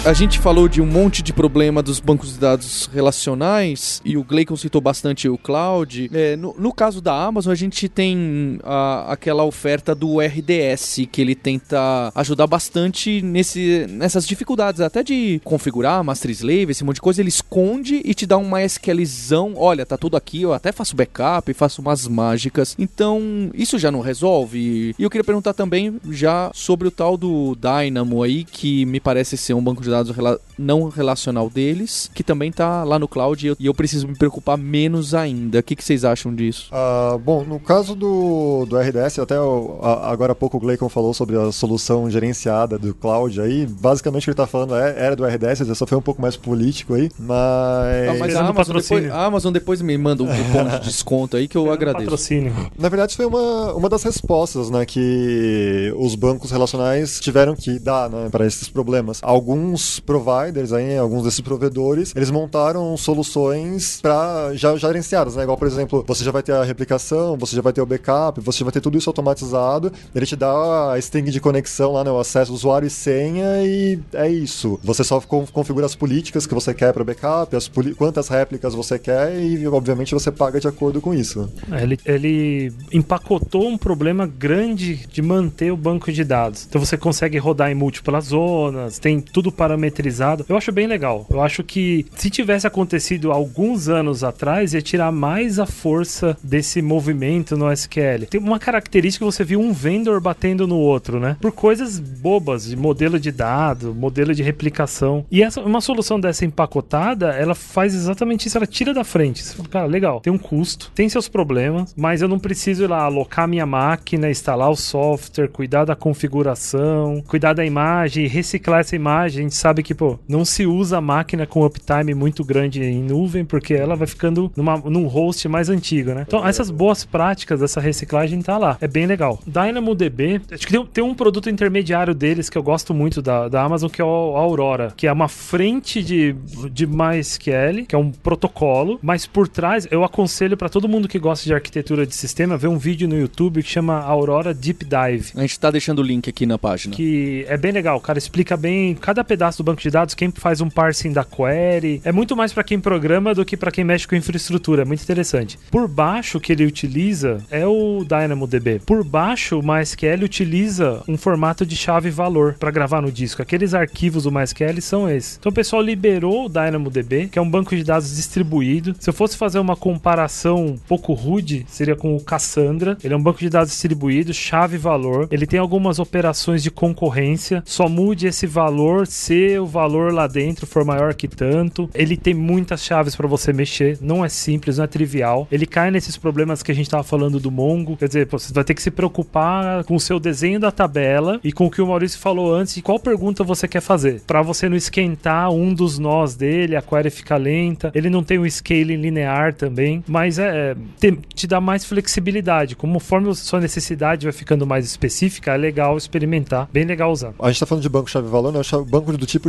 A 0.06 0.12
gente 0.12 0.38
falou 0.38 0.68
de 0.68 0.80
um 0.80 0.86
monte 0.86 1.20
de 1.20 1.32
problema 1.32 1.82
dos 1.82 1.98
bancos 1.98 2.34
de 2.34 2.38
dados 2.38 2.88
relacionais 2.94 4.00
e 4.04 4.16
o 4.16 4.22
Gleicon 4.22 4.54
citou 4.54 4.80
bastante 4.80 5.28
o 5.28 5.36
cloud. 5.36 6.08
É, 6.14 6.36
no, 6.36 6.54
no 6.56 6.72
caso 6.72 7.00
da 7.00 7.12
Amazon, 7.24 7.50
a 7.50 7.56
gente 7.56 7.88
tem 7.88 8.60
a- 8.62 9.06
aquela 9.12 9.42
oferta 9.42 9.96
do 9.96 10.20
RDS 10.20 11.08
que 11.10 11.20
ele 11.20 11.34
tenta 11.34 12.12
ajudar 12.14 12.46
bastante 12.46 13.20
nesse, 13.20 13.84
nessas 13.90 14.24
dificuldades, 14.28 14.80
até 14.80 15.02
de 15.02 15.40
configurar 15.42 16.04
master 16.04 16.30
slave, 16.30 16.70
esse 16.70 16.84
monte 16.84 16.96
de 16.96 17.00
coisa. 17.02 17.20
Ele 17.20 17.28
esconde 17.28 18.00
e 18.04 18.14
te 18.14 18.26
dá 18.26 18.38
um 18.38 18.48
MySQLzão. 18.48 19.54
Olha, 19.56 19.84
tá 19.84 19.96
tudo 19.98 20.16
aqui, 20.16 20.42
eu 20.42 20.52
até 20.52 20.70
faço 20.70 20.94
backup, 20.94 21.52
faço 21.52 21.82
umas 21.82 22.06
mágicas. 22.06 22.76
Então, 22.78 23.50
isso 23.52 23.76
já 23.76 23.90
não 23.90 24.02
resolve. 24.02 24.94
E 24.96 25.02
eu 25.02 25.10
queria 25.10 25.24
perguntar 25.24 25.52
também 25.52 26.00
já 26.12 26.52
sobre 26.54 26.86
o 26.86 26.92
tal 26.92 27.16
do 27.16 27.56
Dynamo 27.56 28.22
aí, 28.22 28.44
que 28.44 28.86
me 28.86 29.00
parece 29.00 29.36
ser 29.36 29.54
um 29.54 29.60
banco 29.60 29.82
de 29.82 29.95
dados 29.95 29.95
rela- 30.04 30.38
não 30.58 30.88
relacional 30.88 31.48
deles, 31.50 32.10
que 32.14 32.22
também 32.22 32.50
tá 32.50 32.82
lá 32.84 32.98
no 32.98 33.06
cloud 33.08 33.44
e 33.44 33.48
eu, 33.50 33.56
e 33.60 33.66
eu 33.66 33.74
preciso 33.74 34.06
me 34.08 34.14
preocupar 34.16 34.56
menos 34.56 35.14
ainda. 35.14 35.58
O 35.58 35.62
que, 35.62 35.76
que 35.76 35.84
vocês 35.84 36.04
acham 36.04 36.34
disso? 36.34 36.68
Ah, 36.72 37.18
bom, 37.22 37.44
no 37.44 37.58
caso 37.60 37.94
do, 37.94 38.64
do 38.66 38.76
RDS, 38.78 39.18
até 39.18 39.38
o- 39.40 39.78
a- 39.82 40.10
agora 40.10 40.32
há 40.32 40.34
pouco 40.34 40.56
o 40.56 40.60
Gleicon 40.60 40.88
falou 40.88 41.12
sobre 41.14 41.36
a 41.36 41.52
solução 41.52 42.10
gerenciada 42.10 42.78
do 42.78 42.94
cloud 42.94 43.40
aí. 43.40 43.66
Basicamente 43.66 44.22
o 44.22 44.24
que 44.24 44.30
ele 44.30 44.36
tá 44.36 44.46
falando 44.46 44.74
é, 44.74 44.94
era 44.98 45.14
do 45.16 45.24
RDS, 45.24 45.76
só 45.76 45.86
foi 45.86 45.98
um 45.98 46.02
pouco 46.02 46.20
mais 46.22 46.36
político 46.36 46.94
aí, 46.94 47.10
mas... 47.18 48.08
Ah, 48.08 48.16
mas 48.18 48.34
a 48.36 48.46
Amazon, 48.46 48.76
depois, 48.76 49.10
a 49.10 49.24
Amazon 49.24 49.52
depois 49.52 49.80
me 49.82 49.96
manda 49.98 50.22
um 50.22 50.26
cupom 50.26 50.68
de 50.68 50.80
desconto 50.86 51.36
aí 51.36 51.48
que 51.48 51.56
eu 51.56 51.70
agradeço. 51.70 52.04
Patrocínio. 52.04 52.54
Na 52.78 52.88
verdade, 52.88 53.12
isso 53.12 53.16
foi 53.16 53.26
uma, 53.26 53.74
uma 53.74 53.88
das 53.88 54.02
respostas 54.02 54.70
né, 54.70 54.84
que 54.86 55.92
os 55.98 56.14
bancos 56.14 56.50
relacionais 56.50 57.20
tiveram 57.20 57.54
que 57.54 57.78
dar 57.78 58.08
né, 58.10 58.28
para 58.30 58.46
esses 58.46 58.68
problemas. 58.68 59.20
Alguns 59.22 60.00
providers, 60.00 60.45
aí, 60.72 60.96
alguns 60.98 61.24
desses 61.24 61.40
provedores, 61.40 62.12
eles 62.14 62.30
montaram 62.30 62.96
soluções 62.96 64.00
para 64.00 64.50
já, 64.54 64.76
já 64.76 64.88
gerenciadas, 64.88 65.36
né? 65.36 65.42
Igual, 65.42 65.56
por 65.58 65.66
exemplo, 65.66 66.04
você 66.06 66.24
já 66.24 66.30
vai 66.30 66.42
ter 66.42 66.52
a 66.52 66.62
replicação, 66.62 67.36
você 67.36 67.56
já 67.56 67.62
vai 67.62 67.72
ter 67.72 67.80
o 67.80 67.86
backup, 67.86 68.40
você 68.40 68.58
já 68.60 68.64
vai 68.64 68.72
ter 68.72 68.80
tudo 68.80 68.96
isso 68.98 69.08
automatizado. 69.10 69.92
Ele 70.14 70.26
te 70.26 70.36
dá 70.36 70.92
a 70.92 70.98
string 70.98 71.30
de 71.30 71.40
conexão 71.40 71.92
lá, 71.92 72.04
né, 72.04 72.10
o 72.10 72.18
acesso 72.18 72.52
usuário 72.52 72.86
e 72.86 72.90
senha 72.90 73.62
e 73.64 73.98
é 74.12 74.28
isso. 74.28 74.78
Você 74.82 75.02
só 75.04 75.20
con- 75.20 75.46
configura 75.52 75.86
as 75.86 75.94
políticas 75.94 76.46
que 76.46 76.54
você 76.54 76.72
quer 76.74 76.92
para 76.92 77.04
backup, 77.04 77.54
as 77.56 77.70
quantas 77.96 78.28
réplicas 78.28 78.74
você 78.74 78.98
quer 78.98 79.38
e, 79.40 79.66
obviamente, 79.66 80.14
você 80.14 80.30
paga 80.30 80.60
de 80.60 80.68
acordo 80.68 81.00
com 81.00 81.12
isso. 81.14 81.50
É, 81.70 81.82
Ele, 81.82 81.98
ele 82.04 82.72
empacotou 82.92 83.66
um 83.68 83.78
problema 83.78 84.26
grande 84.26 85.06
de 85.10 85.22
manter 85.22 85.70
o 85.72 85.76
banco 85.76 86.10
de 86.12 86.24
dados. 86.24 86.66
Então 86.68 86.84
você 86.84 86.96
consegue 86.96 87.38
rodar 87.38 87.70
em 87.70 87.74
múltiplas 87.74 88.26
zonas, 88.26 88.98
tem 88.98 89.20
tudo 89.20 89.50
parametrizado. 89.52 90.35
Eu 90.48 90.56
acho 90.56 90.72
bem 90.72 90.86
legal. 90.86 91.26
Eu 91.30 91.40
acho 91.42 91.62
que 91.62 92.06
se 92.16 92.30
tivesse 92.30 92.66
acontecido 92.66 93.32
alguns 93.32 93.88
anos 93.88 94.24
atrás, 94.24 94.74
ia 94.74 94.82
tirar 94.82 95.12
mais 95.12 95.58
a 95.58 95.66
força 95.66 96.36
desse 96.42 96.82
movimento 96.82 97.56
no 97.56 97.70
SQL. 97.72 98.26
Tem 98.28 98.40
uma 98.40 98.58
característica 98.58 99.24
que 99.24 99.32
você 99.32 99.44
viu 99.44 99.60
um 99.60 99.72
vendor 99.72 100.20
batendo 100.20 100.66
no 100.66 100.76
outro, 100.76 101.18
né? 101.20 101.36
Por 101.40 101.52
coisas 101.52 101.98
bobas, 101.98 102.66
de 102.66 102.76
modelo 102.76 103.18
de 103.18 103.30
dado, 103.30 103.94
modelo 103.94 104.34
de 104.34 104.42
replicação. 104.42 105.24
E 105.30 105.42
essa, 105.42 105.60
uma 105.60 105.80
solução 105.80 106.18
dessa 106.18 106.44
empacotada, 106.44 107.30
ela 107.32 107.54
faz 107.54 107.94
exatamente 107.94 108.46
isso, 108.46 108.56
ela 108.56 108.66
tira 108.66 108.92
da 108.92 109.04
frente. 109.04 109.42
Você 109.42 109.54
fala, 109.54 109.68
cara, 109.68 109.86
legal, 109.86 110.20
tem 110.20 110.32
um 110.32 110.38
custo, 110.38 110.90
tem 110.94 111.08
seus 111.08 111.28
problemas, 111.28 111.94
mas 111.96 112.22
eu 112.22 112.28
não 112.28 112.38
preciso 112.38 112.84
ir 112.84 112.86
lá 112.88 113.02
alocar 113.02 113.48
minha 113.48 113.66
máquina, 113.66 114.30
instalar 114.30 114.70
o 114.70 114.76
software, 114.76 115.48
cuidar 115.48 115.84
da 115.84 115.96
configuração, 115.96 117.22
cuidar 117.26 117.52
da 117.52 117.64
imagem, 117.64 118.26
reciclar 118.26 118.80
essa 118.80 118.96
imagem. 118.96 119.40
A 119.40 119.42
gente 119.42 119.54
sabe 119.56 119.82
que, 119.82 119.94
pô, 119.94 120.18
não 120.28 120.44
se 120.44 120.66
usa 120.66 120.98
a 120.98 121.00
máquina 121.00 121.46
com 121.46 121.64
uptime 121.64 122.14
muito 122.14 122.44
grande 122.44 122.82
em 122.82 123.02
nuvem, 123.02 123.44
porque 123.44 123.74
ela 123.74 123.96
vai 123.96 124.06
ficando 124.06 124.50
numa, 124.56 124.76
num 124.78 125.06
host 125.06 125.48
mais 125.48 125.68
antigo, 125.68 126.12
né? 126.12 126.24
Então, 126.26 126.46
essas 126.46 126.70
boas 126.70 127.04
práticas 127.04 127.60
dessa 127.60 127.80
reciclagem 127.80 128.40
tá 128.42 128.58
lá. 128.58 128.76
É 128.80 128.88
bem 128.88 129.06
legal. 129.06 129.40
DynamoDB, 129.46 130.40
acho 130.50 130.66
que 130.66 130.72
tem, 130.72 130.86
tem 130.86 131.04
um 131.04 131.14
produto 131.14 131.48
intermediário 131.48 132.14
deles 132.14 132.48
que 132.48 132.58
eu 132.58 132.62
gosto 132.62 132.92
muito 132.92 133.22
da, 133.22 133.48
da 133.48 133.62
Amazon, 133.62 133.90
que 133.90 134.00
é 134.00 134.04
o 134.04 134.36
Aurora, 134.36 134.92
que 134.96 135.06
é 135.06 135.12
uma 135.12 135.28
frente 135.28 136.02
de, 136.02 136.34
de 136.72 136.86
MySQL, 136.86 137.86
que 137.88 137.94
é 137.94 137.98
um 137.98 138.10
protocolo, 138.10 138.98
mas 139.02 139.26
por 139.26 139.48
trás 139.48 139.86
eu 139.90 140.04
aconselho 140.04 140.56
para 140.56 140.68
todo 140.68 140.88
mundo 140.88 141.08
que 141.08 141.18
gosta 141.18 141.44
de 141.44 141.54
arquitetura 141.54 142.06
de 142.06 142.14
sistema 142.14 142.56
ver 142.56 142.68
um 142.68 142.78
vídeo 142.78 143.08
no 143.08 143.18
YouTube 143.18 143.62
que 143.62 143.70
chama 143.70 144.00
Aurora 144.00 144.52
Deep 144.52 144.84
Dive. 144.84 145.32
A 145.36 145.40
gente 145.40 145.58
tá 145.58 145.70
deixando 145.70 146.00
o 146.00 146.02
link 146.02 146.28
aqui 146.28 146.46
na 146.46 146.58
página. 146.58 146.94
Que 146.94 147.44
é 147.48 147.56
bem 147.56 147.72
legal, 147.72 148.00
cara 148.00 148.18
explica 148.18 148.56
bem 148.56 148.94
cada 148.94 149.24
pedaço 149.24 149.58
do 149.58 149.64
banco 149.64 149.80
de 149.80 149.90
dados, 149.90 150.14
quem 150.16 150.30
faz 150.32 150.60
um 150.60 150.68
parsing 150.68 151.12
da 151.12 151.24
query. 151.24 152.00
É 152.04 152.10
muito 152.10 152.34
mais 152.34 152.52
para 152.52 152.64
quem 152.64 152.80
programa 152.80 153.34
do 153.34 153.44
que 153.44 153.56
para 153.56 153.70
quem 153.70 153.84
mexe 153.84 154.08
com 154.08 154.16
infraestrutura, 154.16 154.82
é 154.82 154.84
muito 154.84 155.02
interessante. 155.02 155.58
Por 155.70 155.86
baixo, 155.86 156.38
o 156.38 156.40
que 156.40 156.52
ele 156.52 156.64
utiliza 156.64 157.38
é 157.50 157.66
o 157.66 158.04
DynamoDB. 158.04 158.80
Por 158.84 159.04
baixo, 159.04 159.58
o 159.58 159.62
MySQL 159.62 160.24
utiliza 160.24 161.02
um 161.06 161.16
formato 161.16 161.64
de 161.64 161.76
chave-valor 161.76 162.54
para 162.58 162.70
gravar 162.70 163.00
no 163.00 163.12
disco. 163.12 163.42
Aqueles 163.42 163.74
arquivos 163.74 164.24
do 164.24 164.32
MySQL 164.32 164.80
são 164.80 165.08
esses. 165.08 165.36
Então 165.38 165.50
o 165.50 165.54
pessoal 165.54 165.82
liberou 165.82 166.46
o 166.46 166.48
DynamoDB, 166.48 167.28
que 167.28 167.38
é 167.38 167.42
um 167.42 167.50
banco 167.50 167.76
de 167.76 167.84
dados 167.84 168.16
distribuído. 168.16 168.94
Se 168.98 169.10
eu 169.10 169.14
fosse 169.14 169.36
fazer 169.36 169.58
uma 169.58 169.76
comparação 169.76 170.66
um 170.66 170.76
pouco 170.76 171.12
rude, 171.12 171.64
seria 171.68 171.94
com 171.94 172.16
o 172.16 172.20
Cassandra. 172.20 172.96
Ele 173.04 173.14
é 173.14 173.16
um 173.16 173.22
banco 173.22 173.38
de 173.38 173.50
dados 173.50 173.70
distribuído, 173.70 174.32
chave-valor. 174.32 175.28
Ele 175.30 175.46
tem 175.46 175.60
algumas 175.60 175.98
operações 175.98 176.62
de 176.62 176.70
concorrência. 176.70 177.62
Só 177.66 177.88
mude 177.88 178.26
esse 178.26 178.46
valor 178.46 179.06
se 179.06 179.58
o 179.58 179.66
valor 179.66 180.05
lá 180.12 180.26
dentro 180.26 180.66
for 180.66 180.84
maior 180.84 181.14
que 181.14 181.28
tanto. 181.28 181.88
Ele 181.94 182.16
tem 182.16 182.34
muitas 182.34 182.82
chaves 182.82 183.14
para 183.16 183.26
você 183.26 183.52
mexer. 183.52 183.98
Não 184.00 184.24
é 184.24 184.28
simples, 184.28 184.78
não 184.78 184.84
é 184.84 184.86
trivial. 184.86 185.46
Ele 185.50 185.66
cai 185.66 185.90
nesses 185.90 186.16
problemas 186.16 186.62
que 186.62 186.72
a 186.72 186.74
gente 186.74 186.90
tava 186.90 187.02
falando 187.02 187.38
do 187.38 187.50
Mongo. 187.50 187.96
Quer 187.96 188.08
dizer, 188.08 188.26
você 188.26 188.52
vai 188.52 188.64
ter 188.64 188.74
que 188.74 188.82
se 188.82 188.90
preocupar 188.90 189.84
com 189.84 189.94
o 189.94 190.00
seu 190.00 190.18
desenho 190.18 190.60
da 190.60 190.70
tabela 190.70 191.40
e 191.42 191.52
com 191.52 191.66
o 191.66 191.70
que 191.70 191.82
o 191.82 191.86
Maurício 191.86 192.18
falou 192.18 192.54
antes, 192.54 192.76
e 192.76 192.82
qual 192.82 192.98
pergunta 192.98 193.44
você 193.44 193.66
quer 193.68 193.80
fazer. 193.80 194.20
Para 194.26 194.42
você 194.42 194.68
não 194.68 194.76
esquentar 194.76 195.50
um 195.50 195.72
dos 195.72 195.98
nós 195.98 196.34
dele, 196.34 196.76
a 196.76 196.82
query 196.82 197.10
fica 197.10 197.36
lenta. 197.36 197.90
Ele 197.94 198.10
não 198.10 198.22
tem 198.22 198.38
um 198.38 198.48
scaling 198.48 198.96
linear 198.96 199.54
também, 199.54 200.02
mas 200.06 200.38
é, 200.38 200.74
te, 201.00 201.18
te 201.34 201.46
dá 201.46 201.60
mais 201.60 201.84
flexibilidade. 201.84 202.76
Conforme 202.76 203.30
a 203.30 203.34
sua 203.34 203.60
necessidade 203.60 204.26
vai 204.26 204.32
ficando 204.32 204.66
mais 204.66 204.84
específica, 204.84 205.52
é 205.54 205.56
legal 205.56 205.96
experimentar. 205.96 206.68
Bem 206.72 206.84
legal 206.84 207.10
usar. 207.10 207.32
A 207.38 207.48
gente 207.48 207.60
tá 207.60 207.66
falando 207.66 207.82
de 207.82 207.88
banco 207.88 208.10
chave-valor, 208.10 208.52
né? 208.52 208.58
O 208.58 208.64
chave- 208.64 208.84
banco 208.88 209.16
do 209.16 209.26
tipo 209.26 209.48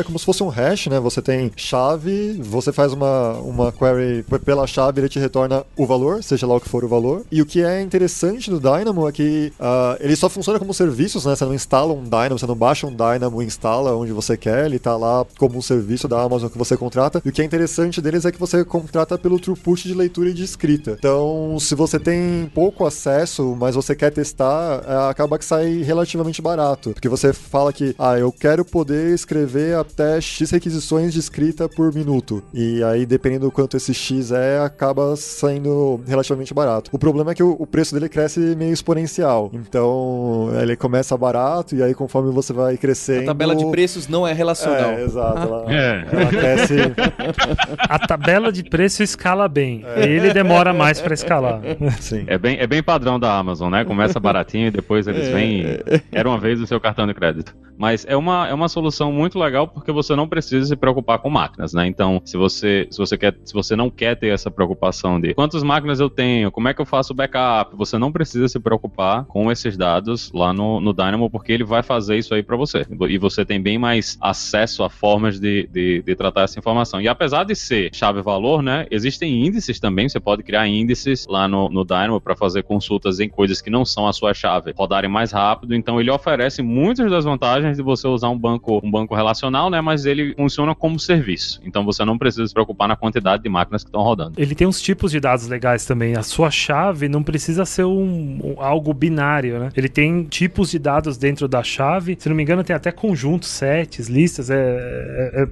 é 0.00 0.04
como 0.04 0.18
se 0.18 0.24
fosse 0.24 0.42
um 0.42 0.48
hash, 0.48 0.86
né? 0.86 1.00
Você 1.00 1.22
tem 1.22 1.50
chave, 1.56 2.40
você 2.42 2.72
faz 2.72 2.92
uma, 2.92 3.32
uma 3.34 3.72
query 3.72 4.24
pela 4.44 4.66
chave, 4.66 5.00
ele 5.00 5.08
te 5.08 5.18
retorna 5.18 5.64
o 5.76 5.86
valor, 5.86 6.22
seja 6.22 6.46
lá 6.46 6.56
o 6.56 6.60
que 6.60 6.68
for 6.68 6.84
o 6.84 6.88
valor. 6.88 7.24
E 7.30 7.42
o 7.42 7.46
que 7.46 7.62
é 7.62 7.80
interessante 7.80 8.50
do 8.50 8.60
Dynamo 8.60 9.08
é 9.08 9.12
que 9.12 9.52
ah, 9.58 9.96
ele 10.00 10.16
só 10.16 10.28
funciona 10.28 10.58
como 10.58 10.72
serviços, 10.74 11.24
né? 11.24 11.34
Você 11.34 11.44
não 11.44 11.54
instala 11.54 11.92
um 11.92 12.04
Dynamo, 12.04 12.38
você 12.38 12.46
não 12.46 12.56
baixa 12.56 12.86
um 12.86 12.90
Dynamo 12.90 13.42
e 13.42 13.46
instala 13.46 13.94
onde 13.96 14.12
você 14.12 14.36
quer, 14.36 14.66
ele 14.66 14.78
tá 14.78 14.96
lá 14.96 15.26
como 15.38 15.58
um 15.58 15.62
serviço 15.62 16.08
da 16.08 16.20
Amazon 16.20 16.48
que 16.48 16.58
você 16.58 16.76
contrata. 16.76 17.22
E 17.24 17.28
o 17.28 17.32
que 17.32 17.42
é 17.42 17.44
interessante 17.44 18.00
deles 18.00 18.24
é 18.24 18.32
que 18.32 18.38
você 18.38 18.64
contrata 18.64 19.18
pelo 19.18 19.38
throughput 19.38 19.86
de 19.86 19.94
leitura 19.94 20.30
e 20.30 20.34
de 20.34 20.44
escrita. 20.44 20.96
Então, 20.98 21.56
se 21.60 21.74
você 21.74 21.98
tem 21.98 22.50
pouco 22.54 22.86
acesso, 22.86 23.56
mas 23.58 23.74
você 23.74 23.94
quer 23.94 24.10
testar, 24.10 24.82
é, 24.86 25.10
acaba 25.10 25.38
que 25.38 25.44
sai 25.44 25.82
relativamente 25.82 26.40
barato. 26.40 26.90
Porque 26.90 27.08
você 27.08 27.32
fala 27.32 27.72
que, 27.72 27.94
ah, 27.98 28.18
eu 28.18 28.32
quero 28.32 28.64
poder 28.64 29.14
escrever 29.14 29.76
até 29.92 30.20
X 30.20 30.50
requisições 30.50 31.12
de 31.12 31.20
escrita 31.20 31.68
por 31.68 31.92
minuto. 31.94 32.42
E 32.52 32.82
aí, 32.84 33.06
dependendo 33.06 33.46
do 33.46 33.50
quanto 33.52 33.76
esse 33.76 33.92
X 33.94 34.30
é, 34.32 34.58
acaba 34.58 35.14
saindo 35.16 36.00
relativamente 36.06 36.52
barato. 36.52 36.90
O 36.92 36.98
problema 36.98 37.32
é 37.32 37.34
que 37.34 37.42
o, 37.42 37.56
o 37.58 37.66
preço 37.66 37.94
dele 37.94 38.08
cresce 38.08 38.40
meio 38.56 38.72
exponencial. 38.72 39.50
Então, 39.52 40.50
ele 40.60 40.76
começa 40.76 41.16
barato 41.16 41.74
e 41.74 41.82
aí 41.82 41.94
conforme 41.94 42.30
você 42.32 42.52
vai 42.52 42.76
crescendo... 42.76 43.22
A 43.22 43.26
tabela 43.26 43.54
de 43.54 43.64
preços 43.70 44.08
não 44.08 44.26
é 44.26 44.32
relacional. 44.32 44.90
É, 44.90 45.02
exato. 45.02 45.38
Ela, 45.38 45.72
É. 45.72 46.06
ela 46.12 46.26
cresce... 46.26 46.74
A 47.88 47.98
tabela 47.98 48.50
de 48.50 48.62
preço 48.64 49.02
escala 49.02 49.48
bem. 49.48 49.84
Ele 49.96 50.32
demora 50.32 50.72
mais 50.72 51.00
pra 51.00 51.14
escalar. 51.14 51.60
Sim. 52.00 52.24
É 52.26 52.38
bem, 52.38 52.58
é 52.58 52.66
bem 52.66 52.82
padrão 52.82 53.18
da 53.18 53.36
Amazon, 53.36 53.70
né? 53.70 53.84
Começa 53.84 54.18
baratinho 54.18 54.68
e 54.68 54.70
depois 54.70 55.06
eles 55.06 55.28
vêm. 55.28 55.64
Era 56.12 56.28
uma 56.28 56.38
vez 56.38 56.60
o 56.60 56.66
seu 56.66 56.80
cartão 56.80 57.06
de 57.06 57.14
crédito. 57.14 57.54
Mas 57.78 58.04
é 58.08 58.16
uma, 58.16 58.48
é 58.48 58.54
uma 58.54 58.68
solução 58.68 59.12
muito 59.12 59.38
legal 59.38 59.68
porque 59.68 59.92
você 59.92 60.14
não 60.16 60.28
precisa 60.28 60.66
se 60.66 60.76
preocupar 60.76 61.18
com 61.18 61.30
máquinas, 61.30 61.72
né? 61.72 61.86
Então, 61.86 62.20
se 62.24 62.36
você, 62.36 62.86
se 62.90 62.98
você, 62.98 63.16
quer, 63.18 63.36
se 63.44 63.52
você 63.52 63.76
não 63.76 63.90
quer 63.90 64.16
ter 64.16 64.28
essa 64.28 64.50
preocupação 64.50 65.20
de 65.20 65.34
quantas 65.34 65.62
máquinas 65.62 66.00
eu 66.00 66.08
tenho, 66.08 66.50
como 66.50 66.68
é 66.68 66.74
que 66.74 66.80
eu 66.80 66.86
faço 66.86 67.12
o 67.12 67.16
backup, 67.16 67.76
você 67.76 67.98
não 67.98 68.12
precisa 68.12 68.48
se 68.48 68.58
preocupar 68.58 69.24
com 69.24 69.50
esses 69.50 69.76
dados 69.76 70.30
lá 70.32 70.52
no, 70.52 70.80
no 70.80 70.92
Dynamo 70.92 71.30
porque 71.30 71.52
ele 71.52 71.64
vai 71.64 71.82
fazer 71.82 72.16
isso 72.16 72.34
aí 72.34 72.42
para 72.42 72.56
você. 72.56 72.86
E 73.08 73.18
você 73.18 73.44
tem 73.44 73.60
bem 73.60 73.78
mais 73.78 74.16
acesso 74.20 74.82
a 74.82 74.90
formas 74.90 75.38
de, 75.38 75.68
de, 75.72 76.02
de 76.02 76.14
tratar 76.14 76.42
essa 76.42 76.58
informação. 76.58 77.00
E 77.00 77.08
apesar 77.08 77.44
de 77.44 77.54
ser 77.54 77.90
chave-valor, 77.94 78.62
né? 78.62 78.86
Existem 78.90 79.46
índices 79.46 79.78
também, 79.80 80.08
você 80.08 80.20
pode 80.20 80.42
criar 80.42 80.66
índices 80.66 81.26
lá 81.28 81.46
no, 81.48 81.68
no 81.68 81.84
Dynamo 81.84 82.20
para 82.20 82.36
fazer 82.36 82.62
consultas 82.62 83.20
em 83.20 83.28
coisas 83.28 83.60
que 83.60 83.70
não 83.70 83.84
são 83.84 84.06
a 84.06 84.12
sua 84.12 84.32
chave, 84.32 84.72
rodarem 84.76 85.10
mais 85.10 85.32
rápido. 85.32 85.74
Então, 85.74 86.00
ele 86.00 86.10
oferece 86.10 86.62
muitas 86.62 87.10
das 87.10 87.24
vantagens 87.24 87.65
de 87.74 87.82
você 87.82 88.06
usar 88.06 88.28
um 88.28 88.38
banco, 88.38 88.80
um 88.84 88.90
banco 88.90 89.14
relacional, 89.14 89.70
né? 89.70 89.80
Mas 89.80 90.06
ele 90.06 90.34
funciona 90.34 90.74
como 90.74 90.98
serviço. 91.00 91.60
Então, 91.64 91.84
você 91.84 92.04
não 92.04 92.16
precisa 92.18 92.46
se 92.46 92.52
preocupar 92.54 92.88
na 92.88 92.96
quantidade 92.96 93.42
de 93.42 93.48
máquinas 93.48 93.82
que 93.82 93.88
estão 93.88 94.02
rodando. 94.02 94.32
Ele 94.36 94.54
tem 94.54 94.66
uns 94.66 94.80
tipos 94.80 95.10
de 95.10 95.20
dados 95.20 95.48
legais 95.48 95.84
também. 95.84 96.16
A 96.16 96.22
sua 96.22 96.50
chave 96.50 97.08
não 97.08 97.22
precisa 97.22 97.64
ser 97.64 97.84
um, 97.84 98.38
um- 98.42 98.54
algo 98.62 98.92
binário, 98.94 99.58
né? 99.58 99.68
Ele 99.76 99.88
tem 99.88 100.24
tipos 100.24 100.70
de 100.70 100.78
dados 100.78 101.16
dentro 101.16 101.48
da 101.48 101.62
chave. 101.62 102.16
Se 102.18 102.28
não 102.28 102.36
me 102.36 102.42
engano, 102.42 102.62
tem 102.64 102.74
até 102.76 102.90
conjuntos, 102.92 103.48
sets, 103.48 104.08
listas. 104.08 104.50
É, 104.50 104.56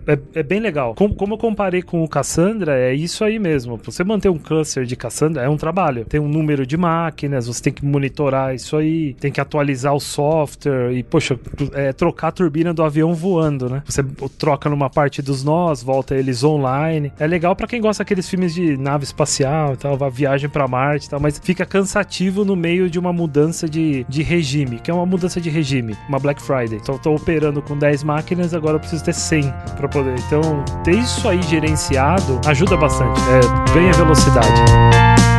é, 0.07 0.13
é- 0.13 0.19
é 0.41 0.43
bem 0.43 0.61
legal. 0.61 0.95
Como, 0.95 1.15
como 1.15 1.35
eu 1.35 1.39
comparei 1.39 1.83
com 1.83 2.03
o 2.03 2.09
Cassandra, 2.09 2.79
é 2.79 2.95
isso 2.95 3.25
aí 3.25 3.39
mesmo. 3.39 3.81
Você 3.85 4.05
manter 4.05 4.29
um 4.29 4.39
cluster 4.39 4.85
de 4.85 4.97
Cassandra 4.97 5.43
é 5.43 5.49
um 5.49 5.57
trabalho. 5.57 6.05
Tem 6.05 6.21
um 6.21 6.29
número 6.29 6.67
de 6.67 6.77
máquinas, 6.77 7.47
você 7.47 7.63
tem 7.63 7.73
que 7.73 7.85
monitorar 7.85 8.55
isso 8.55 8.77
aí, 8.77 9.15
tem 9.15 9.31
que 9.33 9.41
atualizar 9.41 9.95
o 9.95 10.01
software 10.01 10.93
e, 10.93 11.03
poxa, 11.03 11.39
é, 11.73 11.93
trocar 12.05 12.29
a 12.29 12.33
turbina 12.33 12.75
do 12.75 12.83
avião 12.83 13.15
voando, 13.15 13.71
né? 13.71 13.83
Você 13.87 14.05
troca 14.39 14.69
numa 14.69 14.91
parte 14.91 15.23
dos 15.23 15.43
nós, 15.43 15.83
volta 15.83 16.15
eles 16.15 16.45
online. 16.45 17.11
É 17.19 17.27
legal 17.27 17.57
pra 17.57 17.67
quem 17.67 17.81
gosta 17.81 18.05
daqueles 18.05 18.29
filmes 18.29 18.53
de 18.53 18.77
nave 18.77 19.05
espacial 19.05 19.73
e 19.73 19.77
tal, 19.79 20.05
a 20.05 20.11
viagem 20.11 20.51
pra 20.51 20.69
Marte 20.69 21.07
e 21.07 21.11
tal, 21.11 21.19
mas 21.19 21.39
fica 21.43 21.65
cansativo 21.65 22.45
no 22.45 22.55
meio 22.55 22.91
de 22.91 22.99
uma 22.99 23.11
mudança 23.11 23.67
de, 23.67 24.05
de 24.07 24.23
regime, 24.23 24.79
que 24.81 24.91
é 24.91 24.95
uma 24.95 25.07
mudança 25.07 25.41
de 25.41 25.49
regime, 25.49 25.97
uma 26.07 26.19
Black 26.19 26.43
Friday. 26.43 26.79
Então, 26.83 26.99
tô 26.99 27.15
operando 27.15 27.63
com 27.63 27.75
10 27.75 28.05
máquinas, 28.05 28.53
agora 28.53 28.77
eu 28.77 28.81
preciso 28.81 29.03
ter 29.03 29.15
100 29.15 29.51
pra 29.79 29.89
poder. 29.89 30.17
Então, 30.27 30.43
ter 30.85 30.97
isso 30.97 31.27
aí 31.27 31.41
gerenciado 31.41 32.39
ajuda 32.47 32.77
bastante, 32.77 33.19
é, 33.21 33.73
ganha 33.73 33.93
velocidade. 33.95 35.34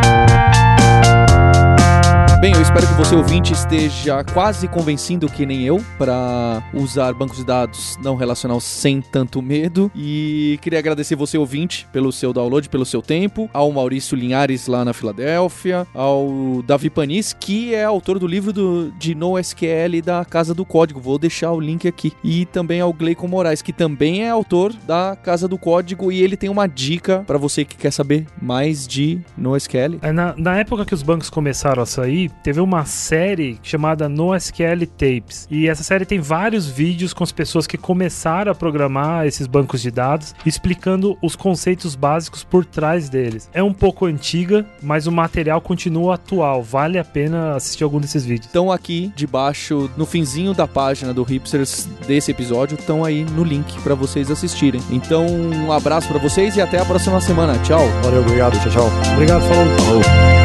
Bem, 2.45 2.53
eu 2.53 2.61
espero 2.61 2.85
que 2.85 2.93
você 2.93 3.15
ouvinte 3.15 3.53
esteja 3.53 4.23
quase 4.23 4.67
convencido 4.67 5.27
que 5.27 5.47
nem 5.47 5.63
eu 5.63 5.83
para 5.97 6.61
usar 6.75 7.11
bancos 7.11 7.37
de 7.37 7.43
dados 7.43 7.97
não 8.03 8.15
relacional 8.15 8.59
sem 8.59 9.01
tanto 9.01 9.41
medo. 9.41 9.91
E 9.95 10.59
queria 10.61 10.77
agradecer 10.77 11.15
você 11.15 11.39
ouvinte 11.39 11.87
pelo 11.91 12.11
seu 12.11 12.31
download, 12.31 12.69
pelo 12.69 12.85
seu 12.85 13.01
tempo, 13.01 13.49
ao 13.51 13.71
Maurício 13.71 14.15
Linhares 14.15 14.67
lá 14.67 14.85
na 14.85 14.93
Filadélfia, 14.93 15.87
ao 15.91 16.61
Davi 16.61 16.87
Panis, 16.91 17.33
que 17.33 17.73
é 17.73 17.83
autor 17.83 18.19
do 18.19 18.27
livro 18.27 18.53
do, 18.53 18.91
de 18.91 19.15
NoSQL 19.15 20.03
da 20.05 20.23
Casa 20.23 20.53
do 20.53 20.63
Código. 20.63 20.99
Vou 20.99 21.17
deixar 21.17 21.51
o 21.51 21.59
link 21.59 21.87
aqui. 21.87 22.13
E 22.23 22.45
também 22.45 22.79
ao 22.79 22.93
Gleicon 22.93 23.27
Moraes, 23.27 23.63
que 23.63 23.73
também 23.73 24.23
é 24.23 24.29
autor 24.29 24.71
da 24.85 25.15
Casa 25.15 25.47
do 25.47 25.57
Código 25.57 26.11
e 26.11 26.21
ele 26.21 26.37
tem 26.37 26.51
uma 26.51 26.67
dica 26.67 27.23
para 27.25 27.39
você 27.39 27.65
que 27.65 27.75
quer 27.75 27.89
saber 27.89 28.27
mais 28.39 28.87
de 28.87 29.19
NoSQL. 29.35 29.97
É, 30.03 30.11
Na, 30.11 30.35
na 30.37 30.59
época 30.59 30.85
que 30.85 30.93
os 30.93 31.01
bancos 31.01 31.31
começaram 31.31 31.81
a 31.81 31.87
sair, 31.87 32.34
teve 32.43 32.59
uma 32.59 32.85
série 32.85 33.59
chamada 33.63 34.07
NoSQL 34.07 34.85
Tapes. 34.87 35.47
E 35.49 35.67
essa 35.67 35.83
série 35.83 36.05
tem 36.05 36.19
vários 36.19 36.67
vídeos 36.67 37.13
com 37.13 37.23
as 37.23 37.31
pessoas 37.31 37.67
que 37.67 37.77
começaram 37.77 38.51
a 38.51 38.55
programar 38.55 39.25
esses 39.25 39.47
bancos 39.47 39.81
de 39.81 39.91
dados, 39.91 40.33
explicando 40.45 41.17
os 41.21 41.35
conceitos 41.35 41.95
básicos 41.95 42.43
por 42.43 42.65
trás 42.65 43.09
deles. 43.09 43.49
É 43.53 43.63
um 43.63 43.73
pouco 43.73 44.05
antiga, 44.05 44.65
mas 44.81 45.07
o 45.07 45.11
material 45.11 45.61
continua 45.61 46.15
atual. 46.15 46.63
Vale 46.63 46.99
a 46.99 47.03
pena 47.03 47.55
assistir 47.55 47.83
algum 47.83 47.99
desses 47.99 48.25
vídeos. 48.25 48.47
estão 48.47 48.71
aqui 48.71 49.11
debaixo, 49.15 49.89
no 49.97 50.05
finzinho 50.05 50.53
da 50.53 50.67
página 50.67 51.13
do 51.13 51.23
Hipsters 51.23 51.87
desse 52.07 52.31
episódio, 52.31 52.75
estão 52.75 53.03
aí 53.03 53.23
no 53.23 53.43
link 53.43 53.79
para 53.81 53.95
vocês 53.95 54.29
assistirem. 54.29 54.81
Então, 54.89 55.25
um 55.25 55.71
abraço 55.71 56.07
para 56.07 56.19
vocês 56.19 56.55
e 56.55 56.61
até 56.61 56.79
a 56.79 56.85
próxima 56.85 57.19
semana. 57.21 57.57
Tchau. 57.59 57.87
Valeu, 58.03 58.21
obrigado, 58.21 58.59
tchau, 58.61 58.71
tchau. 58.71 58.91
Obrigado, 59.13 59.41
falou. 59.41 60.44